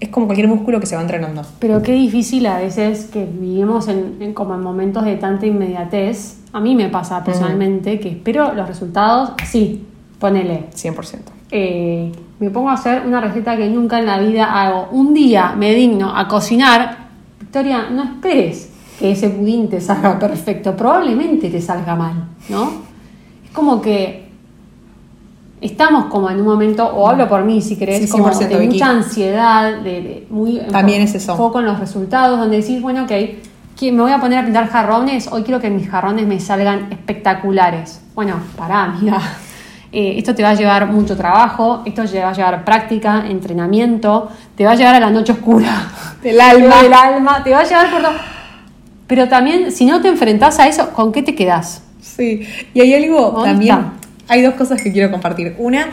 es 0.01 0.09
como 0.09 0.27
cualquier 0.27 0.49
músculo 0.49 0.81
que 0.81 0.87
se 0.87 0.97
va 0.97 1.03
entrenando. 1.03 1.43
Pero 1.59 1.83
qué 1.83 1.93
difícil 1.93 2.47
a 2.47 2.59
veces 2.59 3.07
que 3.07 3.25
vivimos 3.25 3.89
en, 3.89 4.17
en 4.21 4.35
como 4.35 4.55
en 4.55 4.61
momentos 4.61 5.05
de 5.05 5.17
tanta 5.17 5.47
inmediatez. 5.47 6.39
A 6.53 6.61
mí 6.61 6.75
me 6.75 6.89
pasa 6.89 7.23
personalmente 7.25 8.01
que 8.01 8.09
espero 8.09 8.55
los 8.55 8.67
resultados 8.67 9.33
así, 9.41 9.87
ponele. 10.19 10.67
100%. 10.75 11.38
Eh, 11.51 12.13
me 12.41 12.51
pongo 12.51 12.69
a 12.71 12.75
hacer 12.75 13.03
una 13.07 13.21
receta 13.21 13.57
que 13.57 13.69
nunca 13.69 13.99
en 13.99 14.07
la 14.07 14.19
vida 14.19 14.45
hago. 14.45 14.89
Un 14.93 15.15
día 15.15 15.55
me 15.57 15.75
digno 15.75 16.15
a 16.17 16.29
cocinar. 16.29 17.09
Victoria, 17.41 17.89
no 17.91 18.03
esperes 18.05 18.71
que 18.99 19.13
ese 19.13 19.31
pudín 19.31 19.69
te 19.69 19.81
salga 19.81 20.19
perfecto. 20.19 20.77
Probablemente 20.77 21.49
te 21.51 21.61
salga 21.61 21.97
mal, 21.97 22.15
¿no? 22.49 22.71
Es 23.45 23.51
como 23.53 23.81
que 23.81 24.29
estamos 25.61 26.07
como 26.07 26.31
en 26.31 26.41
un 26.41 26.47
momento, 26.47 26.87
o 26.87 27.09
hablo 27.09 27.29
por 27.29 27.45
mí 27.45 27.61
si 27.61 27.77
querés, 27.77 28.03
Sí, 28.05 28.09
como 28.11 28.29
100% 28.31 28.49
de 28.49 28.59
Vicky. 28.59 28.73
mucha 28.75 28.91
ansiedad, 28.91 29.79
de, 29.83 29.91
de 30.03 30.27
muy 30.31 30.59
También 30.71 31.03
es 31.03 31.15
eso. 31.15 31.37
foco 31.37 31.61
en 31.61 31.67
los 31.67 31.81
resultados, 31.81 32.39
donde 32.39 32.59
decís, 32.61 32.81
bueno, 32.83 33.05
ok, 33.05 33.13
que 33.77 33.93
me 33.93 34.03
voy 34.03 34.13
a 34.13 34.21
poner 34.21 34.39
a 34.41 34.45
pintar 34.45 34.69
jarrones, 34.69 35.29
hoy 35.33 35.43
quiero 35.43 35.61
que 35.61 35.71
mis 35.71 35.89
jarrones 35.89 36.27
me 36.27 36.39
salgan 36.41 36.89
espectaculares. 36.93 38.01
Bueno, 38.15 38.35
pará, 38.57 38.85
amiga. 38.85 39.21
Eh, 39.91 40.15
esto 40.19 40.35
te 40.35 40.43
va 40.43 40.51
a 40.51 40.55
llevar 40.55 40.87
mucho 40.87 41.17
trabajo, 41.17 41.83
esto 41.87 42.05
te 42.05 42.21
va 42.21 42.31
a 42.31 42.33
llevar 42.35 42.65
práctica, 42.65 43.25
entrenamiento, 43.27 44.29
te 44.55 44.65
va 44.65 44.73
a 44.73 44.75
llevar 44.75 44.97
a 44.97 45.01
la 45.01 45.11
noche 45.11 45.33
oscura 45.33 45.89
Del 46.23 46.39
alma. 46.41 46.83
del 46.83 46.93
alma, 46.93 47.43
te 47.43 47.53
va 47.53 47.61
a 47.61 47.65
llevar 47.65 47.91
por 47.91 48.03
todo. 48.03 48.13
Pero 49.07 49.29
también, 49.29 49.73
si 49.73 49.87
no 49.87 50.03
te 50.03 50.09
enfrentás 50.09 50.59
a 50.59 50.69
eso, 50.69 50.91
¿con 50.91 51.11
qué 51.13 51.23
te 51.23 51.35
quedás? 51.35 51.83
Sí, 52.03 52.47
y 52.75 52.81
hay 52.81 52.95
algo 52.95 53.31
¿Dónde 53.31 53.51
también. 53.51 53.77
está? 53.77 53.93
Hay 54.29 54.43
dos 54.43 54.55
cosas 54.55 54.83
que 54.83 54.93
quiero 54.93 55.11
compartir. 55.11 55.55
Una, 55.59 55.87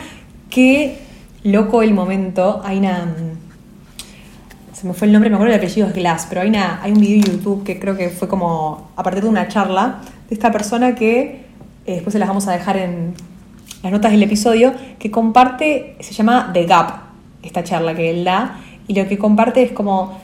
que 0.50 0.98
loco 1.42 1.82
el 1.82 1.94
momento. 1.94 2.60
Hay 2.64 2.78
una. 2.78 3.06
Se 4.74 4.86
me 4.86 4.92
fue 4.92 5.06
el 5.06 5.12
nombre, 5.14 5.30
me 5.30 5.36
acuerdo 5.36 5.54
el 5.54 5.58
apellido 5.58 5.88
es 5.88 5.94
Glass, 5.94 6.26
pero 6.28 6.42
hay, 6.42 6.48
una, 6.48 6.82
hay 6.82 6.92
un 6.92 7.00
video 7.00 7.16
en 7.16 7.32
YouTube 7.38 7.64
que 7.64 7.80
creo 7.80 7.96
que 7.96 8.10
fue 8.10 8.28
como 8.28 8.90
a 8.94 9.02
partir 9.02 9.22
de 9.22 9.30
una 9.30 9.48
charla 9.48 10.00
de 10.28 10.34
esta 10.34 10.52
persona 10.52 10.94
que 10.94 11.46
eh, 11.86 11.94
después 11.94 12.12
se 12.12 12.18
las 12.18 12.28
vamos 12.28 12.46
a 12.46 12.52
dejar 12.52 12.76
en 12.76 13.14
las 13.82 13.92
notas 13.92 14.12
del 14.12 14.22
episodio, 14.22 14.72
que 14.98 15.10
comparte, 15.10 15.96
se 16.00 16.12
llama 16.12 16.50
The 16.52 16.64
Gap, 16.64 17.06
esta 17.42 17.64
charla 17.64 17.94
que 17.94 18.10
él 18.10 18.24
da, 18.24 18.58
y 18.88 18.94
lo 18.94 19.08
que 19.08 19.18
comparte 19.18 19.62
es 19.62 19.72
como 19.72 20.20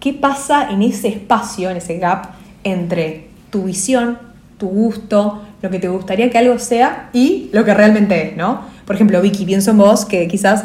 qué 0.00 0.12
pasa 0.12 0.68
en 0.70 0.82
ese 0.82 1.08
espacio, 1.08 1.70
en 1.70 1.76
ese 1.76 1.98
gap, 1.98 2.30
entre 2.64 3.28
tu 3.50 3.64
visión, 3.64 4.18
tu 4.58 4.68
gusto, 4.68 5.42
lo 5.62 5.70
que 5.70 5.78
te 5.78 5.88
gustaría 5.88 6.28
que 6.28 6.38
algo 6.38 6.58
sea 6.58 7.10
y 7.12 7.50
lo 7.52 7.64
que 7.64 7.72
realmente 7.72 8.30
es, 8.30 8.36
¿no? 8.36 8.62
Por 8.84 8.96
ejemplo, 8.96 9.20
Vicky, 9.20 9.44
pienso 9.44 9.70
en 9.70 9.78
vos 9.78 10.04
que 10.04 10.26
quizás 10.26 10.64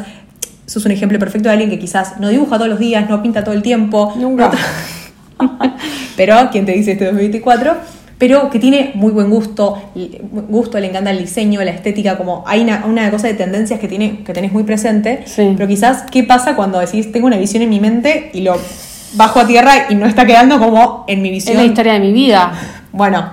sos 0.66 0.84
un 0.84 0.90
ejemplo 0.90 1.18
perfecto 1.18 1.48
de 1.48 1.52
alguien 1.52 1.70
que 1.70 1.78
quizás 1.78 2.18
no 2.18 2.28
dibuja 2.28 2.56
todos 2.56 2.68
los 2.68 2.80
días, 2.80 3.08
no 3.08 3.22
pinta 3.22 3.44
todo 3.44 3.54
el 3.54 3.62
tiempo. 3.62 4.12
Nunca. 4.16 4.50
no 5.40 5.58
pero, 6.16 6.48
¿quién 6.50 6.66
te 6.66 6.72
dice 6.72 6.92
este 6.92 7.04
2024? 7.04 7.76
Pero 8.18 8.50
que 8.50 8.58
tiene 8.58 8.90
muy 8.94 9.12
buen 9.12 9.30
gusto, 9.30 9.78
gusto, 10.48 10.80
le 10.80 10.88
encanta 10.88 11.10
el 11.12 11.18
diseño, 11.18 11.62
la 11.62 11.70
estética, 11.70 12.18
como 12.18 12.42
hay 12.46 12.62
una, 12.62 12.84
una 12.86 13.10
cosa 13.12 13.28
de 13.28 13.34
tendencias 13.34 13.78
que, 13.78 13.86
tiene, 13.86 14.24
que 14.24 14.32
tenés 14.32 14.52
muy 14.52 14.64
presente, 14.64 15.22
Sí. 15.26 15.54
pero 15.56 15.68
quizás, 15.68 16.02
¿qué 16.10 16.24
pasa 16.24 16.56
cuando 16.56 16.80
decís, 16.80 17.12
tengo 17.12 17.28
una 17.28 17.36
visión 17.36 17.62
en 17.62 17.70
mi 17.70 17.78
mente 17.78 18.30
y 18.34 18.40
lo 18.40 18.56
bajo 19.14 19.38
a 19.40 19.46
tierra 19.46 19.86
y 19.88 19.94
no 19.94 20.06
está 20.06 20.26
quedando 20.26 20.58
como 20.58 21.04
en 21.06 21.22
mi 21.22 21.28
Es 21.28 21.34
visión? 21.34 21.56
la 21.58 21.64
historia 21.64 21.92
de 21.92 22.00
mi 22.00 22.12
vida. 22.12 22.52
Bueno, 22.90 23.24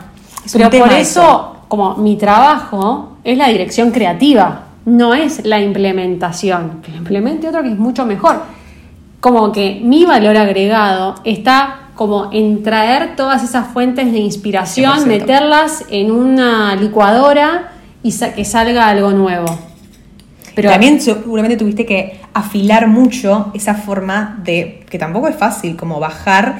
es 0.45 0.53
un 0.53 0.59
Pero 0.59 0.69
tema 0.69 0.85
por 0.85 0.93
eso, 0.93 1.55
como 1.67 1.95
mi 1.95 2.15
trabajo 2.15 3.17
es 3.23 3.37
la 3.39 3.47
dirección 3.47 3.89
creativa, 3.89 4.65
no 4.85 5.15
es 5.15 5.43
la 5.45 5.59
implementación. 5.61 6.81
Que 6.83 6.91
implemente 6.91 7.47
otro 7.47 7.63
que 7.63 7.69
es 7.71 7.77
mucho 7.77 8.05
mejor. 8.05 8.43
Como 9.19 9.51
que 9.51 9.81
mi 9.83 10.05
valor 10.05 10.37
agregado 10.37 11.15
está 11.23 11.79
como 11.95 12.29
en 12.33 12.61
traer 12.63 13.15
todas 13.15 13.43
esas 13.43 13.67
fuentes 13.67 14.11
de 14.11 14.19
inspiración, 14.19 14.99
100%. 14.99 15.05
meterlas 15.07 15.85
en 15.89 16.11
una 16.11 16.75
licuadora 16.75 17.71
y 18.03 18.11
sa- 18.11 18.33
que 18.33 18.45
salga 18.45 18.87
algo 18.89 19.11
nuevo. 19.11 19.45
Pero 20.55 20.69
también 20.69 21.01
seguramente 21.01 21.57
tuviste 21.57 21.85
que 21.85 22.21
afilar 22.33 22.87
mucho 22.87 23.51
esa 23.53 23.73
forma 23.75 24.37
de, 24.43 24.85
que 24.89 24.97
tampoco 24.99 25.27
es 25.27 25.35
fácil, 25.35 25.75
como 25.75 25.99
bajar 25.99 26.59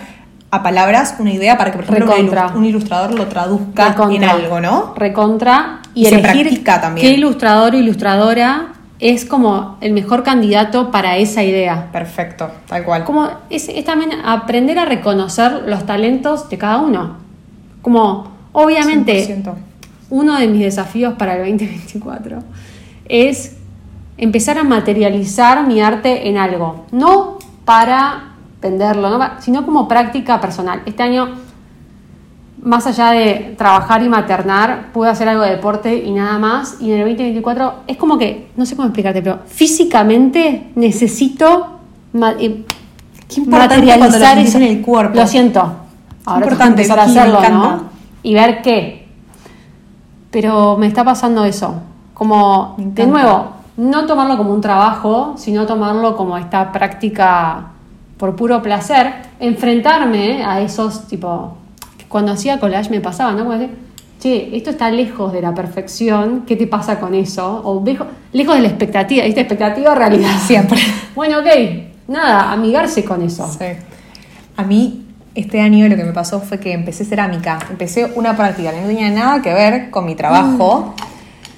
a 0.52 0.64
palabras 0.64 1.16
una 1.20 1.32
idea 1.32 1.58
para 1.58 1.72
que, 1.72 1.78
por 1.78 1.86
ejemplo, 1.86 2.06
un 2.06 2.12
Recontra. 2.12 2.48
un 2.56 2.66
ilustrador 2.66 3.14
lo 3.14 3.28
traduzca 3.28 3.96
en 4.12 4.24
algo, 4.24 4.60
¿no? 4.62 4.94
Recontra. 4.96 5.80
Y, 5.94 6.02
Y 6.04 6.06
se 6.10 6.16
elegir 6.20 6.44
practica 6.48 6.82
también. 6.82 7.08
qué 7.08 7.14
ilustrador 7.14 7.74
o 7.74 7.78
ilustradora 7.78 8.68
es 9.12 9.24
como 9.24 9.78
el 9.82 9.94
mejor 9.94 10.24
candidato 10.24 10.90
para 10.90 11.18
esa 11.18 11.44
idea. 11.44 11.90
Perfecto, 11.92 12.50
tal 12.68 12.84
cual. 12.84 13.04
Como 13.04 13.30
es, 13.52 13.70
es 13.70 13.86
también 13.86 14.14
aprender 14.26 14.80
a 14.80 14.86
reconocer 14.86 15.64
los 15.68 15.86
talentos 15.86 16.50
de 16.50 16.58
cada 16.58 16.78
uno. 16.80 17.18
Como, 17.84 18.32
obviamente, 18.52 19.44
100%. 19.44 19.54
uno 20.10 20.40
de 20.40 20.48
mis 20.48 20.62
desafíos 20.62 21.14
para 21.20 21.36
el 21.36 21.52
2024 21.52 22.40
es 23.08 23.58
empezar 24.18 24.58
a 24.58 24.64
materializar 24.64 25.68
mi 25.68 25.82
arte 25.82 26.28
en 26.28 26.38
algo. 26.38 26.86
No 26.92 27.38
para 27.64 28.32
venderlo, 28.60 29.16
no 29.16 29.30
sino 29.40 29.68
como 29.68 29.88
práctica 29.88 30.42
personal. 30.42 30.82
Este 30.88 31.04
año, 31.04 31.30
más 32.66 32.88
allá 32.88 33.12
de 33.12 33.56
trabajar 33.58 34.04
y 34.04 34.10
maternar, 34.10 34.92
pude 34.92 35.10
hacer 35.10 35.30
algo 35.30 35.44
de 35.44 35.52
deporte 35.52 35.96
y 35.96 36.12
nada 36.12 36.38
más. 36.40 36.78
Y 36.82 36.92
en 36.92 37.00
el 37.00 37.06
2024 37.06 37.74
es 37.88 37.96
como 37.96 38.18
que, 38.18 38.50
no 38.58 38.66
sé 38.66 38.76
cómo 38.76 38.88
explicarte, 38.88 39.22
pero 39.22 39.40
físicamente 39.46 40.72
necesito 40.76 41.80
eh, 42.40 42.66
Qué 43.28 43.42
lo 43.42 44.12
sentís 44.12 44.56
en 44.56 44.64
el 44.64 44.82
cuerpo. 44.82 45.16
Lo 45.16 45.28
siento. 45.28 45.60
Ahora 46.26 46.46
importante, 46.46 46.82
empezar 46.82 47.00
a 47.00 47.04
hacerlo. 47.04 47.40
¿no? 47.50 47.84
Y 48.24 48.34
ver 48.34 48.62
qué. 48.62 49.08
Pero 50.32 50.78
me 50.78 50.88
está 50.88 51.04
pasando 51.04 51.46
eso. 51.46 51.76
Como, 52.14 52.76
de 52.78 53.06
nuevo, 53.06 53.52
no 53.78 54.06
tomarlo 54.06 54.38
como 54.38 54.54
un 54.54 54.62
trabajo, 54.62 55.36
sino 55.38 55.66
tomarlo 55.66 56.16
como 56.16 56.38
esta 56.38 56.72
práctica 56.72 57.68
por 58.18 58.36
puro 58.36 58.62
placer. 58.62 59.14
Enfrentarme 59.40 60.44
a 60.44 60.62
esos, 60.62 61.08
tipo, 61.08 61.58
cuando 62.08 62.32
hacía 62.32 62.60
collage 62.60 62.90
me 62.90 63.02
pasaba, 63.02 63.32
¿no? 63.34 63.40
Como 63.46 63.52
decir, 63.58 63.76
che, 64.20 64.56
esto 64.56 64.70
está 64.72 64.90
lejos 64.90 65.34
de 65.34 65.42
la 65.42 65.54
perfección, 65.54 66.44
¿qué 66.48 66.56
te 66.56 66.68
pasa 66.68 67.00
con 67.00 67.14
eso? 67.14 67.62
O 67.64 67.82
vejo- 67.82 68.08
lejos 68.34 68.56
de 68.56 68.62
la 68.62 68.68
expectativa, 68.70 69.24
¿viste? 69.26 69.42
Expectativa, 69.42 69.94
realidad. 69.96 70.38
Siempre. 70.46 70.80
Bueno, 71.16 71.40
ok, 71.40 71.46
nada, 72.08 72.52
amigarse 72.52 73.04
con 73.04 73.22
eso. 73.22 73.50
Sí. 73.52 73.66
A 74.58 74.64
mí 74.64 75.02
este 75.36 75.60
año 75.60 75.88
lo 75.90 75.98
que 75.98 76.04
me 76.06 76.14
pasó 76.14 76.40
fue 76.40 76.60
que 76.60 76.72
empecé 76.72 77.04
cerámica. 77.04 77.60
Empecé 77.70 78.06
una 78.16 78.38
práctica 78.38 78.72
que 78.72 78.80
no 78.82 78.88
tenía 78.88 79.10
nada 79.10 79.42
que 79.42 79.54
ver 79.54 79.90
con 79.90 80.06
mi 80.06 80.16
trabajo 80.16 80.96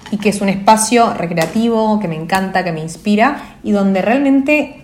y 0.09 0.17
que 0.17 0.29
es 0.29 0.41
un 0.41 0.49
espacio 0.49 1.13
recreativo 1.13 1.99
que 1.99 2.07
me 2.07 2.15
encanta, 2.15 2.63
que 2.63 2.71
me 2.71 2.79
inspira 2.79 3.57
y 3.63 3.71
donde 3.71 4.01
realmente 4.01 4.83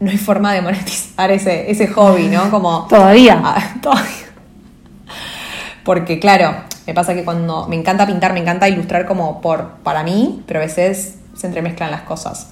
no 0.00 0.10
hay 0.10 0.18
forma 0.18 0.52
de 0.52 0.60
monetizar 0.62 1.30
ese, 1.30 1.70
ese 1.70 1.86
hobby, 1.86 2.26
¿no? 2.26 2.50
Como 2.50 2.86
Todavía. 2.88 3.40
Ah, 3.44 3.74
todavía. 3.80 4.04
Porque 5.84 6.18
claro, 6.18 6.54
me 6.86 6.94
pasa 6.94 7.14
que 7.14 7.24
cuando 7.24 7.68
me 7.68 7.76
encanta 7.76 8.06
pintar, 8.06 8.32
me 8.32 8.40
encanta 8.40 8.68
ilustrar 8.68 9.06
como 9.06 9.40
por 9.40 9.76
para 9.82 10.02
mí, 10.02 10.42
pero 10.46 10.60
a 10.60 10.62
veces 10.62 11.16
se 11.34 11.46
entremezclan 11.46 11.90
las 11.90 12.02
cosas. 12.02 12.48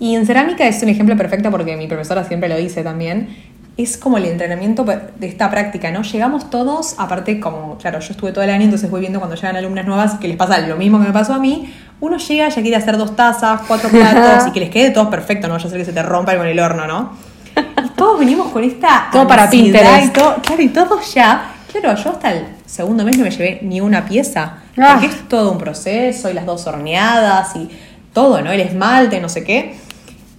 Y 0.00 0.14
en 0.14 0.26
cerámica 0.26 0.66
es 0.66 0.82
un 0.82 0.88
ejemplo 0.88 1.16
perfecto 1.16 1.50
porque 1.50 1.76
mi 1.76 1.88
profesora 1.88 2.24
siempre 2.24 2.48
lo 2.48 2.56
dice 2.56 2.82
también. 2.82 3.36
Es 3.76 3.96
como 3.96 4.18
el 4.18 4.24
entrenamiento 4.24 4.84
de 4.84 5.26
esta 5.26 5.50
práctica, 5.50 5.92
¿no? 5.92 6.02
Llegamos 6.02 6.50
todos, 6.50 6.96
aparte 6.98 7.38
como, 7.38 7.78
claro, 7.78 8.00
yo 8.00 8.10
estuve 8.10 8.32
todo 8.32 8.42
el 8.42 8.50
año, 8.50 8.64
entonces 8.64 8.90
voy 8.90 9.00
viendo 9.00 9.20
cuando 9.20 9.36
llegan 9.36 9.54
alumnas 9.54 9.86
nuevas 9.86 10.14
que 10.14 10.26
les 10.26 10.36
pasa 10.36 10.58
lo 10.58 10.76
mismo 10.76 10.98
que 10.98 11.06
me 11.06 11.12
pasó 11.12 11.34
a 11.34 11.38
mí. 11.38 11.72
Uno 12.00 12.16
llega, 12.16 12.48
ya 12.48 12.62
quiere 12.62 12.76
hacer 12.76 12.96
dos 12.96 13.14
tazas, 13.14 13.60
cuatro 13.68 13.88
platos 13.88 14.48
y 14.48 14.50
que 14.50 14.60
les 14.60 14.70
quede 14.70 14.90
todo 14.90 15.08
perfecto, 15.10 15.46
no 15.46 15.54
vaya 15.54 15.66
a 15.66 15.70
ser 15.70 15.78
que 15.78 15.84
se 15.84 15.92
te 15.92 16.02
rompa 16.02 16.36
con 16.36 16.46
el 16.46 16.58
horno, 16.58 16.86
¿no? 16.86 17.12
Y 17.56 17.88
todos 17.90 18.18
venimos 18.18 18.48
con 18.48 18.64
esta 18.64 19.08
Todo 19.12 19.26
para 19.26 19.48
Pinterest. 19.48 20.06
y 20.06 20.10
todo, 20.10 20.36
claro, 20.42 20.62
y 20.62 20.68
todos 20.68 21.14
ya. 21.14 21.54
Claro, 21.70 21.96
yo 21.96 22.10
hasta 22.10 22.32
el 22.32 22.46
segundo 22.66 23.04
mes 23.04 23.18
no 23.18 23.24
me 23.24 23.30
llevé 23.30 23.60
ni 23.62 23.80
una 23.80 24.06
pieza. 24.06 24.58
Ah. 24.76 24.92
Porque 24.92 25.06
es 25.06 25.28
todo 25.28 25.52
un 25.52 25.58
proceso 25.58 26.30
y 26.30 26.34
las 26.34 26.46
dos 26.46 26.66
horneadas 26.66 27.54
y 27.56 27.68
todo, 28.12 28.40
¿no? 28.40 28.50
El 28.50 28.60
esmalte, 28.60 29.20
no 29.20 29.28
sé 29.28 29.44
qué. 29.44 29.74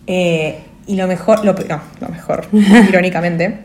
Eh, 0.07 0.59
y 0.87 0.95
lo 0.95 1.07
mejor, 1.07 1.45
lo, 1.45 1.53
no, 1.53 1.81
lo 2.01 2.09
mejor, 2.09 2.47
irónicamente, 2.89 3.59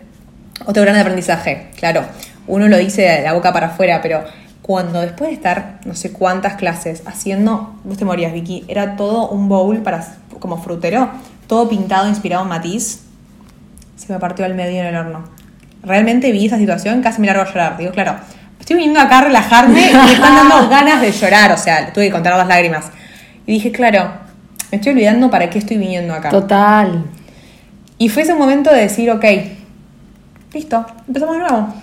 otro 0.66 0.83
gran 0.83 0.96
aprendizaje, 0.96 1.68
claro, 1.79 2.05
uno 2.46 2.68
lo 2.68 2.77
dice 2.77 3.00
de 3.00 3.22
la 3.22 3.33
boca 3.33 3.50
para 3.50 3.68
afuera, 3.68 4.00
pero 4.03 4.22
cuando 4.61 5.00
después 5.00 5.31
de 5.31 5.37
estar 5.37 5.81
no 5.87 5.94
sé 5.94 6.12
cuántas 6.12 6.57
clases 6.57 7.03
haciendo, 7.07 7.74
vos 7.85 7.96
te 7.96 8.05
morías, 8.05 8.33
Vicky, 8.33 8.64
era 8.68 8.96
todo 8.96 9.31
un 9.31 9.48
bowl 9.48 9.79
para 9.79 10.07
como 10.38 10.62
frutero, 10.62 11.11
todo 11.46 11.68
pintado, 11.68 12.09
inspirado 12.09 12.42
en 12.42 12.50
matiz, 12.50 13.00
se 13.96 14.12
me 14.12 14.18
partió 14.18 14.44
al 14.44 14.55
medio 14.55 14.81
en 14.81 14.87
el 14.87 14.96
horno. 14.96 15.24
Realmente 15.85 16.33
vi 16.33 16.47
esa 16.47 16.59
situación, 16.59 17.03
casi 17.03 17.20
me 17.20 17.27
largo 17.27 17.42
a 17.42 17.47
llorar. 17.47 17.77
Digo, 17.77 17.92
claro, 17.92 18.16
estoy 18.59 18.77
viniendo 18.77 19.01
acá 19.01 19.18
a 19.18 19.25
relajarme 19.25 19.90
y 19.90 19.94
me 19.94 20.12
están 20.12 20.35
dando 20.37 20.68
ganas 20.70 21.01
de 21.01 21.12
llorar, 21.12 21.53
o 21.53 21.57
sea, 21.57 21.92
tuve 21.92 22.07
que 22.07 22.12
contar 22.12 22.37
las 22.37 22.49
lágrimas. 22.49 22.87
Y 23.47 23.53
dije, 23.53 23.70
claro, 23.70 24.11
me 24.70 24.77
estoy 24.77 24.92
olvidando 24.92 25.31
para 25.31 25.51
qué 25.51 25.59
estoy 25.59 25.77
viniendo 25.77 26.14
acá. 26.14 26.31
Total. 26.31 27.05
Y 27.99 28.09
fue 28.09 28.23
ese 28.23 28.35
momento 28.35 28.70
de 28.70 28.81
decir, 28.81 29.11
ok, 29.11 29.25
listo, 30.53 30.85
empezamos 31.07 31.37
de 31.37 31.40
nuevo. 31.42 31.75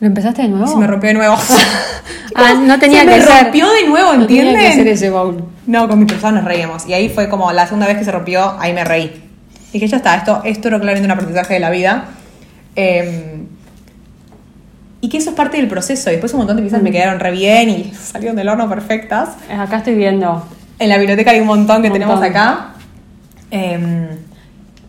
¿Lo 0.00 0.06
empezaste 0.06 0.42
de 0.42 0.48
nuevo? 0.48 0.66
Y 0.66 0.68
se 0.68 0.76
me 0.76 0.86
rompió 0.86 1.08
de 1.08 1.14
nuevo. 1.14 1.36
Ah, 2.34 2.54
no 2.54 2.78
tenía 2.78 3.00
se 3.00 3.06
que 3.06 3.16
me 3.16 3.22
ser. 3.22 3.42
rompió 3.44 3.66
de 3.72 3.88
nuevo, 3.88 4.12
No 4.14 4.26
tenía 4.26 4.56
que 4.56 4.68
hacer 4.68 4.86
ese 4.86 5.10
bowl. 5.10 5.44
No, 5.66 5.88
con 5.88 5.98
mi 5.98 6.04
profesor 6.04 6.32
nos 6.32 6.44
reíamos. 6.44 6.86
Y 6.86 6.92
ahí 6.92 7.08
fue 7.08 7.28
como 7.28 7.50
la 7.52 7.64
segunda 7.64 7.86
vez 7.86 7.98
que 7.98 8.04
se 8.04 8.12
rompió, 8.12 8.54
ahí 8.60 8.72
me 8.72 8.84
reí. 8.84 9.24
Dije, 9.72 9.88
ya 9.88 9.96
está, 9.96 10.14
esto, 10.14 10.42
esto 10.44 10.68
era 10.68 10.78
claramente 10.78 11.06
un 11.06 11.10
aprendizaje 11.10 11.54
de 11.54 11.60
la 11.60 11.70
vida. 11.70 12.04
Eh, 12.76 13.44
y 15.00 15.08
que 15.08 15.18
eso 15.18 15.30
es 15.30 15.36
parte 15.36 15.56
del 15.58 15.68
proceso. 15.68 16.10
Y 16.10 16.12
después 16.14 16.32
un 16.32 16.38
montón 16.38 16.56
de 16.56 16.62
piezas 16.62 16.82
me 16.82 16.90
quedaron 16.90 17.20
re 17.20 17.30
bien 17.30 17.68
y 17.70 17.92
salieron 17.94 18.36
del 18.36 18.48
horno 18.48 18.68
perfectas. 18.68 19.30
Acá 19.50 19.78
estoy 19.78 19.94
viendo. 19.94 20.44
En 20.78 20.88
la 20.88 20.98
biblioteca 20.98 21.30
hay 21.32 21.40
un 21.40 21.46
montón 21.46 21.82
que 21.82 21.88
Un 21.88 21.92
tenemos 21.94 22.16
montón. 22.16 22.30
acá. 22.30 22.68
Eh, 23.50 24.08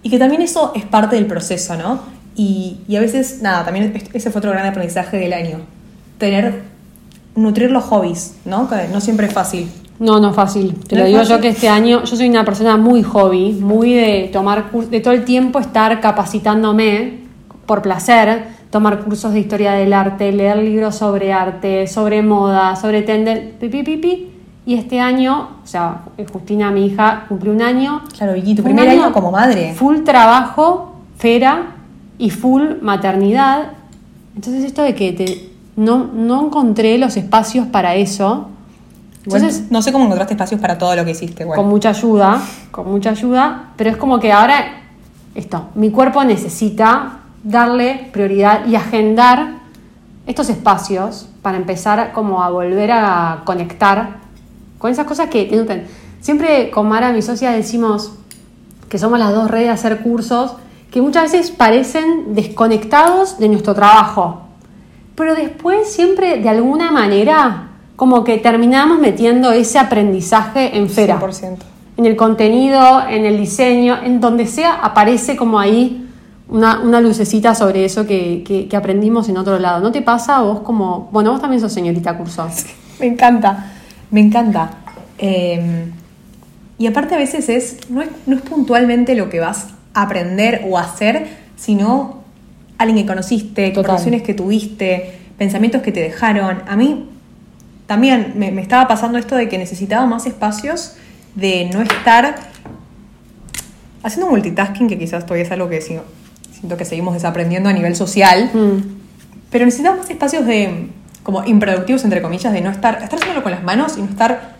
y 0.01 0.09
que 0.09 0.17
también 0.17 0.41
eso 0.41 0.71
es 0.75 0.85
parte 0.85 1.15
del 1.15 1.25
proceso, 1.25 1.75
¿no? 1.75 1.99
Y, 2.35 2.79
y 2.87 2.95
a 2.95 3.01
veces, 3.01 3.41
nada, 3.41 3.65
también 3.65 3.91
es- 3.95 4.03
ese 4.13 4.31
fue 4.31 4.39
otro 4.39 4.51
gran 4.51 4.65
aprendizaje 4.65 5.17
del 5.17 5.33
año. 5.33 5.59
Tener, 6.17 6.61
nutrir 7.35 7.69
los 7.71 7.83
hobbies, 7.85 8.35
¿no? 8.45 8.69
Que 8.69 8.87
no 8.91 9.01
siempre 9.01 9.27
es 9.27 9.33
fácil. 9.33 9.69
No, 9.99 10.19
no 10.21 10.29
es 10.29 10.35
fácil. 10.35 10.73
Te 10.87 10.95
¿No 10.95 11.01
lo 11.01 11.07
digo 11.07 11.19
fácil? 11.19 11.35
yo 11.35 11.41
que 11.41 11.49
este 11.49 11.67
año, 11.69 12.03
yo 12.05 12.15
soy 12.15 12.29
una 12.29 12.45
persona 12.45 12.77
muy 12.77 13.03
hobby, 13.03 13.51
muy 13.53 13.93
de 13.93 14.29
tomar 14.31 14.69
cursos, 14.71 14.89
de 14.91 15.01
todo 15.01 15.13
el 15.13 15.25
tiempo 15.25 15.59
estar 15.59 15.99
capacitándome 15.99 17.19
por 17.69 17.83
placer, 17.83 18.47
tomar 18.71 19.01
cursos 19.01 19.31
de 19.31 19.41
historia 19.41 19.73
del 19.73 19.93
arte, 19.93 20.31
leer 20.31 20.57
libros 20.57 20.95
sobre 20.95 21.31
arte, 21.31 21.85
sobre 21.85 22.23
moda, 22.23 22.75
sobre 22.75 23.03
tender, 23.03 23.59
pipi, 23.59 23.83
pipi. 23.83 24.31
Y 24.65 24.73
este 24.73 24.99
año, 24.99 25.49
o 25.63 25.67
sea, 25.67 26.01
Justina, 26.33 26.71
mi 26.71 26.87
hija, 26.87 27.25
cumplió 27.29 27.53
un 27.53 27.61
año. 27.61 28.01
Claro, 28.17 28.33
Vicky, 28.33 28.55
tu 28.55 28.63
primer 28.63 28.89
año, 28.89 29.13
como 29.13 29.29
madre. 29.29 29.75
Full 29.75 29.99
trabajo, 29.99 30.95
fera 31.15 31.75
y 32.17 32.31
full 32.31 32.81
maternidad. 32.81 33.73
Entonces 34.35 34.63
esto 34.63 34.81
de 34.81 34.95
que 34.95 35.13
te, 35.13 35.51
no, 35.75 36.09
no 36.11 36.47
encontré 36.47 36.97
los 36.97 37.17
espacios 37.17 37.67
para 37.67 37.93
eso. 37.93 38.47
Entonces, 39.25 39.69
no 39.69 39.83
sé 39.83 39.91
cómo 39.91 40.05
encontraste 40.05 40.33
espacios 40.33 40.59
para 40.59 40.79
todo 40.79 40.95
lo 40.95 41.05
que 41.05 41.11
hiciste, 41.11 41.43
igual. 41.43 41.55
con 41.55 41.69
mucha 41.69 41.89
ayuda, 41.89 42.41
con 42.71 42.89
mucha 42.89 43.11
ayuda, 43.11 43.73
pero 43.75 43.91
es 43.91 43.97
como 43.97 44.19
que 44.19 44.31
ahora 44.31 44.79
esto, 45.35 45.69
mi 45.75 45.91
cuerpo 45.91 46.23
necesita 46.23 47.18
darle 47.43 48.09
prioridad 48.11 48.65
y 48.67 48.75
agendar 48.75 49.59
estos 50.27 50.49
espacios 50.49 51.27
para 51.41 51.57
empezar 51.57 52.11
como 52.13 52.43
a 52.43 52.49
volver 52.49 52.91
a 52.91 53.41
conectar 53.45 54.17
con 54.77 54.91
esas 54.91 55.05
cosas 55.05 55.29
que. 55.29 55.85
Siempre 56.21 56.69
con 56.69 56.87
Mara, 56.87 57.11
mi 57.13 57.21
socia, 57.21 57.51
decimos 57.51 58.11
que 58.89 58.97
somos 58.97 59.19
las 59.19 59.33
dos 59.33 59.49
redes 59.49 59.67
de 59.67 59.71
hacer 59.71 59.99
cursos 60.01 60.55
que 60.91 61.01
muchas 61.01 61.31
veces 61.31 61.51
parecen 61.51 62.33
desconectados 62.35 63.37
de 63.37 63.47
nuestro 63.47 63.73
trabajo, 63.73 64.41
pero 65.15 65.35
después 65.35 65.91
siempre 65.91 66.39
de 66.39 66.49
alguna 66.49 66.91
manera 66.91 67.69
como 67.95 68.23
que 68.23 68.37
terminamos 68.37 68.99
metiendo 68.99 69.51
ese 69.51 69.77
aprendizaje 69.77 70.77
en 70.77 70.89
Fera. 70.89 71.19
100%. 71.19 71.57
En 71.97 72.05
el 72.05 72.15
contenido, 72.15 73.01
en 73.07 73.25
el 73.25 73.37
diseño, 73.37 73.97
en 74.03 74.21
donde 74.21 74.47
sea, 74.47 74.75
aparece 74.75 75.35
como 75.35 75.59
ahí 75.59 76.08
una, 76.49 76.79
una 76.81 76.99
lucecita 77.01 77.53
sobre 77.55 77.85
eso 77.85 78.05
que, 78.07 78.43
que- 78.45 78.67
que 78.67 78.75
aprendimos 78.75 79.29
en 79.29 79.37
otro 79.37 79.59
lado. 79.59 79.79
¿No 79.81 79.91
te 79.91 80.01
pasa 80.01 80.37
a 80.37 80.41
vos 80.41 80.61
como, 80.61 81.09
bueno, 81.11 81.31
vos 81.31 81.41
también 81.41 81.61
sos 81.61 81.71
señorita 81.73 82.17
curso? 82.17 82.47
Me 82.99 83.07
encanta, 83.07 83.71
me 84.11 84.19
encanta. 84.19 84.71
Eh, 85.17 85.85
y 86.77 86.87
aparte 86.87 87.15
a 87.15 87.17
veces 87.17 87.47
es 87.49 87.89
no, 87.89 88.01
es, 88.01 88.09
no 88.25 88.35
es 88.35 88.41
puntualmente 88.41 89.15
lo 89.15 89.29
que 89.29 89.39
vas 89.39 89.67
a 89.93 90.01
aprender 90.03 90.65
o 90.69 90.77
a 90.77 90.81
hacer, 90.81 91.27
sino 91.55 92.23
alguien 92.77 92.97
que 92.99 93.05
conociste, 93.05 93.71
conversaciones 93.73 94.21
que 94.23 94.33
tuviste, 94.33 95.17
pensamientos 95.37 95.81
que 95.81 95.91
te 95.93 95.99
dejaron. 96.01 96.61
A 96.67 96.75
mí 96.75 97.09
también 97.87 98.33
me, 98.35 98.51
me 98.51 98.61
estaba 98.61 98.87
pasando 98.87 99.17
esto 99.17 99.35
de 99.35 99.47
que 99.49 99.57
necesitaba 99.57 100.05
más 100.05 100.25
espacios 100.25 100.95
de 101.35 101.69
no 101.73 101.81
estar 101.81 102.35
haciendo 104.03 104.29
multitasking, 104.31 104.87
que 104.87 104.97
quizás 104.97 105.25
todavía 105.25 105.45
es 105.45 105.51
algo 105.51 105.69
que 105.69 105.81
sigo- 105.81 106.03
siento 106.59 106.77
que 106.77 106.85
seguimos 106.85 107.13
desaprendiendo 107.13 107.69
a 107.69 107.73
nivel 107.73 107.95
social. 107.95 108.49
Mm, 108.53 108.99
Pero 109.49 109.65
necesitamos 109.65 110.09
espacios 110.09 110.45
de 110.45 110.89
como 111.23 111.43
improductivos 111.43 112.03
entre 112.03 112.21
comillas, 112.21 112.51
de 112.53 112.61
no 112.61 112.69
estar, 112.69 112.95
estar 113.01 113.15
haciéndolo 113.15 113.43
con 113.43 113.51
las 113.51 113.63
manos 113.63 113.97
y 113.97 114.01
no 114.01 114.09
estar 114.09 114.57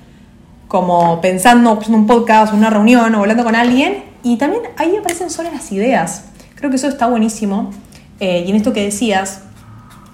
como 0.67 1.19
pensando 1.19 1.79
en 1.85 1.95
un 1.95 2.05
podcast, 2.05 2.53
una 2.53 2.69
reunión 2.69 3.15
o 3.15 3.19
hablando 3.19 3.43
con 3.43 3.55
alguien. 3.55 4.03
Y 4.23 4.37
también 4.37 4.63
ahí 4.77 4.95
aparecen 4.95 5.29
solas 5.29 5.53
las 5.53 5.71
ideas. 5.71 6.25
Creo 6.55 6.69
que 6.69 6.75
eso 6.75 6.87
está 6.87 7.07
buenísimo. 7.07 7.71
Eh, 8.19 8.43
y 8.45 8.49
en 8.49 8.57
esto 8.57 8.73
que 8.73 8.83
decías, 8.83 9.41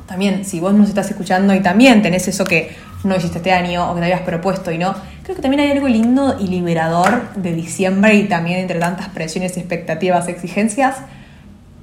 también 0.07 0.45
si 0.45 0.59
vos 0.59 0.73
nos 0.73 0.89
estás 0.89 1.09
escuchando 1.09 1.53
y 1.53 1.61
también 1.61 2.01
tenés 2.01 2.27
eso 2.27 2.45
que 2.45 2.75
no 3.03 3.15
hiciste 3.15 3.37
este 3.37 3.51
año 3.51 3.89
o 3.89 3.95
que 3.95 4.01
te 4.01 4.05
habías 4.05 4.21
propuesto 4.21 4.71
y 4.71 4.77
no, 4.77 4.95
creo 5.23 5.35
que 5.35 5.41
también 5.41 5.61
hay 5.61 5.71
algo 5.71 5.87
lindo 5.87 6.37
y 6.39 6.47
liberador 6.47 7.33
de 7.35 7.53
diciembre 7.53 8.15
y 8.15 8.27
también 8.27 8.59
entre 8.59 8.79
tantas 8.79 9.09
presiones, 9.09 9.57
expectativas, 9.57 10.27
exigencias, 10.27 10.97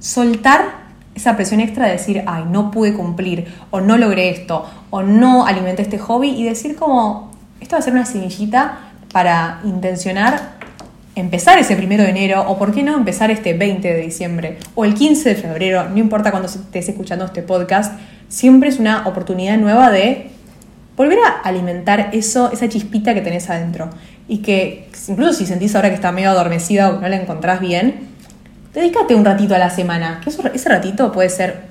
soltar 0.03 0.83
esa 1.15 1.37
presión 1.37 1.61
extra 1.61 1.85
de 1.85 1.93
decir, 1.93 2.23
ay, 2.27 2.43
no 2.49 2.71
pude 2.71 2.93
cumplir, 2.93 3.47
o 3.71 3.79
no 3.79 3.97
logré 3.97 4.29
esto, 4.29 4.69
o 4.89 5.01
no 5.01 5.45
alimenté 5.45 5.81
este 5.81 5.97
hobby, 5.97 6.29
y 6.29 6.43
decir 6.43 6.75
como, 6.75 7.31
esto 7.61 7.77
va 7.77 7.79
a 7.79 7.81
ser 7.81 7.93
una 7.93 8.05
semillita 8.05 8.79
para 9.13 9.61
intencionar 9.63 10.57
empezar 11.15 11.57
ese 11.57 11.77
primero 11.77 12.03
de 12.03 12.09
enero, 12.09 12.43
o 12.49 12.57
por 12.57 12.73
qué 12.73 12.83
no 12.83 12.97
empezar 12.97 13.31
este 13.31 13.53
20 13.53 13.93
de 13.93 14.01
diciembre, 14.01 14.57
o 14.75 14.83
el 14.83 14.93
15 14.93 15.29
de 15.29 15.35
febrero, 15.35 15.87
no 15.87 15.97
importa 15.99 16.31
cuando 16.31 16.49
estés 16.49 16.89
escuchando 16.89 17.23
este 17.23 17.41
podcast, 17.41 17.97
siempre 18.27 18.67
es 18.67 18.79
una 18.79 19.07
oportunidad 19.07 19.57
nueva 19.57 19.89
de 19.89 20.31
volver 20.97 21.19
a 21.19 21.47
alimentar 21.47 22.09
eso, 22.11 22.51
esa 22.51 22.67
chispita 22.67 23.13
que 23.13 23.21
tenés 23.21 23.49
adentro. 23.49 23.89
Y 24.27 24.39
que 24.39 24.89
incluso 25.07 25.33
si 25.33 25.45
sentís 25.45 25.75
ahora 25.75 25.89
que 25.89 25.95
está 25.95 26.11
medio 26.11 26.29
adormecida 26.29 26.89
o 26.89 26.95
que 26.95 27.01
no 27.01 27.09
la 27.09 27.15
encontrás 27.15 27.59
bien, 27.59 28.12
dedícate 28.73 29.15
un 29.15 29.25
ratito 29.25 29.55
a 29.55 29.57
la 29.57 29.69
semana. 29.69 30.19
Que 30.23 30.29
eso- 30.29 30.43
ese 30.53 30.69
ratito 30.69 31.11
puede 31.11 31.29
ser 31.29 31.63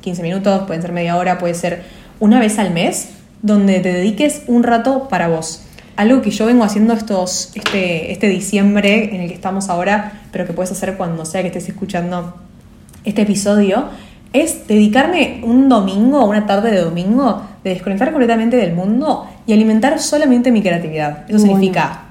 15 0.00 0.22
minutos, 0.22 0.64
puede 0.66 0.80
ser 0.80 0.92
media 0.92 1.16
hora, 1.16 1.38
puede 1.38 1.54
ser 1.54 1.82
una 2.20 2.40
vez 2.40 2.58
al 2.58 2.72
mes, 2.72 3.10
donde 3.42 3.80
te 3.80 3.92
dediques 3.92 4.42
un 4.46 4.62
rato 4.62 5.08
para 5.08 5.28
vos. 5.28 5.62
Algo 5.96 6.22
que 6.22 6.30
yo 6.30 6.46
vengo 6.46 6.64
haciendo 6.64 6.94
estos, 6.94 7.50
este, 7.54 8.12
este 8.12 8.28
diciembre 8.28 9.14
en 9.14 9.22
el 9.22 9.28
que 9.28 9.34
estamos 9.34 9.68
ahora, 9.68 10.20
pero 10.32 10.46
que 10.46 10.52
puedes 10.52 10.70
hacer 10.72 10.96
cuando 10.96 11.24
sea 11.24 11.42
que 11.42 11.48
estés 11.48 11.68
escuchando 11.68 12.36
este 13.04 13.22
episodio, 13.22 13.86
es 14.32 14.66
dedicarme 14.68 15.40
un 15.44 15.68
domingo, 15.68 16.24
una 16.26 16.46
tarde 16.46 16.70
de 16.70 16.80
domingo, 16.82 17.42
de 17.64 17.70
desconectar 17.70 18.10
completamente 18.10 18.56
del 18.56 18.74
mundo 18.74 19.26
y 19.46 19.52
alimentar 19.52 19.98
solamente 20.00 20.50
mi 20.52 20.62
creatividad. 20.62 21.24
Eso 21.28 21.38
Bueno. 21.38 21.54
significa 21.54 22.02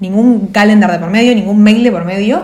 ningún 0.00 0.46
calendar 0.48 0.90
de 0.92 0.98
por 0.98 1.10
medio, 1.10 1.34
ningún 1.34 1.62
mail 1.62 1.84
de 1.84 1.92
por 1.92 2.04
medio, 2.04 2.42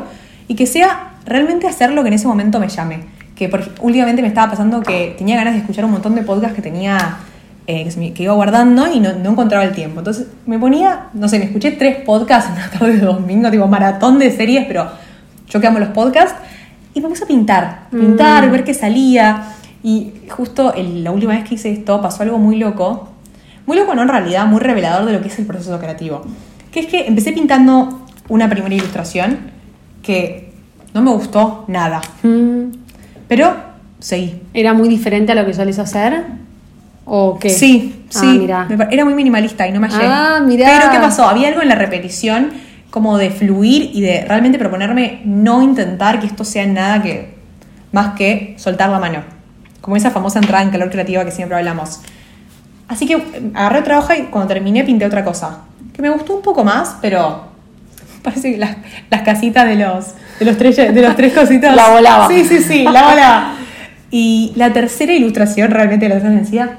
y 0.48 0.54
que 0.54 0.66
sea 0.66 1.13
realmente 1.26 1.66
hacer 1.66 1.92
lo 1.92 2.02
que 2.02 2.08
en 2.08 2.14
ese 2.14 2.26
momento 2.26 2.60
me 2.60 2.68
llame. 2.68 3.00
Que 3.34 3.48
por, 3.48 3.62
últimamente 3.80 4.22
me 4.22 4.28
estaba 4.28 4.50
pasando 4.50 4.80
que 4.82 5.14
tenía 5.18 5.36
ganas 5.36 5.54
de 5.54 5.60
escuchar 5.60 5.84
un 5.84 5.90
montón 5.92 6.14
de 6.14 6.22
podcasts 6.22 6.54
que 6.54 6.62
tenía, 6.62 7.16
eh, 7.66 7.84
que, 7.84 7.90
se 7.90 7.98
me- 7.98 8.12
que 8.12 8.22
iba 8.22 8.32
guardando 8.34 8.92
y 8.92 9.00
no, 9.00 9.12
no 9.14 9.30
encontraba 9.30 9.64
el 9.64 9.72
tiempo. 9.72 10.00
Entonces 10.00 10.28
me 10.46 10.58
ponía, 10.58 11.06
no 11.14 11.28
sé, 11.28 11.38
me 11.38 11.46
escuché 11.46 11.72
tres 11.72 11.96
podcasts 12.04 12.50
en 12.50 12.56
una 12.56 12.70
tarde 12.70 12.92
de 12.92 13.00
domingo, 13.00 13.50
tipo 13.50 13.66
maratón 13.66 14.18
de 14.18 14.30
series, 14.30 14.66
pero 14.66 14.88
yo 15.48 15.60
que 15.60 15.66
amo 15.66 15.78
los 15.80 15.88
podcasts, 15.90 16.34
y 16.94 17.00
me 17.00 17.08
puse 17.08 17.24
a 17.24 17.26
pintar, 17.26 17.88
pintar, 17.90 18.48
ver 18.50 18.62
qué 18.64 18.72
salía. 18.72 19.42
Y 19.82 20.12
justo 20.30 20.72
el- 20.74 21.02
la 21.02 21.10
última 21.10 21.32
vez 21.34 21.42
que 21.44 21.56
hice 21.56 21.72
esto 21.72 22.00
pasó 22.00 22.22
algo 22.22 22.38
muy 22.38 22.56
loco. 22.56 23.08
Muy 23.66 23.76
loco, 23.76 23.94
no 23.94 24.02
en 24.02 24.08
realidad, 24.08 24.46
muy 24.46 24.60
revelador 24.60 25.06
de 25.06 25.12
lo 25.12 25.20
que 25.20 25.28
es 25.28 25.38
el 25.38 25.46
proceso 25.46 25.78
creativo. 25.80 26.22
Que 26.70 26.80
es 26.80 26.86
que 26.86 27.06
empecé 27.08 27.32
pintando 27.32 28.06
una 28.28 28.48
primera 28.48 28.74
ilustración 28.74 29.38
que 30.02 30.43
no 30.94 31.02
me 31.02 31.10
gustó 31.10 31.64
nada. 31.68 32.00
Mm, 32.22 32.72
Pero 33.28 33.54
seguí. 33.98 34.40
¿Era 34.54 34.72
muy 34.74 34.88
diferente 34.88 35.32
a 35.32 35.34
lo 35.34 35.44
que 35.46 35.52
solés 35.54 35.78
hacer? 35.78 36.24
¿O 37.04 37.38
qué? 37.38 37.50
Sí, 37.50 38.04
Ah, 38.16 38.20
sí. 38.20 38.46
era 38.90 39.04
muy 39.04 39.14
minimalista 39.14 39.66
y 39.66 39.72
no 39.72 39.80
me 39.80 39.88
hallé. 39.88 40.06
Ah, 40.08 40.40
mirá. 40.44 40.66
Pero 40.78 40.92
¿qué 40.92 40.98
pasó? 40.98 41.24
Había 41.28 41.48
algo 41.48 41.62
en 41.62 41.68
la 41.68 41.74
repetición 41.74 42.50
como 42.90 43.18
de 43.18 43.30
fluir 43.30 43.90
y 43.92 44.00
de 44.02 44.24
realmente 44.26 44.58
proponerme 44.58 45.20
no 45.24 45.62
intentar 45.62 46.20
que 46.20 46.26
esto 46.26 46.44
sea 46.44 46.64
nada 46.66 47.02
que 47.02 47.34
más 47.92 48.14
que 48.14 48.54
soltar 48.56 48.88
la 48.90 48.98
mano. 49.00 49.22
Como 49.80 49.96
esa 49.96 50.10
famosa 50.10 50.38
entrada 50.38 50.62
en 50.62 50.70
calor 50.70 50.90
creativa 50.90 51.24
que 51.24 51.30
siempre 51.32 51.58
hablamos. 51.58 52.00
Así 52.88 53.06
que 53.06 53.14
eh, 53.14 53.50
agarré 53.54 53.80
otra 53.80 53.98
hoja 53.98 54.16
y 54.16 54.22
cuando 54.24 54.48
terminé 54.48 54.84
pinté 54.84 55.04
otra 55.06 55.24
cosa. 55.24 55.58
Que 55.92 56.02
me 56.02 56.10
gustó 56.10 56.36
un 56.36 56.42
poco 56.42 56.64
más, 56.64 56.96
pero 57.02 57.44
parece 58.22 58.52
que 58.52 58.58
las, 58.58 58.76
las 59.10 59.22
casitas 59.22 59.66
de 59.66 59.74
los, 59.76 60.14
de 60.38 60.44
los 60.44 60.56
tres 60.56 60.76
de 60.76 61.02
los 61.02 61.16
tres 61.16 61.32
cositas. 61.32 61.74
La 61.74 61.90
volaba. 61.90 62.28
Sí, 62.28 62.44
sí, 62.44 62.60
sí, 62.60 62.84
la 62.84 63.02
volaba. 63.02 63.54
Y 64.10 64.52
la 64.56 64.72
tercera 64.72 65.12
ilustración, 65.12 65.70
realmente 65.70 66.08
la 66.08 66.16
tercera 66.16 66.34
decía, 66.34 66.78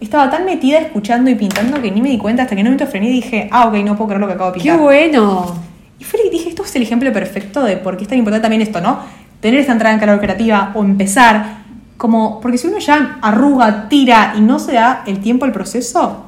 estaba 0.00 0.30
tan 0.30 0.44
metida 0.44 0.78
escuchando 0.78 1.30
y 1.30 1.34
pintando 1.34 1.82
que 1.82 1.90
ni 1.90 2.00
me 2.00 2.10
di 2.10 2.18
cuenta 2.18 2.42
hasta 2.42 2.54
que 2.54 2.62
un 2.62 2.68
momento 2.68 2.86
frené 2.86 3.08
y 3.08 3.14
dije, 3.14 3.48
ah, 3.50 3.66
ok, 3.66 3.74
no 3.78 3.96
puedo 3.96 4.08
creer 4.08 4.20
lo 4.20 4.26
que 4.28 4.34
acabo 4.34 4.52
de 4.52 4.58
¡Qué 4.58 4.62
pintar. 4.62 4.80
bueno! 4.80 5.56
Y 5.98 6.04
fue 6.04 6.20
y 6.24 6.30
dije, 6.30 6.50
esto 6.50 6.62
es 6.62 6.76
el 6.76 6.82
ejemplo 6.82 7.12
perfecto 7.12 7.64
de 7.64 7.76
por 7.76 7.96
qué 7.96 8.04
es 8.04 8.08
tan 8.08 8.18
importante 8.18 8.42
también 8.42 8.62
esto, 8.62 8.80
¿no? 8.80 9.00
Tener 9.40 9.58
esta 9.58 9.72
entrada 9.72 9.94
en 9.94 10.00
calor 10.00 10.20
creativa 10.20 10.70
o 10.74 10.84
empezar, 10.84 11.58
como, 11.96 12.40
porque 12.40 12.58
si 12.58 12.68
uno 12.68 12.78
ya 12.78 13.18
arruga, 13.20 13.88
tira 13.88 14.34
y 14.36 14.40
no 14.40 14.60
se 14.60 14.74
da 14.74 15.02
el 15.06 15.18
tiempo 15.18 15.44
al 15.44 15.50
proceso, 15.50 16.26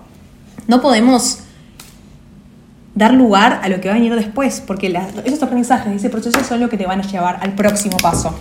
no 0.66 0.80
podemos 0.80 1.44
dar 2.94 3.14
lugar 3.14 3.60
a 3.62 3.68
lo 3.68 3.80
que 3.80 3.88
va 3.88 3.94
a 3.94 3.98
venir 3.98 4.14
después, 4.14 4.62
porque 4.66 4.92
esos 5.24 5.42
aprendizajes 5.42 5.86
de 5.90 5.96
ese 5.96 6.10
proceso 6.10 6.42
son 6.44 6.60
lo 6.60 6.68
que 6.68 6.76
te 6.76 6.86
van 6.86 7.00
a 7.00 7.04
llevar 7.04 7.38
al 7.42 7.54
próximo 7.54 7.96
paso. 7.98 8.34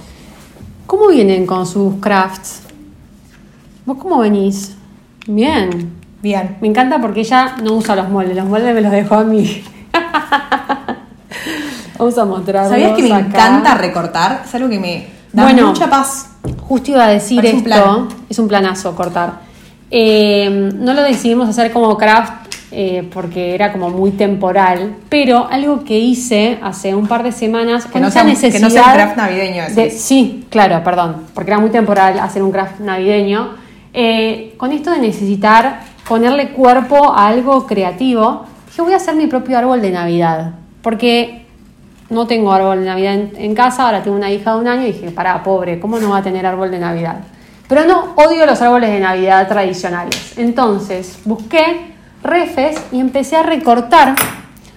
¿Cómo 0.88 1.07
vienen 1.07 1.45
con 1.45 1.65
sus 1.67 1.95
crafts? 1.99 2.62
¿Vos 3.85 3.97
cómo 3.99 4.19
venís? 4.19 4.75
Bien. 5.27 5.93
Bien. 6.21 6.57
Me 6.62 6.67
encanta 6.67 6.99
porque 6.99 7.21
ella 7.21 7.55
no 7.63 7.73
usa 7.73 7.95
los 7.95 8.09
moldes, 8.09 8.35
los 8.35 8.45
moldes 8.47 8.73
me 8.73 8.81
los 8.81 8.91
dejó 8.91 9.15
a 9.15 9.23
mí. 9.23 9.63
Vamos 11.97 12.17
a 12.17 12.25
mostrarlos 12.25 12.71
¿Sabías 12.71 12.95
que 12.95 13.03
me 13.03 13.13
acá. 13.13 13.25
encanta 13.27 13.75
recortar? 13.75 14.43
Es 14.45 14.55
algo 14.55 14.69
que 14.69 14.79
me 14.79 15.07
da 15.33 15.43
Bueno. 15.43 15.67
mucha 15.67 15.89
paz. 15.89 16.29
Justo 16.62 16.91
iba 16.91 17.05
a 17.05 17.09
decir 17.09 17.39
un 17.39 17.45
esto, 17.45 17.63
plan. 17.63 18.07
es 18.29 18.39
un 18.39 18.47
planazo 18.47 18.95
cortar. 18.95 19.39
Eh, 19.91 20.71
no 20.75 20.93
lo 20.93 21.01
decidimos 21.03 21.49
hacer 21.49 21.71
como 21.73 21.97
craft 21.97 22.48
eh, 22.71 23.08
porque 23.13 23.55
era 23.55 23.71
como 23.71 23.89
muy 23.89 24.12
temporal, 24.12 24.95
pero 25.10 25.47
algo 25.49 25.84
que 25.84 25.97
hice 25.97 26.60
hace 26.62 26.93
un 26.93 27.08
par 27.08 27.23
de 27.23 27.32
semanas 27.32 27.86
Que 27.86 27.93
con 27.93 28.01
no 28.03 28.08
esa 28.10 28.21
sea 28.21 28.23
un- 28.23 28.27
que 28.29 28.34
necesidad 28.36 28.62
no 28.62 28.69
sea 28.69 28.84
un 28.86 28.91
craft 28.93 29.17
navideño, 29.17 29.63
de- 29.75 29.89
sí, 29.91 30.45
claro, 30.49 30.84
perdón, 30.84 31.23
porque 31.34 31.51
era 31.51 31.60
muy 31.60 31.69
temporal 31.71 32.19
hacer 32.19 32.43
un 32.43 32.51
craft 32.51 32.79
navideño. 32.82 33.49
Eh, 33.93 34.53
con 34.58 34.71
esto 34.71 34.91
de 34.91 34.99
necesitar 34.99 35.79
ponerle 36.08 36.49
cuerpo 36.51 37.12
a 37.12 37.27
algo 37.27 37.65
creativo, 37.65 38.45
dije 38.71 38.84
voy 38.84 38.93
a 38.93 38.97
hacer 38.97 39.15
mi 39.15 39.25
propio 39.27 39.58
árbol 39.58 39.82
de 39.82 39.89
Navidad, 39.91 40.53
porque 40.84 41.45
no 42.12 42.27
tengo 42.27 42.51
árbol 42.51 42.79
de 42.82 42.86
Navidad 42.86 43.13
en, 43.15 43.32
en 43.36 43.55
casa, 43.55 43.86
ahora 43.86 44.03
tengo 44.03 44.15
una 44.17 44.32
hija 44.32 44.53
de 44.53 44.60
un 44.60 44.67
año 44.67 44.84
y 44.84 44.91
dije, 44.93 45.12
pará, 45.12 45.43
pobre, 45.43 45.79
¿cómo 45.79 45.99
no 45.99 46.10
va 46.12 46.17
a 46.17 46.23
tener 46.23 46.45
árbol 46.45 46.69
de 46.71 46.79
Navidad? 46.79 47.17
Pero 47.67 47.86
no 47.86 48.13
odio 48.15 48.45
los 48.47 48.60
árboles 48.62 48.91
de 48.91 48.99
Navidad 48.99 49.47
tradicionales. 49.47 50.34
Entonces 50.38 51.19
busqué 51.25 51.93
refes 52.23 52.77
y 52.91 52.99
empecé 52.99 53.36
a 53.36 53.43
recortar 53.43 54.15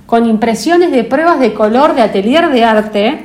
con 0.06 0.26
impresiones 0.26 0.90
de 0.90 1.04
pruebas 1.04 1.40
de 1.40 1.54
color 1.54 1.94
de 1.94 2.02
atelier 2.02 2.50
de 2.50 2.64
arte, 2.64 3.24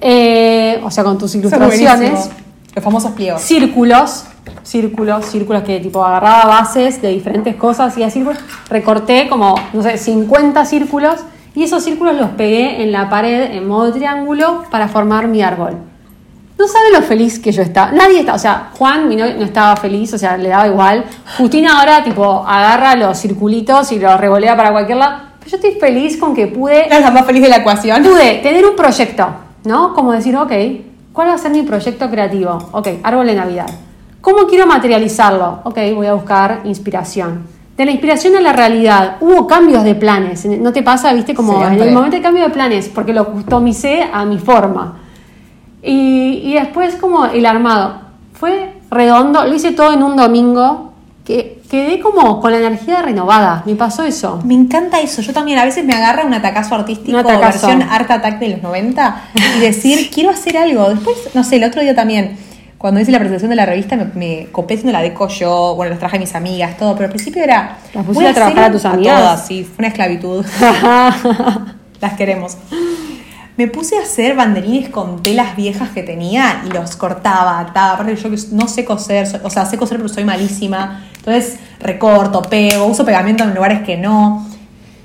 eh, 0.00 0.80
o 0.82 0.90
sea, 0.90 1.04
con 1.04 1.18
tus 1.18 1.34
ilustraciones. 1.34 2.30
Los 2.74 2.84
famosos 2.84 3.12
pliegos. 3.12 3.40
círculos, 3.40 4.24
círculos, 4.64 5.26
círculos 5.26 5.62
que 5.62 5.78
tipo 5.78 6.04
agarraba 6.04 6.46
bases 6.46 7.00
de 7.00 7.10
diferentes 7.10 7.54
cosas 7.54 7.96
y 7.96 8.02
así 8.02 8.20
pues, 8.20 8.36
recorté 8.68 9.28
como, 9.28 9.54
no 9.72 9.82
sé, 9.82 9.96
50 9.96 10.64
círculos 10.64 11.20
y 11.54 11.62
esos 11.62 11.84
círculos 11.84 12.16
los 12.16 12.30
pegué 12.30 12.82
en 12.82 12.90
la 12.90 13.08
pared 13.08 13.52
en 13.52 13.68
modo 13.68 13.92
triángulo 13.92 14.64
para 14.72 14.88
formar 14.88 15.28
mi 15.28 15.40
árbol. 15.40 15.76
No 16.58 16.68
sabe 16.68 16.92
lo 16.92 17.02
feliz 17.02 17.38
que 17.40 17.50
yo 17.50 17.62
estaba. 17.62 17.90
Nadie 17.90 18.20
está, 18.20 18.34
o 18.34 18.38
sea, 18.38 18.70
Juan, 18.78 19.08
mi 19.08 19.16
novio, 19.16 19.34
no 19.36 19.44
estaba 19.44 19.76
feliz, 19.76 20.12
o 20.14 20.18
sea, 20.18 20.36
le 20.36 20.48
daba 20.48 20.68
igual. 20.68 21.04
Justina 21.36 21.80
ahora, 21.80 22.04
tipo, 22.04 22.44
agarra 22.46 22.94
los 22.94 23.18
circulitos 23.18 23.90
y 23.92 23.98
los 23.98 24.20
revolea 24.20 24.56
para 24.56 24.70
cualquier 24.70 24.98
lado. 24.98 25.16
Pero 25.40 25.50
yo 25.50 25.56
estoy 25.56 25.72
feliz 25.80 26.16
con 26.16 26.34
que 26.34 26.46
pude 26.46 26.86
Eres 26.86 27.00
la 27.02 27.10
más 27.10 27.26
feliz 27.26 27.42
de 27.42 27.48
la 27.48 27.56
ecuación. 27.56 28.02
pude 28.02 28.38
tener 28.42 28.64
un 28.64 28.76
proyecto, 28.76 29.26
¿no? 29.64 29.92
Como 29.94 30.12
decir, 30.12 30.36
ok, 30.36 30.52
¿cuál 31.12 31.28
va 31.28 31.34
a 31.34 31.38
ser 31.38 31.50
mi 31.50 31.62
proyecto 31.62 32.08
creativo? 32.08 32.68
Ok, 32.72 32.88
árbol 33.02 33.26
de 33.26 33.34
Navidad. 33.34 33.66
¿Cómo 34.20 34.46
quiero 34.46 34.66
materializarlo? 34.66 35.60
Ok, 35.64 35.78
voy 35.94 36.06
a 36.06 36.14
buscar 36.14 36.60
inspiración. 36.64 37.46
De 37.76 37.84
la 37.84 37.90
inspiración 37.90 38.36
a 38.36 38.40
la 38.40 38.52
realidad, 38.52 39.16
hubo 39.20 39.48
cambios 39.48 39.82
de 39.82 39.96
planes. 39.96 40.46
¿No 40.46 40.72
te 40.72 40.82
pasa, 40.84 41.12
viste, 41.12 41.34
como 41.34 41.66
en 41.66 41.82
el 41.82 41.92
momento 41.92 42.16
de 42.16 42.22
cambio 42.22 42.44
de 42.44 42.50
planes? 42.50 42.88
Porque 42.88 43.12
lo 43.12 43.26
customicé 43.26 44.08
a 44.12 44.24
mi 44.24 44.38
forma. 44.38 45.00
Y, 45.84 46.40
y 46.44 46.54
después 46.54 46.96
como 46.96 47.26
el 47.26 47.44
armado. 47.46 48.00
Fue 48.32 48.72
redondo, 48.90 49.44
lo 49.44 49.54
hice 49.54 49.72
todo 49.72 49.92
en 49.92 50.02
un 50.02 50.16
domingo, 50.16 50.92
que 51.24 51.62
quedé 51.70 52.00
como 52.00 52.40
con 52.40 52.52
la 52.52 52.58
energía 52.58 53.02
renovada. 53.02 53.62
Me 53.66 53.74
pasó 53.74 54.04
eso. 54.04 54.40
Me 54.44 54.54
encanta 54.54 55.00
eso. 55.00 55.22
Yo 55.22 55.32
también 55.32 55.58
a 55.58 55.64
veces 55.64 55.84
me 55.84 55.94
agarra 55.94 56.24
un 56.24 56.34
atacazo 56.34 56.74
artístico, 56.74 57.18
Un 57.18 57.24
atacazo. 57.24 57.66
versión 57.66 57.82
Art 57.82 58.10
Attack 58.10 58.38
de 58.38 58.48
los 58.50 58.62
90, 58.62 59.22
y 59.56 59.60
decir, 59.60 60.10
quiero 60.14 60.30
hacer 60.30 60.56
algo. 60.56 60.88
Después, 60.90 61.16
no 61.34 61.42
sé, 61.44 61.56
el 61.56 61.64
otro 61.64 61.82
día 61.82 61.94
también, 61.94 62.36
cuando 62.78 63.00
hice 63.00 63.10
la 63.10 63.18
presentación 63.18 63.50
de 63.50 63.56
la 63.56 63.66
revista, 63.66 63.96
me, 63.96 64.04
me 64.14 64.46
copé 64.52 64.74
haciendo 64.74 64.92
la 64.92 65.02
deco 65.02 65.28
yo, 65.28 65.74
bueno, 65.74 65.90
las 65.90 65.98
traje 65.98 66.16
a 66.16 66.20
mis 66.20 66.34
amigas, 66.34 66.76
todo, 66.76 66.94
pero 66.94 67.06
al 67.06 67.10
principio 67.10 67.42
era... 67.42 67.78
¿Las 67.94 68.04
pusiste 68.04 68.28
a 68.28 68.34
trabajar 68.34 68.64
a 68.64 68.72
tus 68.72 68.84
amigas? 68.84 69.20
todas, 69.20 69.46
sí, 69.46 69.64
fue 69.64 69.76
una 69.78 69.88
esclavitud. 69.88 70.44
Las 72.00 72.12
queremos. 72.14 72.58
Me 73.56 73.68
puse 73.68 73.96
a 73.96 74.02
hacer 74.02 74.34
banderines 74.34 74.88
con 74.88 75.22
telas 75.22 75.54
viejas 75.54 75.90
que 75.90 76.02
tenía 76.02 76.64
y 76.66 76.70
los 76.70 76.96
cortaba, 76.96 77.60
ataba. 77.60 77.92
Aparte 77.92 78.14
que 78.14 78.20
yo 78.20 78.28
no 78.52 78.66
sé 78.66 78.84
coser, 78.84 79.40
o 79.44 79.50
sea, 79.50 79.64
sé 79.64 79.78
coser 79.78 79.98
pero 79.98 80.08
soy 80.08 80.24
malísima. 80.24 81.04
Entonces 81.16 81.58
recorto, 81.78 82.42
pego, 82.42 82.86
uso 82.86 83.04
pegamento 83.04 83.44
en 83.44 83.54
lugares 83.54 83.82
que 83.82 83.96
no. 83.96 84.44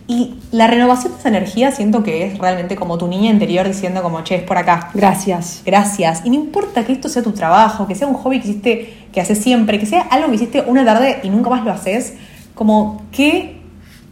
Y 0.07 0.39
la 0.51 0.65
renovación 0.65 1.13
de 1.13 1.19
esa 1.19 1.29
energía 1.29 1.71
siento 1.71 2.01
que 2.01 2.25
es 2.25 2.39
realmente 2.39 2.75
como 2.75 2.97
tu 2.97 3.07
niña 3.07 3.29
interior 3.29 3.67
diciendo 3.67 4.01
como, 4.01 4.23
che, 4.23 4.37
es 4.37 4.41
por 4.41 4.57
acá. 4.57 4.89
Gracias. 4.95 5.61
Gracias. 5.63 6.23
Y 6.25 6.31
no 6.31 6.35
importa 6.35 6.83
que 6.83 6.93
esto 6.93 7.09
sea 7.09 7.21
tu 7.21 7.33
trabajo, 7.33 7.85
que 7.85 7.93
sea 7.93 8.07
un 8.07 8.15
hobby 8.15 8.39
que 8.39 8.47
hiciste, 8.47 9.07
que 9.13 9.21
haces 9.21 9.37
siempre, 9.37 9.77
que 9.77 9.85
sea 9.85 10.01
algo 10.01 10.29
que 10.29 10.35
hiciste 10.35 10.63
una 10.65 10.83
tarde 10.83 11.19
y 11.21 11.29
nunca 11.29 11.51
más 11.51 11.63
lo 11.63 11.71
haces, 11.71 12.15
como 12.55 13.03
qué 13.11 13.61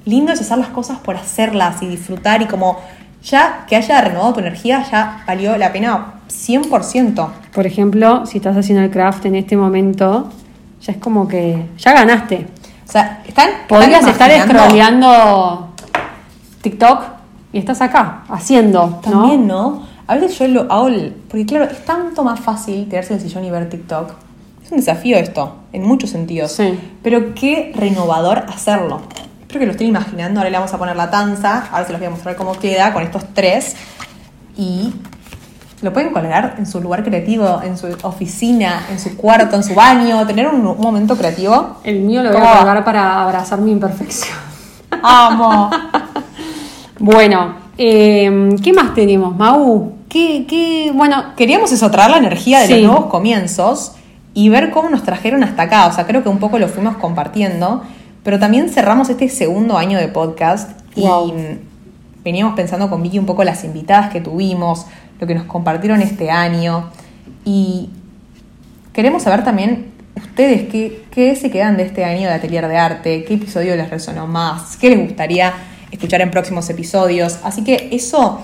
lindo 0.06 0.32
es 0.32 0.40
hacer 0.40 0.60
las 0.60 0.70
cosas 0.70 1.00
por 1.00 1.16
hacerlas 1.16 1.82
y 1.82 1.88
disfrutar 1.88 2.44
y 2.44 2.46
como 2.46 2.78
ya 3.24 3.66
que 3.68 3.76
haya 3.76 4.02
renovado 4.02 4.34
tu 4.34 4.40
energía, 4.40 4.86
ya 4.90 5.24
valió 5.28 5.58
la 5.58 5.72
pena 5.72 6.14
100%. 6.30 7.28
Por 7.54 7.66
ejemplo, 7.66 8.26
si 8.26 8.38
estás 8.38 8.56
haciendo 8.56 8.84
el 8.84 8.92
craft 8.92 9.26
en 9.26 9.36
este 9.36 9.58
momento, 9.58 10.30
ya 10.82 10.94
es 10.94 11.00
como 11.00 11.28
que 11.28 11.66
ya 11.78 11.94
ganaste. 11.94 12.48
O 12.88 12.92
sea, 12.92 13.22
están... 13.28 13.50
Podrías 13.68 14.06
estar 14.08 14.32
scrolleando 14.42 15.74
TikTok 16.62 17.04
y 17.52 17.60
estás 17.60 17.82
acá, 17.82 18.24
haciendo, 18.30 18.88
¿no? 18.88 18.96
También, 18.98 19.48
¿no? 19.48 19.84
A 20.08 20.16
veces 20.16 20.40
yo 20.40 20.48
lo 20.48 20.72
hago, 20.72 20.90
porque 21.28 21.46
claro, 21.46 21.66
es 21.66 21.84
tanto 21.84 22.24
más 22.24 22.40
fácil 22.40 22.88
tirarse 22.88 23.14
en 23.14 23.20
el 23.20 23.28
sillón 23.28 23.44
y 23.44 23.52
ver 23.52 23.70
TikTok. 23.70 24.14
Es 24.64 24.72
un 24.72 24.78
desafío 24.78 25.18
esto, 25.18 25.56
en 25.74 25.84
muchos 25.84 26.10
sentidos. 26.10 26.52
Sí. 26.52 26.80
Pero 27.04 27.34
qué 27.36 27.74
renovador 27.76 28.46
hacerlo. 28.48 29.02
Espero 29.48 29.62
que 29.62 29.66
lo 29.66 29.72
estén 29.72 29.88
imaginando. 29.88 30.42
Ahora 30.42 30.50
le 30.50 30.58
vamos 30.58 30.74
a 30.74 30.78
poner 30.78 30.96
la 30.98 31.10
tanza. 31.10 31.68
Ahora 31.72 31.86
se 31.86 31.92
los 31.94 32.02
voy 32.02 32.08
a 32.08 32.12
mostrar 32.12 32.36
cómo 32.36 32.54
queda 32.60 32.92
con 32.94 33.02
estos 33.04 33.24
tres. 33.34 33.78
Y 34.58 34.94
lo 35.82 35.94
pueden 35.94 36.12
colgar 36.12 36.56
en 36.58 36.66
su 36.66 36.82
lugar 36.82 37.04
creativo, 37.04 37.62
en 37.64 37.78
su 37.78 37.88
oficina, 38.02 38.84
en 38.92 39.00
su 39.00 39.16
cuarto, 39.16 39.56
en 39.56 39.64
su 39.64 39.74
baño, 39.74 40.26
tener 40.28 40.48
un, 40.48 40.66
un 40.68 40.82
momento 40.82 41.16
creativo. 41.16 41.78
El 41.86 42.02
mío 42.02 42.24
lo 42.24 42.30
voy 42.30 42.40
¿Cómo 42.40 42.50
a 42.50 42.54
va? 42.56 42.60
colgar 42.60 42.84
para 42.84 43.22
abrazar 43.24 43.60
mi 43.60 43.72
imperfección. 43.72 44.38
Amo. 45.02 45.70
Bueno, 47.00 47.54
eh, 47.78 48.50
¿qué 48.64 48.74
más 48.74 48.96
tenemos, 48.96 49.36
Mau? 49.36 49.94
¿Qué, 50.10 50.48
qué, 50.50 50.92
bueno, 50.96 51.36
Queríamos 51.36 51.72
eso, 51.72 51.92
traer 51.92 52.10
la 52.10 52.18
energía 52.18 52.62
de 52.62 52.66
Sí. 52.68 52.74
los 52.82 52.92
nuevos 52.92 53.06
comienzos 53.06 53.92
y 54.34 54.50
ver 54.50 54.72
cómo 54.72 54.90
nos 54.90 55.04
trajeron 55.04 55.44
hasta 55.44 55.62
acá. 55.62 55.86
O 55.86 55.94
sea, 55.94 56.08
creo 56.08 56.24
que 56.24 56.30
un 56.30 56.40
poco 56.40 56.58
lo 56.58 56.68
fuimos 56.70 56.98
compartiendo, 56.98 57.84
pero 58.28 58.40
también 58.40 58.70
cerramos 58.70 59.10
este 59.10 59.30
segundo 59.30 59.78
año 59.78 59.98
de 59.98 60.10
podcast 60.10 60.72
y 60.98 61.06
veníamos 62.26 62.56
pensando 62.58 62.90
con 62.90 63.02
Vicky 63.02 63.20
un 63.20 63.26
poco 63.26 63.46
las 63.46 63.64
invitadas 63.64 64.12
que 64.12 64.20
tuvimos, 64.20 64.86
lo 65.22 65.28
que 65.28 65.34
nos 65.34 65.46
compartieron 65.46 66.02
este 66.02 66.30
año 66.30 66.90
y 67.46 67.90
queremos 68.92 69.24
saber 69.24 69.46
también 69.46 69.94
ustedes 70.18 70.68
qué, 70.68 71.06
qué 71.10 71.38
se 71.38 71.50
quedan 71.50 71.78
de 71.78 71.84
este 71.84 72.04
año 72.04 72.28
de 72.28 72.34
Atelier 72.34 72.68
de 72.68 72.78
Arte, 72.78 73.24
qué 73.24 73.36
episodio 73.36 73.78
les 73.78 73.90
resonó 73.90 74.28
más, 74.28 74.76
qué 74.76 74.90
les 74.90 75.00
gustaría 75.00 75.54
escuchar 75.90 76.20
en 76.20 76.30
próximos 76.30 76.70
episodios. 76.70 77.40
Así 77.46 77.64
que 77.64 77.88
eso 77.94 78.42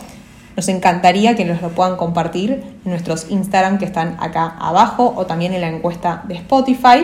nos 0.55 0.69
encantaría 0.69 1.35
que 1.35 1.43
nos 1.43 1.61
lo 1.61 1.71
puedan 1.71 1.97
compartir 1.97 2.63
en 2.85 2.89
nuestros 2.89 3.29
Instagram 3.29 3.79
que 3.79 3.83
están 3.83 4.15
acá 4.21 4.55
abajo 4.61 5.13
o 5.17 5.25
también 5.25 5.53
en 5.53 5.59
la 5.59 5.67
encuesta 5.67 6.23
de 6.29 6.35
Spotify. 6.35 7.03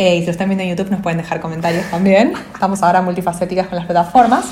Eh, 0.00 0.16
y 0.16 0.20
si 0.20 0.24
lo 0.24 0.32
están 0.32 0.48
viendo 0.48 0.64
en 0.64 0.70
YouTube 0.70 0.90
nos 0.90 1.02
pueden 1.02 1.18
dejar 1.18 1.42
comentarios 1.42 1.84
también. 1.90 2.32
Estamos 2.54 2.82
ahora 2.82 3.02
multifacéticas 3.02 3.66
con 3.66 3.76
las 3.76 3.84
plataformas. 3.84 4.46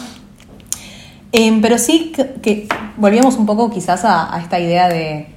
Em, 1.33 1.63
pero 1.63 1.79
sí 1.79 2.13
que, 2.43 2.69
volvíamos 2.99 3.37
un 3.37 3.47
poco 3.47 3.71
quizás 3.71 4.05
a, 4.05 4.39
esta 4.43 4.61
idea 4.61 4.91
de 4.91 5.29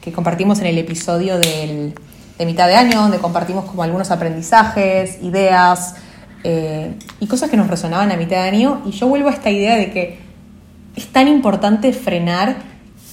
que 0.00 0.12
compartimos 0.12 0.60
en 0.60 0.66
el 0.68 0.78
episodio 0.78 1.38
de 1.38 1.92
mitad 2.46 2.68
de 2.68 2.76
año, 2.76 3.02
donde 3.02 3.18
compartimos 3.18 3.66
como 3.66 3.82
algunos 3.82 4.10
aprendizajes, 4.10 5.18
ideas 5.22 5.96
eh, 6.42 6.94
y 7.20 7.26
cosas 7.26 7.50
que 7.50 7.58
nos 7.58 7.66
resonaban 7.66 8.10
a 8.10 8.16
mitad 8.16 8.36
de 8.36 8.48
año. 8.48 8.80
Y 8.86 8.92
yo 8.92 9.08
vuelvo 9.08 9.28
a 9.28 9.32
esta 9.32 9.50
idea 9.50 9.76
de 9.76 9.90
que 9.90 10.20
es 10.96 11.06
tan 11.08 11.28
importante 11.28 11.92
frenar 11.92 12.56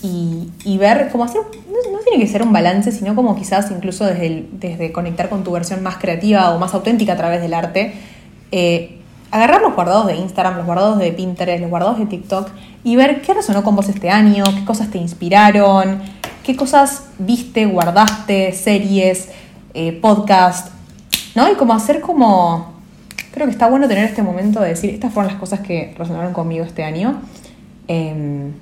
y, 0.06 0.50
y 0.64 0.78
ver 0.78 1.10
cómo 1.12 1.24
hacer, 1.24 1.42
no, 1.42 1.92
no 1.92 2.00
tiene 2.08 2.24
que 2.24 2.30
ser 2.32 2.44
un 2.44 2.54
balance, 2.54 2.92
sino 2.92 3.16
como 3.16 3.36
quizás 3.36 3.72
incluso 3.72 4.06
desde, 4.06 4.28
el- 4.28 4.50
desde 4.54 4.92
conectar 4.92 5.30
con 5.30 5.44
tu 5.44 5.52
versión 5.52 5.82
más 5.84 5.98
creativa 5.98 6.52
o 6.52 6.60
más 6.60 6.74
auténtica 6.74 7.14
a 7.14 7.18
través 7.18 7.42
del 7.42 7.54
arte. 7.54 7.94
eh, 8.52 9.00
agarrar 9.32 9.62
los 9.62 9.74
guardados 9.76 10.06
de 10.08 10.16
Instagram, 10.16 10.56
los 10.58 10.66
guardados 10.66 10.98
de 11.00 11.12
Pinterest, 11.12 11.60
los 11.60 11.70
guardados 11.70 11.98
de 12.00 12.06
TikTok 12.06 12.50
y 12.86 12.96
ver 12.96 13.22
qué 13.22 13.34
resonó 13.34 13.64
con 13.64 13.76
vos 13.76 13.90
este 13.90 14.10
año, 14.10 14.46
qué 14.46 14.64
cosas 14.64 14.90
te 14.92 14.98
inspiraron, 14.98 16.00
qué 16.44 16.56
cosas 16.56 17.08
viste, 17.20 17.66
guardaste, 17.66 18.54
series, 18.54 19.30
eh, 19.74 19.92
podcast, 20.02 20.70
¿no? 21.36 21.52
Y 21.52 21.56
como 21.56 21.74
hacer 21.74 22.00
como... 22.00 22.76
Creo 23.34 23.48
que 23.48 23.52
está 23.52 23.68
bueno 23.68 23.90
tener 23.90 24.06
este 24.06 24.22
momento 24.22 24.62
de 24.62 24.70
decir, 24.70 24.92
estas 24.92 25.12
fueron 25.12 25.30
las 25.34 25.40
cosas 25.42 25.60
que 25.60 25.94
resonaron 25.98 26.32
conmigo 26.32 26.64
este 26.64 26.84
año. 26.86 27.20
Em, 27.90 28.54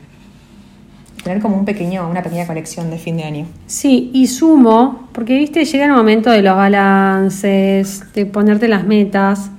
tener 1.24 1.42
como 1.42 1.58
un 1.58 1.66
pequeño, 1.66 2.08
una 2.10 2.22
pequeña 2.22 2.46
colección 2.46 2.90
de 2.90 2.98
fin 2.98 3.18
de 3.18 3.24
año. 3.24 3.46
Sí, 3.66 4.12
y 4.14 4.28
sumo, 4.28 5.08
porque 5.14 5.38
viste, 5.38 5.64
llega 5.66 5.86
el 5.86 5.92
momento 5.94 6.30
de 6.30 6.42
los 6.42 6.56
balances, 6.56 8.14
de 8.14 8.26
ponerte 8.26 8.68
las 8.68 8.86
metas. 8.86 9.50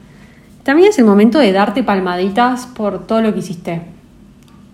También 0.62 0.90
es 0.90 0.98
el 0.98 1.04
momento 1.04 1.38
de 1.38 1.52
darte 1.52 1.82
palmaditas 1.82 2.66
por 2.66 3.06
todo 3.06 3.20
lo 3.22 3.32
que 3.32 3.40
hiciste. 3.40 3.80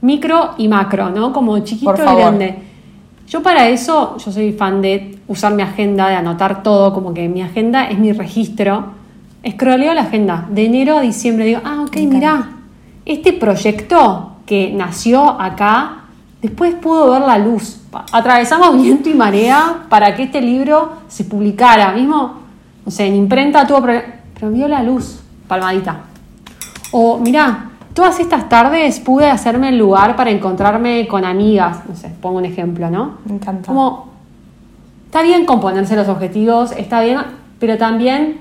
Micro 0.03 0.55
y 0.59 0.69
macro, 0.69 1.11
¿no? 1.11 1.33
Como 1.33 1.59
chiquito 1.61 1.95
y 1.95 2.17
grande. 2.17 2.57
Yo 3.29 3.43
para 3.43 3.69
eso, 3.69 4.17
yo 4.19 4.33
soy 4.33 4.53
fan 4.53 4.83
de 4.83 5.19
usar 5.29 5.55
mi 5.55 5.63
agenda, 5.63 6.09
de 6.09 6.17
anotar 6.17 6.65
todo, 6.65 6.93
como 6.93 7.15
que 7.15 7.29
mi 7.29 7.43
agenda 7.43 7.85
es 7.85 7.99
mi 7.99 8.13
registro. 8.13 8.87
Escroleo 9.45 9.95
la 9.95 10.03
agenda 10.03 10.49
de 10.51 10.67
enero 10.67 10.99
a 10.99 11.01
diciembre, 11.03 11.45
digo, 11.45 11.61
ah, 11.65 11.85
ok, 11.87 11.97
mirá, 11.99 12.51
este 13.07 13.33
proyecto 13.33 14.33
que 14.47 14.73
nació 14.73 15.41
acá, 15.41 16.00
después 16.43 16.75
pudo 16.75 17.11
ver 17.11 17.23
la 17.23 17.39
luz. 17.39 17.81
Atravesamos 18.13 18.81
viento 18.81 19.09
y 19.09 19.15
marea 19.15 19.85
para 19.89 20.15
que 20.15 20.25
este 20.25 20.41
libro 20.41 20.93
se 21.09 21.25
publicara. 21.25 21.93
Mismo, 21.93 22.35
no 22.85 22.91
sé, 22.91 23.07
en 23.07 23.17
imprenta 23.17 23.67
tuvo 23.67 23.83
problemas, 23.83 24.11
pero 24.35 24.51
vio 24.51 24.69
la 24.69 24.83
luz, 24.83 25.21
palmadita. 25.49 26.01
O 26.93 27.19
mirá, 27.19 27.71
todas 27.95 28.19
estas 28.21 28.49
tardes 28.49 29.01
pude 29.01 29.29
hacerme 29.29 29.69
el 29.69 29.79
lugar 29.79 30.17
para 30.17 30.31
encontrarme 30.31 31.07
con 31.07 31.25
amigas. 31.25 31.81
No 31.89 31.95
sé, 31.95 32.11
pongo 32.21 32.39
un 32.39 32.45
ejemplo, 32.45 32.91
¿no? 32.91 33.19
Me 33.25 33.35
encanta. 33.35 33.67
Como, 33.67 34.09
está 35.07 35.23
bien 35.23 35.45
componerse 35.45 35.97
los 35.97 36.09
objetivos, 36.09 36.73
está 36.73 37.01
bien, 37.01 37.19
pero 37.59 37.77
también 37.77 38.39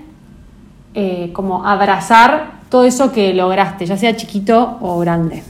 eh, 0.93 1.31
como 1.33 1.65
abrazar 1.65 2.59
todo 2.69 2.85
eso 2.85 3.11
que 3.11 3.33
lograste, 3.33 3.85
ya 3.85 3.97
sea 3.97 4.15
chiquito 4.15 4.77
o 4.81 4.99
grande. 4.99 5.43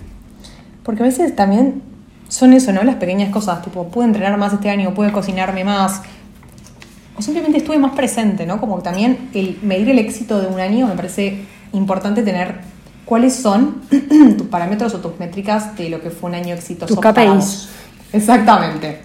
Porque 0.84 1.04
a 1.04 1.06
veces 1.06 1.36
también 1.36 1.84
son 2.30 2.54
eso, 2.54 2.72
¿no? 2.72 2.84
Las 2.84 2.96
pequeñas 2.96 3.32
cosas, 3.32 3.62
tipo, 3.62 3.90
pude 3.90 4.06
entrenar 4.06 4.38
más 4.38 4.54
este 4.54 4.70
año, 4.70 4.94
pude 4.94 5.12
cocinarme 5.12 5.66
más. 5.66 6.02
O 7.18 7.22
simplemente 7.22 7.58
estuve 7.58 7.78
más 7.78 7.92
presente, 7.96 8.46
¿no? 8.46 8.62
Como 8.62 8.82
también 8.82 9.30
el 9.34 9.60
medir 9.62 9.90
el 9.90 10.00
éxito 10.00 10.40
de 10.40 10.48
un 10.48 10.60
año 10.60 10.88
me 10.88 10.96
parece 10.96 11.44
importante 11.74 12.24
tener 12.24 12.62
cuáles 13.04 13.36
son 13.36 13.82
tus 14.38 14.48
parámetros 14.48 14.94
o 14.94 15.00
tus 15.00 15.20
métricas 15.20 15.76
de 15.76 15.90
lo 15.90 16.02
que 16.02 16.12
fue 16.12 16.30
un 16.30 16.36
año 16.36 16.56
exitoso. 16.56 16.96
Tus 16.96 17.04
para 17.04 17.26
KPIs. 17.26 17.68
Exactamente. 18.14 19.02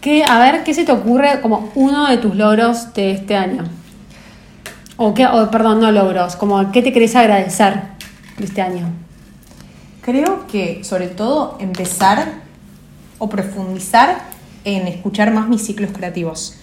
¿Qué, 0.00 0.22
a 0.22 0.38
ver, 0.38 0.62
¿qué 0.62 0.74
se 0.74 0.84
te 0.84 0.92
ocurre 0.92 1.40
como 1.40 1.70
uno 1.74 2.08
de 2.08 2.18
tus 2.18 2.36
logros 2.36 2.94
de 2.94 3.10
este 3.12 3.34
año? 3.34 3.64
O, 4.96 5.14
qué, 5.14 5.26
o 5.26 5.50
perdón, 5.50 5.80
no 5.80 5.90
logros, 5.90 6.36
como 6.36 6.70
qué 6.70 6.82
te 6.82 6.92
querés 6.92 7.16
agradecer 7.16 7.82
de 8.36 8.44
este 8.44 8.62
año. 8.62 9.07
Creo 10.02 10.46
que 10.46 10.84
sobre 10.84 11.08
todo 11.08 11.56
empezar 11.60 12.26
o 13.18 13.28
profundizar 13.28 14.22
en 14.64 14.86
escuchar 14.88 15.32
más 15.32 15.48
mis 15.48 15.64
ciclos 15.64 15.90
creativos. 15.92 16.54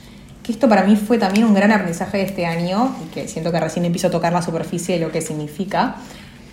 Que 0.42 0.52
esto 0.52 0.70
para 0.70 0.84
mí 0.84 0.96
fue 0.96 1.18
también 1.18 1.46
un 1.46 1.54
gran 1.54 1.72
aprendizaje 1.72 2.18
de 2.18 2.24
este 2.24 2.46
año 2.46 2.96
y 3.04 3.14
que 3.14 3.28
siento 3.28 3.52
que 3.52 3.60
recién 3.60 3.86
empiezo 3.86 4.08
a 4.08 4.12
tocar 4.12 4.32
la 4.32 4.42
superficie 4.42 4.96
de 5.00 5.06
lo 5.06 5.12
que 5.12 5.22
significa. 5.22 5.96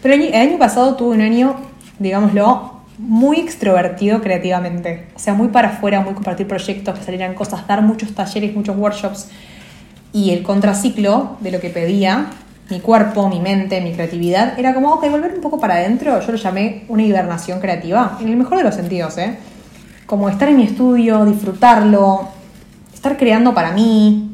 Pero 0.02 0.14
el 0.14 0.34
año- 0.34 0.58
pasado 0.58 0.96
tuve 0.96 1.14
un 1.14 1.20
año, 1.20 1.56
digámoslo, 1.98 2.80
muy 2.98 3.38
extrovertido 3.38 4.20
creativamente. 4.20 5.06
O 5.14 5.18
sea, 5.18 5.34
muy 5.34 5.48
para 5.48 5.68
afuera, 5.68 6.00
muy 6.00 6.14
compartir 6.14 6.48
proyectos, 6.48 6.98
que 6.98 7.04
salieran 7.04 7.34
cosas, 7.34 7.66
dar 7.66 7.82
muchos 7.82 8.14
talleres, 8.14 8.54
muchos 8.54 8.76
workshops. 8.76 9.28
Y 10.12 10.30
el 10.30 10.42
contraciclo 10.42 11.36
de 11.40 11.52
lo 11.52 11.60
que 11.60 11.70
pedía 11.70 12.26
mi 12.70 12.80
cuerpo, 12.80 13.28
mi 13.28 13.40
mente, 13.40 13.80
mi 13.80 13.92
creatividad, 13.92 14.58
era 14.58 14.74
como, 14.74 14.92
ok, 14.94 15.10
volver 15.10 15.34
un 15.34 15.40
poco 15.40 15.60
para 15.60 15.74
adentro. 15.74 16.20
Yo 16.20 16.32
lo 16.32 16.38
llamé 16.38 16.84
una 16.88 17.02
hibernación 17.02 17.60
creativa, 17.60 18.18
en 18.20 18.28
el 18.28 18.36
mejor 18.36 18.58
de 18.58 18.64
los 18.64 18.74
sentidos, 18.74 19.18
¿eh? 19.18 19.36
Como 20.06 20.28
estar 20.28 20.48
en 20.48 20.56
mi 20.56 20.64
estudio, 20.64 21.24
disfrutarlo, 21.24 22.28
estar 22.94 23.16
creando 23.16 23.54
para 23.54 23.72
mí. 23.72 24.30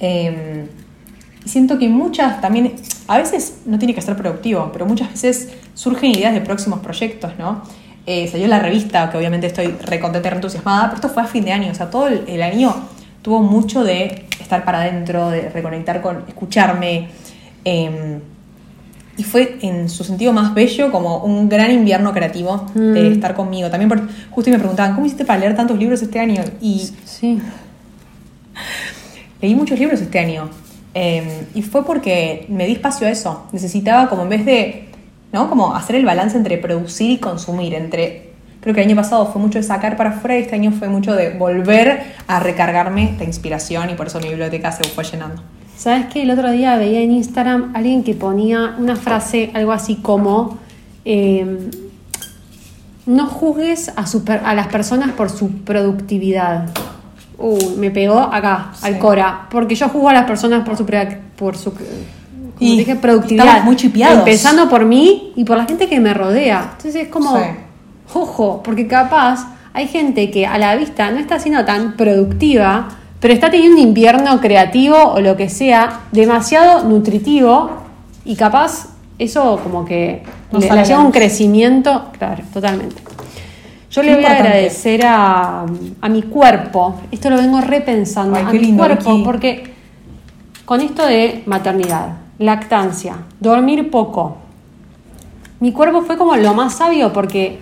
y 0.00 1.48
siento 1.48 1.78
que 1.78 1.88
muchas 1.88 2.40
también, 2.40 2.74
a 3.08 3.18
veces 3.18 3.62
no 3.66 3.78
tiene 3.78 3.94
que 3.94 4.02
ser 4.02 4.16
productivo, 4.16 4.70
pero 4.72 4.86
muchas 4.86 5.10
veces 5.10 5.50
surgen 5.74 6.12
ideas 6.12 6.34
de 6.34 6.40
próximos 6.40 6.80
proyectos, 6.80 7.32
¿no? 7.38 7.62
Eh, 8.06 8.28
salió 8.28 8.48
la 8.48 8.58
revista, 8.58 9.10
que 9.10 9.16
obviamente 9.16 9.46
estoy 9.46 9.68
recontenta 9.68 10.28
re 10.28 10.36
entusiasmada, 10.36 10.84
pero 10.84 10.96
esto 10.96 11.08
fue 11.08 11.22
a 11.22 11.26
fin 11.26 11.44
de 11.44 11.52
año, 11.52 11.70
o 11.70 11.74
sea, 11.74 11.88
todo 11.88 12.08
el, 12.08 12.24
el 12.26 12.42
año 12.42 12.74
tuvo 13.22 13.40
mucho 13.40 13.84
de 13.84 14.26
estar 14.40 14.64
para 14.64 14.82
adentro, 14.82 15.30
de 15.30 15.48
reconectar 15.48 16.02
con, 16.02 16.24
escucharme. 16.28 17.08
Eh, 17.64 18.20
y 19.16 19.22
fue 19.24 19.58
en 19.62 19.88
su 19.90 20.04
sentido 20.04 20.32
más 20.32 20.54
bello 20.54 20.90
como 20.90 21.18
un 21.18 21.48
gran 21.48 21.70
invierno 21.70 22.12
creativo 22.12 22.66
de 22.74 23.10
Mm. 23.10 23.12
estar 23.12 23.34
conmigo. 23.34 23.68
También 23.70 23.88
por, 23.90 24.00
justo 24.30 24.50
me 24.50 24.58
preguntaban, 24.58 24.94
¿cómo 24.94 25.06
hiciste 25.06 25.24
para 25.26 25.38
leer 25.40 25.54
tantos 25.54 25.78
libros 25.78 26.00
este 26.02 26.18
año? 26.18 26.42
Y 26.62 26.90
Sí. 27.04 27.40
leí 29.40 29.54
muchos 29.54 29.78
libros 29.78 30.00
este 30.00 30.18
año. 30.18 30.48
eh, 30.94 31.46
y 31.54 31.62
fue 31.62 31.86
porque 31.86 32.44
me 32.50 32.66
di 32.66 32.72
espacio 32.72 33.06
a 33.06 33.10
eso. 33.10 33.46
Necesitaba 33.52 34.10
como 34.10 34.22
en 34.24 34.28
vez 34.28 34.44
de, 34.44 34.88
¿no? 35.32 35.48
Como 35.48 35.74
hacer 35.74 35.96
el 35.96 36.04
balance 36.04 36.36
entre 36.36 36.58
producir 36.58 37.10
y 37.12 37.18
consumir, 37.18 37.72
entre... 37.74 38.30
Creo 38.60 38.74
que 38.74 38.82
el 38.82 38.88
año 38.88 38.96
pasado 38.96 39.26
fue 39.32 39.40
mucho 39.40 39.58
de 39.58 39.64
sacar 39.64 39.96
para 39.96 40.10
afuera 40.10 40.38
y 40.38 40.42
este 40.42 40.54
año 40.54 40.70
fue 40.70 40.88
mucho 40.88 41.14
de 41.14 41.30
volver 41.30 42.02
a 42.28 42.40
recargarme 42.40 43.16
de 43.18 43.24
inspiración 43.24 43.88
y 43.90 43.94
por 43.94 44.06
eso 44.08 44.20
mi 44.20 44.28
biblioteca 44.28 44.70
se 44.70 44.84
fue 44.84 45.02
llenando. 45.04 45.42
¿Sabes 45.82 46.06
qué? 46.12 46.22
El 46.22 46.30
otro 46.30 46.52
día 46.52 46.76
veía 46.76 47.00
en 47.00 47.10
Instagram 47.10 47.72
alguien 47.74 48.04
que 48.04 48.14
ponía 48.14 48.76
una 48.78 48.94
frase, 48.94 49.50
algo 49.52 49.72
así 49.72 49.96
como, 49.96 50.58
eh, 51.04 51.70
no 53.04 53.26
juzgues 53.26 53.90
a, 53.96 54.54
las 54.54 54.68
personas 54.68 55.10
por 55.10 55.28
su 55.28 55.50
productividad. 55.50 56.68
Uh, 57.36 57.76
me 57.78 57.90
pegó 57.90 58.20
acá, 58.20 58.70
al. 58.80 59.00
Cora, 59.00 59.48
porque 59.50 59.74
yo 59.74 59.88
juzgo 59.88 60.08
a 60.08 60.12
las 60.12 60.24
personas 60.24 60.64
por 60.64 60.76
su, 60.76 60.86
por 61.34 61.56
su 61.56 61.72
Y 62.60 62.76
dije, 62.76 62.94
productividad. 62.94 63.44
estamos 63.46 63.64
muy 63.64 63.74
chipeados. 63.74 64.18
Empezando 64.20 64.68
por 64.68 64.84
mí 64.84 65.32
y 65.34 65.42
por 65.42 65.56
la 65.56 65.64
gente 65.64 65.88
que 65.88 65.98
me 65.98 66.14
rodea. 66.14 66.74
Entonces 66.76 66.94
es 66.94 67.08
como, 67.08 67.36
Sí. 67.36 67.44
ojo, 68.14 68.62
porque 68.62 68.86
capaz 68.86 69.48
hay 69.72 69.88
gente 69.88 70.30
que 70.30 70.46
a 70.46 70.58
la 70.58 70.76
vista 70.76 71.10
no 71.10 71.18
está 71.18 71.40
siendo 71.40 71.64
tan 71.64 71.96
productiva, 71.96 72.88
pero 73.22 73.32
está 73.34 73.52
teniendo 73.52 73.80
un 73.80 73.86
invierno 73.86 74.40
creativo 74.40 74.96
o 74.96 75.20
lo 75.20 75.36
que 75.36 75.48
sea 75.48 76.00
demasiado 76.10 76.82
nutritivo 76.82 77.70
y 78.24 78.34
capaz 78.34 78.88
eso 79.16 79.60
como 79.62 79.84
que 79.84 80.24
No 80.50 80.58
le, 80.58 80.68
le 80.68 80.84
lleva 80.84 80.98
un 80.98 81.12
crecimiento, 81.12 82.06
claro, 82.18 82.42
totalmente. 82.52 83.00
Yo 83.92 84.02
Qué 84.02 84.08
le 84.08 84.16
voy 84.16 84.24
a 84.24 84.32
agradecer 84.32 85.06
a, 85.06 85.64
a 86.00 86.08
mi 86.08 86.22
cuerpo, 86.22 86.96
esto 87.12 87.30
lo 87.30 87.36
vengo 87.36 87.60
repensando, 87.60 88.36
Ay, 88.36 88.44
a 88.44 88.50
mi 88.50 88.58
lindo, 88.58 88.82
cuerpo, 88.82 89.22
porque 89.22 89.72
con 90.64 90.80
esto 90.80 91.06
de 91.06 91.44
maternidad, 91.46 92.16
lactancia, 92.40 93.18
dormir 93.38 93.88
poco, 93.88 94.38
mi 95.60 95.70
cuerpo 95.70 96.02
fue 96.02 96.16
como 96.18 96.34
lo 96.34 96.54
más 96.54 96.74
sabio 96.74 97.12
porque 97.12 97.60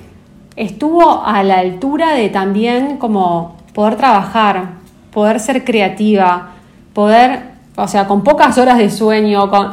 estuvo 0.56 1.22
a 1.22 1.42
la 1.42 1.58
altura 1.58 2.14
de 2.14 2.30
también 2.30 2.96
como 2.96 3.56
poder 3.74 3.96
trabajar, 3.96 4.79
poder 5.12 5.40
ser 5.40 5.64
creativa, 5.64 6.50
poder, 6.92 7.42
o 7.76 7.88
sea, 7.88 8.06
con 8.06 8.22
pocas 8.22 8.58
horas 8.58 8.78
de 8.78 8.90
sueño, 8.90 9.50
con 9.50 9.72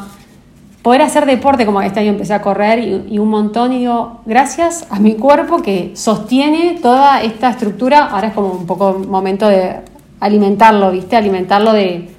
poder 0.82 1.02
hacer 1.02 1.26
deporte, 1.26 1.66
como 1.66 1.82
este 1.82 2.00
año 2.00 2.12
empecé 2.12 2.34
a 2.34 2.42
correr 2.42 2.80
y, 2.80 3.06
y 3.16 3.20
un 3.20 3.30
montón, 3.30 3.74
y 3.74 3.80
digo, 3.80 4.22
gracias 4.26 4.88
a 4.90 5.00
mi 5.00 5.16
cuerpo 5.16 5.62
que 5.62 5.92
sostiene 5.96 6.80
toda 6.82 7.22
esta 7.22 7.50
estructura, 7.50 8.06
ahora 8.06 8.30
es 8.30 8.34
como 8.34 8.52
un 8.52 8.66
poco 8.66 9.00
momento 9.08 9.48
de 9.48 9.82
alimentarlo, 10.20 10.92
¿viste? 10.92 11.16
Alimentarlo 11.16 11.74
de, 11.74 12.10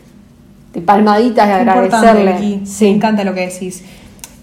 de 0.72 0.80
palmaditas 0.80 1.48
importante, 1.48 1.96
agradecerle. 1.96 2.32
Vicky. 2.40 2.84
Me 2.84 2.90
encanta 2.90 3.24
lo 3.24 3.34
que 3.34 3.48
decís. 3.48 3.84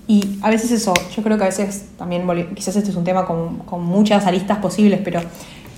Y 0.08 0.38
a 0.42 0.50
veces 0.50 0.72
eso, 0.72 0.94
yo 1.16 1.24
creo 1.24 1.38
que 1.38 1.44
a 1.44 1.48
veces 1.48 1.90
también, 1.98 2.28
quizás 2.54 2.76
este 2.76 2.92
es 2.92 2.96
un 2.96 3.04
tema 3.04 3.26
con, 3.26 3.58
con 3.60 3.84
muchas 3.84 4.26
aristas 4.28 4.60
posibles, 4.60 5.02
pero 5.04 5.20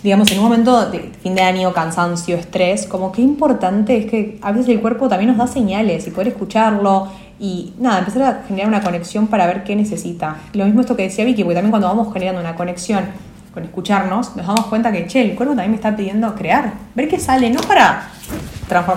digamos, 0.03 0.31
en 0.31 0.39
un 0.39 0.43
momento 0.45 0.89
de 0.89 1.11
fin 1.21 1.35
de 1.35 1.41
año, 1.41 1.73
cansancio, 1.73 2.35
estrés, 2.35 2.85
como 2.85 3.11
qué 3.11 3.21
importante 3.21 3.97
es 3.97 4.05
que 4.05 4.39
a 4.41 4.51
veces 4.51 4.69
el 4.69 4.79
cuerpo 4.79 5.07
también 5.07 5.29
nos 5.29 5.37
da 5.37 5.47
señales 5.47 6.07
y 6.07 6.11
poder 6.11 6.29
escucharlo 6.29 7.07
y 7.39 7.73
nada, 7.79 7.99
empezar 7.99 8.21
a 8.23 8.43
generar 8.47 8.67
una 8.67 8.81
conexión 8.81 9.27
para 9.27 9.45
ver 9.47 9.63
qué 9.63 9.75
necesita. 9.75 10.37
Lo 10.53 10.65
mismo 10.65 10.81
esto 10.81 10.95
que 10.95 11.03
decía 11.03 11.25
Vicky, 11.25 11.43
porque 11.43 11.55
también 11.55 11.71
cuando 11.71 11.87
vamos 11.87 12.13
generando 12.13 12.41
una 12.41 12.55
conexión 12.55 13.05
con 13.53 13.63
escucharnos, 13.63 14.35
nos 14.35 14.45
damos 14.45 14.65
cuenta 14.67 14.91
que, 14.91 15.07
che, 15.07 15.21
el 15.21 15.35
cuerpo 15.35 15.53
también 15.53 15.71
me 15.71 15.77
está 15.77 15.95
pidiendo 15.95 16.35
crear, 16.35 16.73
ver 16.93 17.07
qué 17.07 17.19
sale, 17.19 17.49
no 17.49 17.61
para 17.61 18.09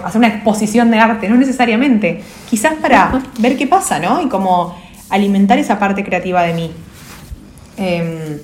hacer 0.04 0.18
una 0.18 0.28
exposición 0.28 0.90
de 0.90 0.98
arte, 0.98 1.28
no 1.28 1.36
necesariamente, 1.36 2.22
quizás 2.48 2.74
para 2.74 3.22
ver 3.38 3.56
qué 3.56 3.66
pasa, 3.66 3.98
¿no? 3.98 4.20
Y 4.20 4.28
como 4.28 4.74
alimentar 5.08 5.58
esa 5.58 5.78
parte 5.78 6.04
creativa 6.04 6.42
de 6.42 6.54
mí. 6.54 6.70
Eh, 7.76 8.42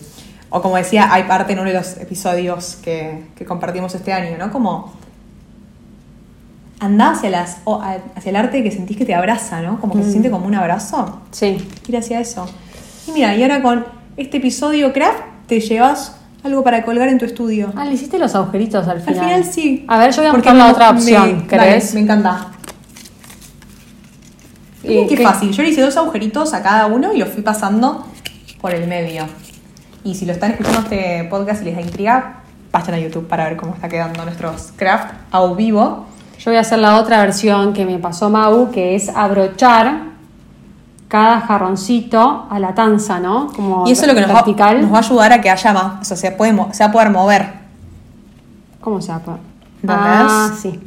o 0.50 0.62
como 0.62 0.76
decía, 0.76 1.12
hay 1.12 1.24
parte 1.24 1.52
en 1.52 1.58
uno 1.60 1.68
de 1.70 1.74
los 1.76 1.96
episodios 1.98 2.76
que, 2.82 3.24
que 3.36 3.44
compartimos 3.44 3.94
este 3.94 4.12
año, 4.12 4.36
¿no? 4.38 4.50
Como 4.52 4.92
andá 6.78 7.10
hacia, 7.12 7.30
las, 7.30 7.58
o 7.64 7.80
hacia 7.82 8.30
el 8.30 8.36
arte 8.36 8.62
que 8.62 8.70
sentís 8.70 8.96
que 8.96 9.04
te 9.06 9.14
abraza, 9.14 9.60
¿no? 9.62 9.80
Como 9.80 9.94
que 9.96 10.02
se 10.04 10.10
siente 10.10 10.30
como 10.30 10.46
un 10.46 10.54
abrazo. 10.54 11.20
Sí. 11.30 11.66
Ir 11.88 11.96
hacia 11.96 12.20
eso. 12.20 12.46
Y 13.08 13.12
mira, 13.12 13.34
y 13.34 13.42
ahora 13.42 13.62
con 13.62 13.86
este 14.16 14.36
episodio 14.38 14.92
craft 14.92 15.18
te 15.46 15.60
llevas 15.60 16.16
algo 16.44 16.62
para 16.62 16.84
colgar 16.84 17.08
en 17.08 17.18
tu 17.18 17.24
estudio. 17.24 17.72
Ah, 17.76 17.84
le 17.84 17.94
hiciste 17.94 18.18
los 18.18 18.34
agujeritos 18.34 18.86
al 18.86 18.98
Al 18.98 19.02
final. 19.02 19.24
final 19.24 19.44
sí. 19.44 19.84
A 19.88 19.98
ver, 19.98 20.12
yo 20.12 20.22
voy 20.22 20.30
a 20.30 20.32
buscar 20.32 20.54
la 20.54 20.64
me- 20.66 20.70
otra 20.70 20.92
me- 20.92 20.98
opción, 20.98 21.46
dale, 21.48 21.64
¿querés? 21.64 21.94
me 21.94 22.00
encanta. 22.00 22.48
¿Y 24.84 25.06
qué? 25.08 25.16
fácil. 25.16 25.50
Yo 25.50 25.62
le 25.62 25.70
hice 25.70 25.80
dos 25.82 25.96
agujeritos 25.96 26.54
a 26.54 26.62
cada 26.62 26.86
uno 26.86 27.12
y 27.12 27.18
los 27.18 27.30
fui 27.30 27.42
pasando 27.42 28.06
por 28.60 28.72
el 28.72 28.86
medio. 28.86 29.26
Y 30.06 30.14
si 30.14 30.24
lo 30.24 30.32
están 30.32 30.52
escuchando 30.52 30.82
este 30.82 31.24
podcast 31.24 31.62
y 31.62 31.64
les 31.64 31.74
da 31.74 31.80
intriga, 31.80 32.36
vayan 32.70 32.94
a 32.94 32.98
YouTube 33.00 33.26
para 33.26 33.42
ver 33.46 33.56
cómo 33.56 33.74
está 33.74 33.88
quedando 33.88 34.24
nuestros 34.24 34.72
craft 34.76 35.12
a 35.32 35.44
vivo. 35.46 36.06
Yo 36.38 36.52
voy 36.52 36.58
a 36.58 36.60
hacer 36.60 36.78
la 36.78 37.00
otra 37.00 37.20
versión 37.22 37.72
que 37.72 37.84
me 37.84 37.98
pasó 37.98 38.30
Mau, 38.30 38.70
que 38.70 38.94
es 38.94 39.08
abrochar 39.08 40.02
cada 41.08 41.40
jarroncito 41.40 42.46
a 42.48 42.60
la 42.60 42.72
tanza, 42.72 43.18
¿no? 43.18 43.48
Como 43.48 43.84
Y 43.88 43.90
eso 43.90 44.02
es 44.02 44.08
lo 44.08 44.14
que 44.14 44.20
nos 44.20 44.30
va, 44.30 44.44
nos 44.74 44.92
va 44.92 44.98
a 44.98 45.00
ayudar 45.00 45.32
a 45.32 45.40
que 45.40 45.50
haya 45.50 45.72
más, 45.72 46.00
o 46.02 46.04
sea, 46.04 46.16
se, 46.16 46.30
puede, 46.30 46.54
se 46.72 46.84
va 46.84 46.90
a 46.90 46.92
poder 46.92 47.10
mover. 47.10 47.52
¿Cómo 48.80 49.00
se 49.00 49.08
llama? 49.08 49.40
¿Entendés? 49.82 49.90
Ah, 49.90 50.52
sí. 50.56 50.80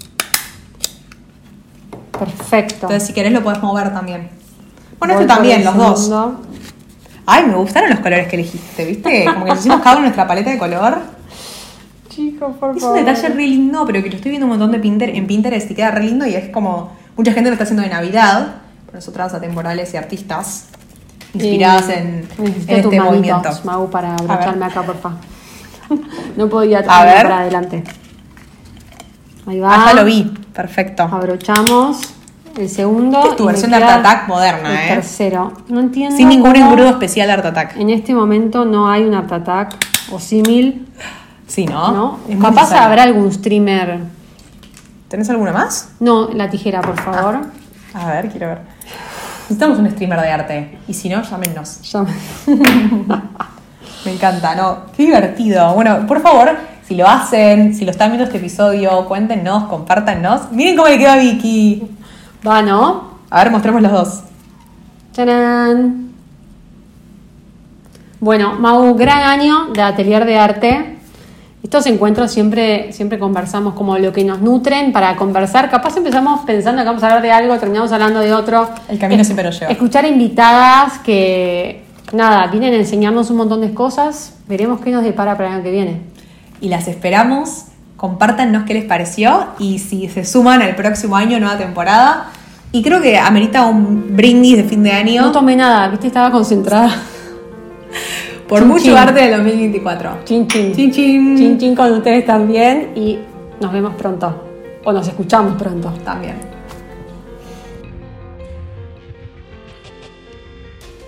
Perfecto. 2.17 2.85
Entonces, 2.85 3.05
si 3.05 3.11
querés, 3.11 3.33
lo 3.33 3.43
podés 3.43 3.61
mover 3.61 3.91
también. 3.91 4.29
Bueno, 4.97 5.15
Voy 5.15 5.25
por 5.25 5.35
también, 5.35 5.65
los 5.65 5.75
dos. 5.75 6.09
Ay, 7.31 7.45
me 7.45 7.55
gustaron 7.55 7.91
los 7.91 7.99
colores 7.99 8.27
que 8.27 8.35
elegiste, 8.37 8.85
¿viste? 8.85 9.25
Como 9.25 9.45
que 9.45 9.51
nos 9.51 9.59
hicimos 9.59 9.81
cada 9.81 9.97
uno 9.97 10.01
nuestra 10.01 10.27
paleta 10.27 10.49
de 10.49 10.57
color. 10.57 10.97
Chicos, 12.09 12.55
por 12.57 12.75
Es 12.75 12.81
un 12.81 12.95
detalle 12.95 13.29
re 13.29 13.47
lindo, 13.47 13.85
pero 13.85 14.01
que 14.01 14.09
lo 14.09 14.15
estoy 14.15 14.31
viendo 14.31 14.47
un 14.47 14.51
montón 14.51 14.71
de 14.71 14.79
Pinter, 14.79 15.09
en 15.09 15.27
Pinterest 15.27 15.69
y 15.69 15.75
queda 15.75 15.91
re 15.91 16.05
lindo 16.05 16.25
y 16.25 16.33
es 16.33 16.49
como. 16.49 16.97
Mucha 17.15 17.33
gente 17.33 17.49
lo 17.49 17.53
está 17.53 17.65
haciendo 17.65 17.83
de 17.83 17.89
Navidad, 17.89 18.55
pero 18.85 18.97
nosotras 18.97 19.33
atemporales 19.33 19.93
y 19.93 19.97
artistas 19.97 20.69
inspiradas 21.33 21.89
Y 21.89 21.91
en, 21.91 22.27
este 22.67 22.73
manitos, 22.73 23.03
movimiento. 23.03 23.49
Mau, 23.65 23.89
para 23.89 24.15
abrocharme 24.15 24.65
acá, 24.65 24.81
por 24.83 24.97
favor. 24.97 25.19
no 26.37 26.49
podía 26.49 26.79
ver. 26.79 26.87
para 26.87 27.39
adelante. 27.39 27.83
Ahí 29.45 29.59
va. 29.59 29.75
Ah, 29.75 29.85
ya 29.89 29.93
lo 29.93 30.05
vi, 30.05 30.33
perfecto. 30.53 31.03
Abrochamos 31.03 32.18
el 32.57 32.69
segundo. 32.69 33.23
Es 33.29 33.35
tu 33.35 33.45
versión 33.45 33.71
de 33.71 33.77
Art 33.77 33.99
Attack 34.05 34.27
moderna, 34.27 34.69
el 34.85 34.91
¿eh? 34.91 34.95
tercero. 34.95 35.53
No 35.67 35.79
entiendo. 35.79 36.15
Sin 36.17 36.29
ningún 36.29 36.55
engrudo 36.55 36.89
especial 36.89 37.27
de 37.27 37.33
Art 37.33 37.45
Attack. 37.45 37.77
En 37.77 37.89
este 37.89 38.13
momento 38.13 38.65
no 38.65 38.89
hay 38.89 39.03
un 39.03 39.13
Art 39.13 39.31
Attack 39.31 39.75
o 40.11 40.19
símil, 40.19 40.85
Sí, 41.47 41.65
¿no? 41.65 41.91
¿no? 41.91 42.19
Es 42.29 42.37
Capaz 42.39 42.71
habrá 42.73 43.03
algún 43.03 43.31
streamer. 43.31 43.99
¿Tenés 45.07 45.29
alguna 45.31 45.51
más? 45.51 45.89
No, 45.99 46.29
la 46.31 46.47
tijera, 46.49 46.81
por 46.81 46.99
favor. 47.01 47.39
A 47.95 48.07
ver, 48.11 48.29
quiero 48.29 48.47
ver. 48.49 48.59
Necesitamos 49.43 49.79
un 49.79 49.89
streamer 49.89 50.21
de 50.21 50.29
arte. 50.31 50.77
Y 50.87 50.93
si 50.93 51.09
no, 51.09 51.23
llámenos. 51.23 51.81
Ya- 51.91 52.05
Me 54.05 54.13
encanta, 54.13 54.55
¿no? 54.55 54.77
Qué 54.95 55.03
divertido. 55.03 55.73
Bueno, 55.73 56.05
por 56.07 56.21
favor, 56.21 56.55
si 56.87 56.95
lo 56.95 57.07
hacen, 57.07 57.73
si 57.73 57.83
lo 57.83 57.91
están 57.91 58.09
viendo 58.11 58.25
este 58.25 58.37
episodio, 58.37 59.05
cuéntenos, 59.07 59.63
compártanos. 59.65 60.51
Miren 60.51 60.75
cómo 60.77 60.87
le 60.87 60.97
quedó 60.97 61.11
a 61.11 61.15
Vicky. 61.17 61.83
Va, 62.45 62.61
¿no? 62.61 63.19
A 63.29 63.43
ver, 63.43 63.51
mostremos 63.51 63.81
los 63.81 63.91
dos. 63.91 64.21
¡Tarán! 65.15 66.09
Bueno, 68.19 68.53
Mau, 68.59 68.95
gran 68.95 69.23
año 69.23 69.67
de 69.73 69.81
atelier 69.81 70.25
de 70.25 70.37
arte. 70.37 70.95
Estos 71.61 71.85
encuentros 71.87 72.31
siempre, 72.31 72.93
siempre 72.93 73.19
conversamos 73.19 73.73
como 73.73 73.97
lo 73.97 74.13
que 74.13 74.23
nos 74.23 74.41
nutren 74.41 74.93
para 74.93 75.15
conversar. 75.17 75.69
Capaz 75.69 75.97
empezamos 75.97 76.41
pensando 76.45 76.81
que 76.81 76.87
vamos 76.87 77.03
a 77.03 77.07
hablar 77.07 77.21
de 77.21 77.31
algo, 77.31 77.57
terminamos 77.57 77.91
hablando 77.91 78.21
de 78.21 78.33
otro. 78.33 78.69
El 78.87 78.97
camino 78.97 79.23
siempre 79.23 79.43
nos 79.45 79.59
lleva. 79.59 79.71
Escuchar 79.71 80.05
invitadas 80.05 80.99
que, 80.99 81.83
nada, 82.13 82.47
vienen 82.47 82.73
a 82.73 82.77
enseñarnos 82.77 83.29
un 83.29 83.37
montón 83.37 83.61
de 83.61 83.73
cosas. 83.73 84.37
Veremos 84.47 84.79
qué 84.79 84.91
nos 84.91 85.03
depara 85.03 85.35
para 85.35 85.49
el 85.49 85.55
año 85.55 85.63
que 85.63 85.71
viene. 85.71 86.01
Y 86.61 86.69
las 86.69 86.87
esperamos. 86.87 87.65
Compártanos 87.99 88.63
qué 88.63 88.73
les 88.73 88.85
pareció 88.85 89.47
y 89.59 89.77
si 89.79 90.07
se 90.07 90.23
suman 90.23 90.61
al 90.61 90.73
próximo 90.73 91.17
año, 91.17 91.37
nueva 91.37 91.57
temporada. 91.57 92.27
Y 92.71 92.81
creo 92.81 93.01
que 93.01 93.17
amerita 93.19 93.65
un 93.65 94.15
brindis 94.15 94.55
de 94.55 94.63
fin 94.63 94.83
de 94.83 94.91
año 94.91 95.21
No 95.23 95.31
tomé 95.33 95.57
nada, 95.57 95.89
viste, 95.89 96.07
estaba 96.07 96.31
concentrada. 96.31 96.89
por 98.47 98.59
Chin, 98.59 98.67
mucho 98.69 98.85
chin. 98.85 98.95
arte 98.97 99.19
del 99.19 99.31
2024. 99.37 100.19
Chin, 100.23 100.47
chin. 100.47 100.73
Chin, 100.73 100.91
chin. 100.91 101.37
Chin, 101.37 101.57
chin 101.57 101.75
con 101.75 101.91
ustedes 101.91 102.25
también. 102.25 102.91
Y 102.95 103.19
nos 103.59 103.73
vemos 103.73 103.93
pronto. 103.95 104.45
O 104.85 104.93
nos 104.93 105.05
escuchamos 105.05 105.61
pronto. 105.61 105.91
También. 106.05 106.35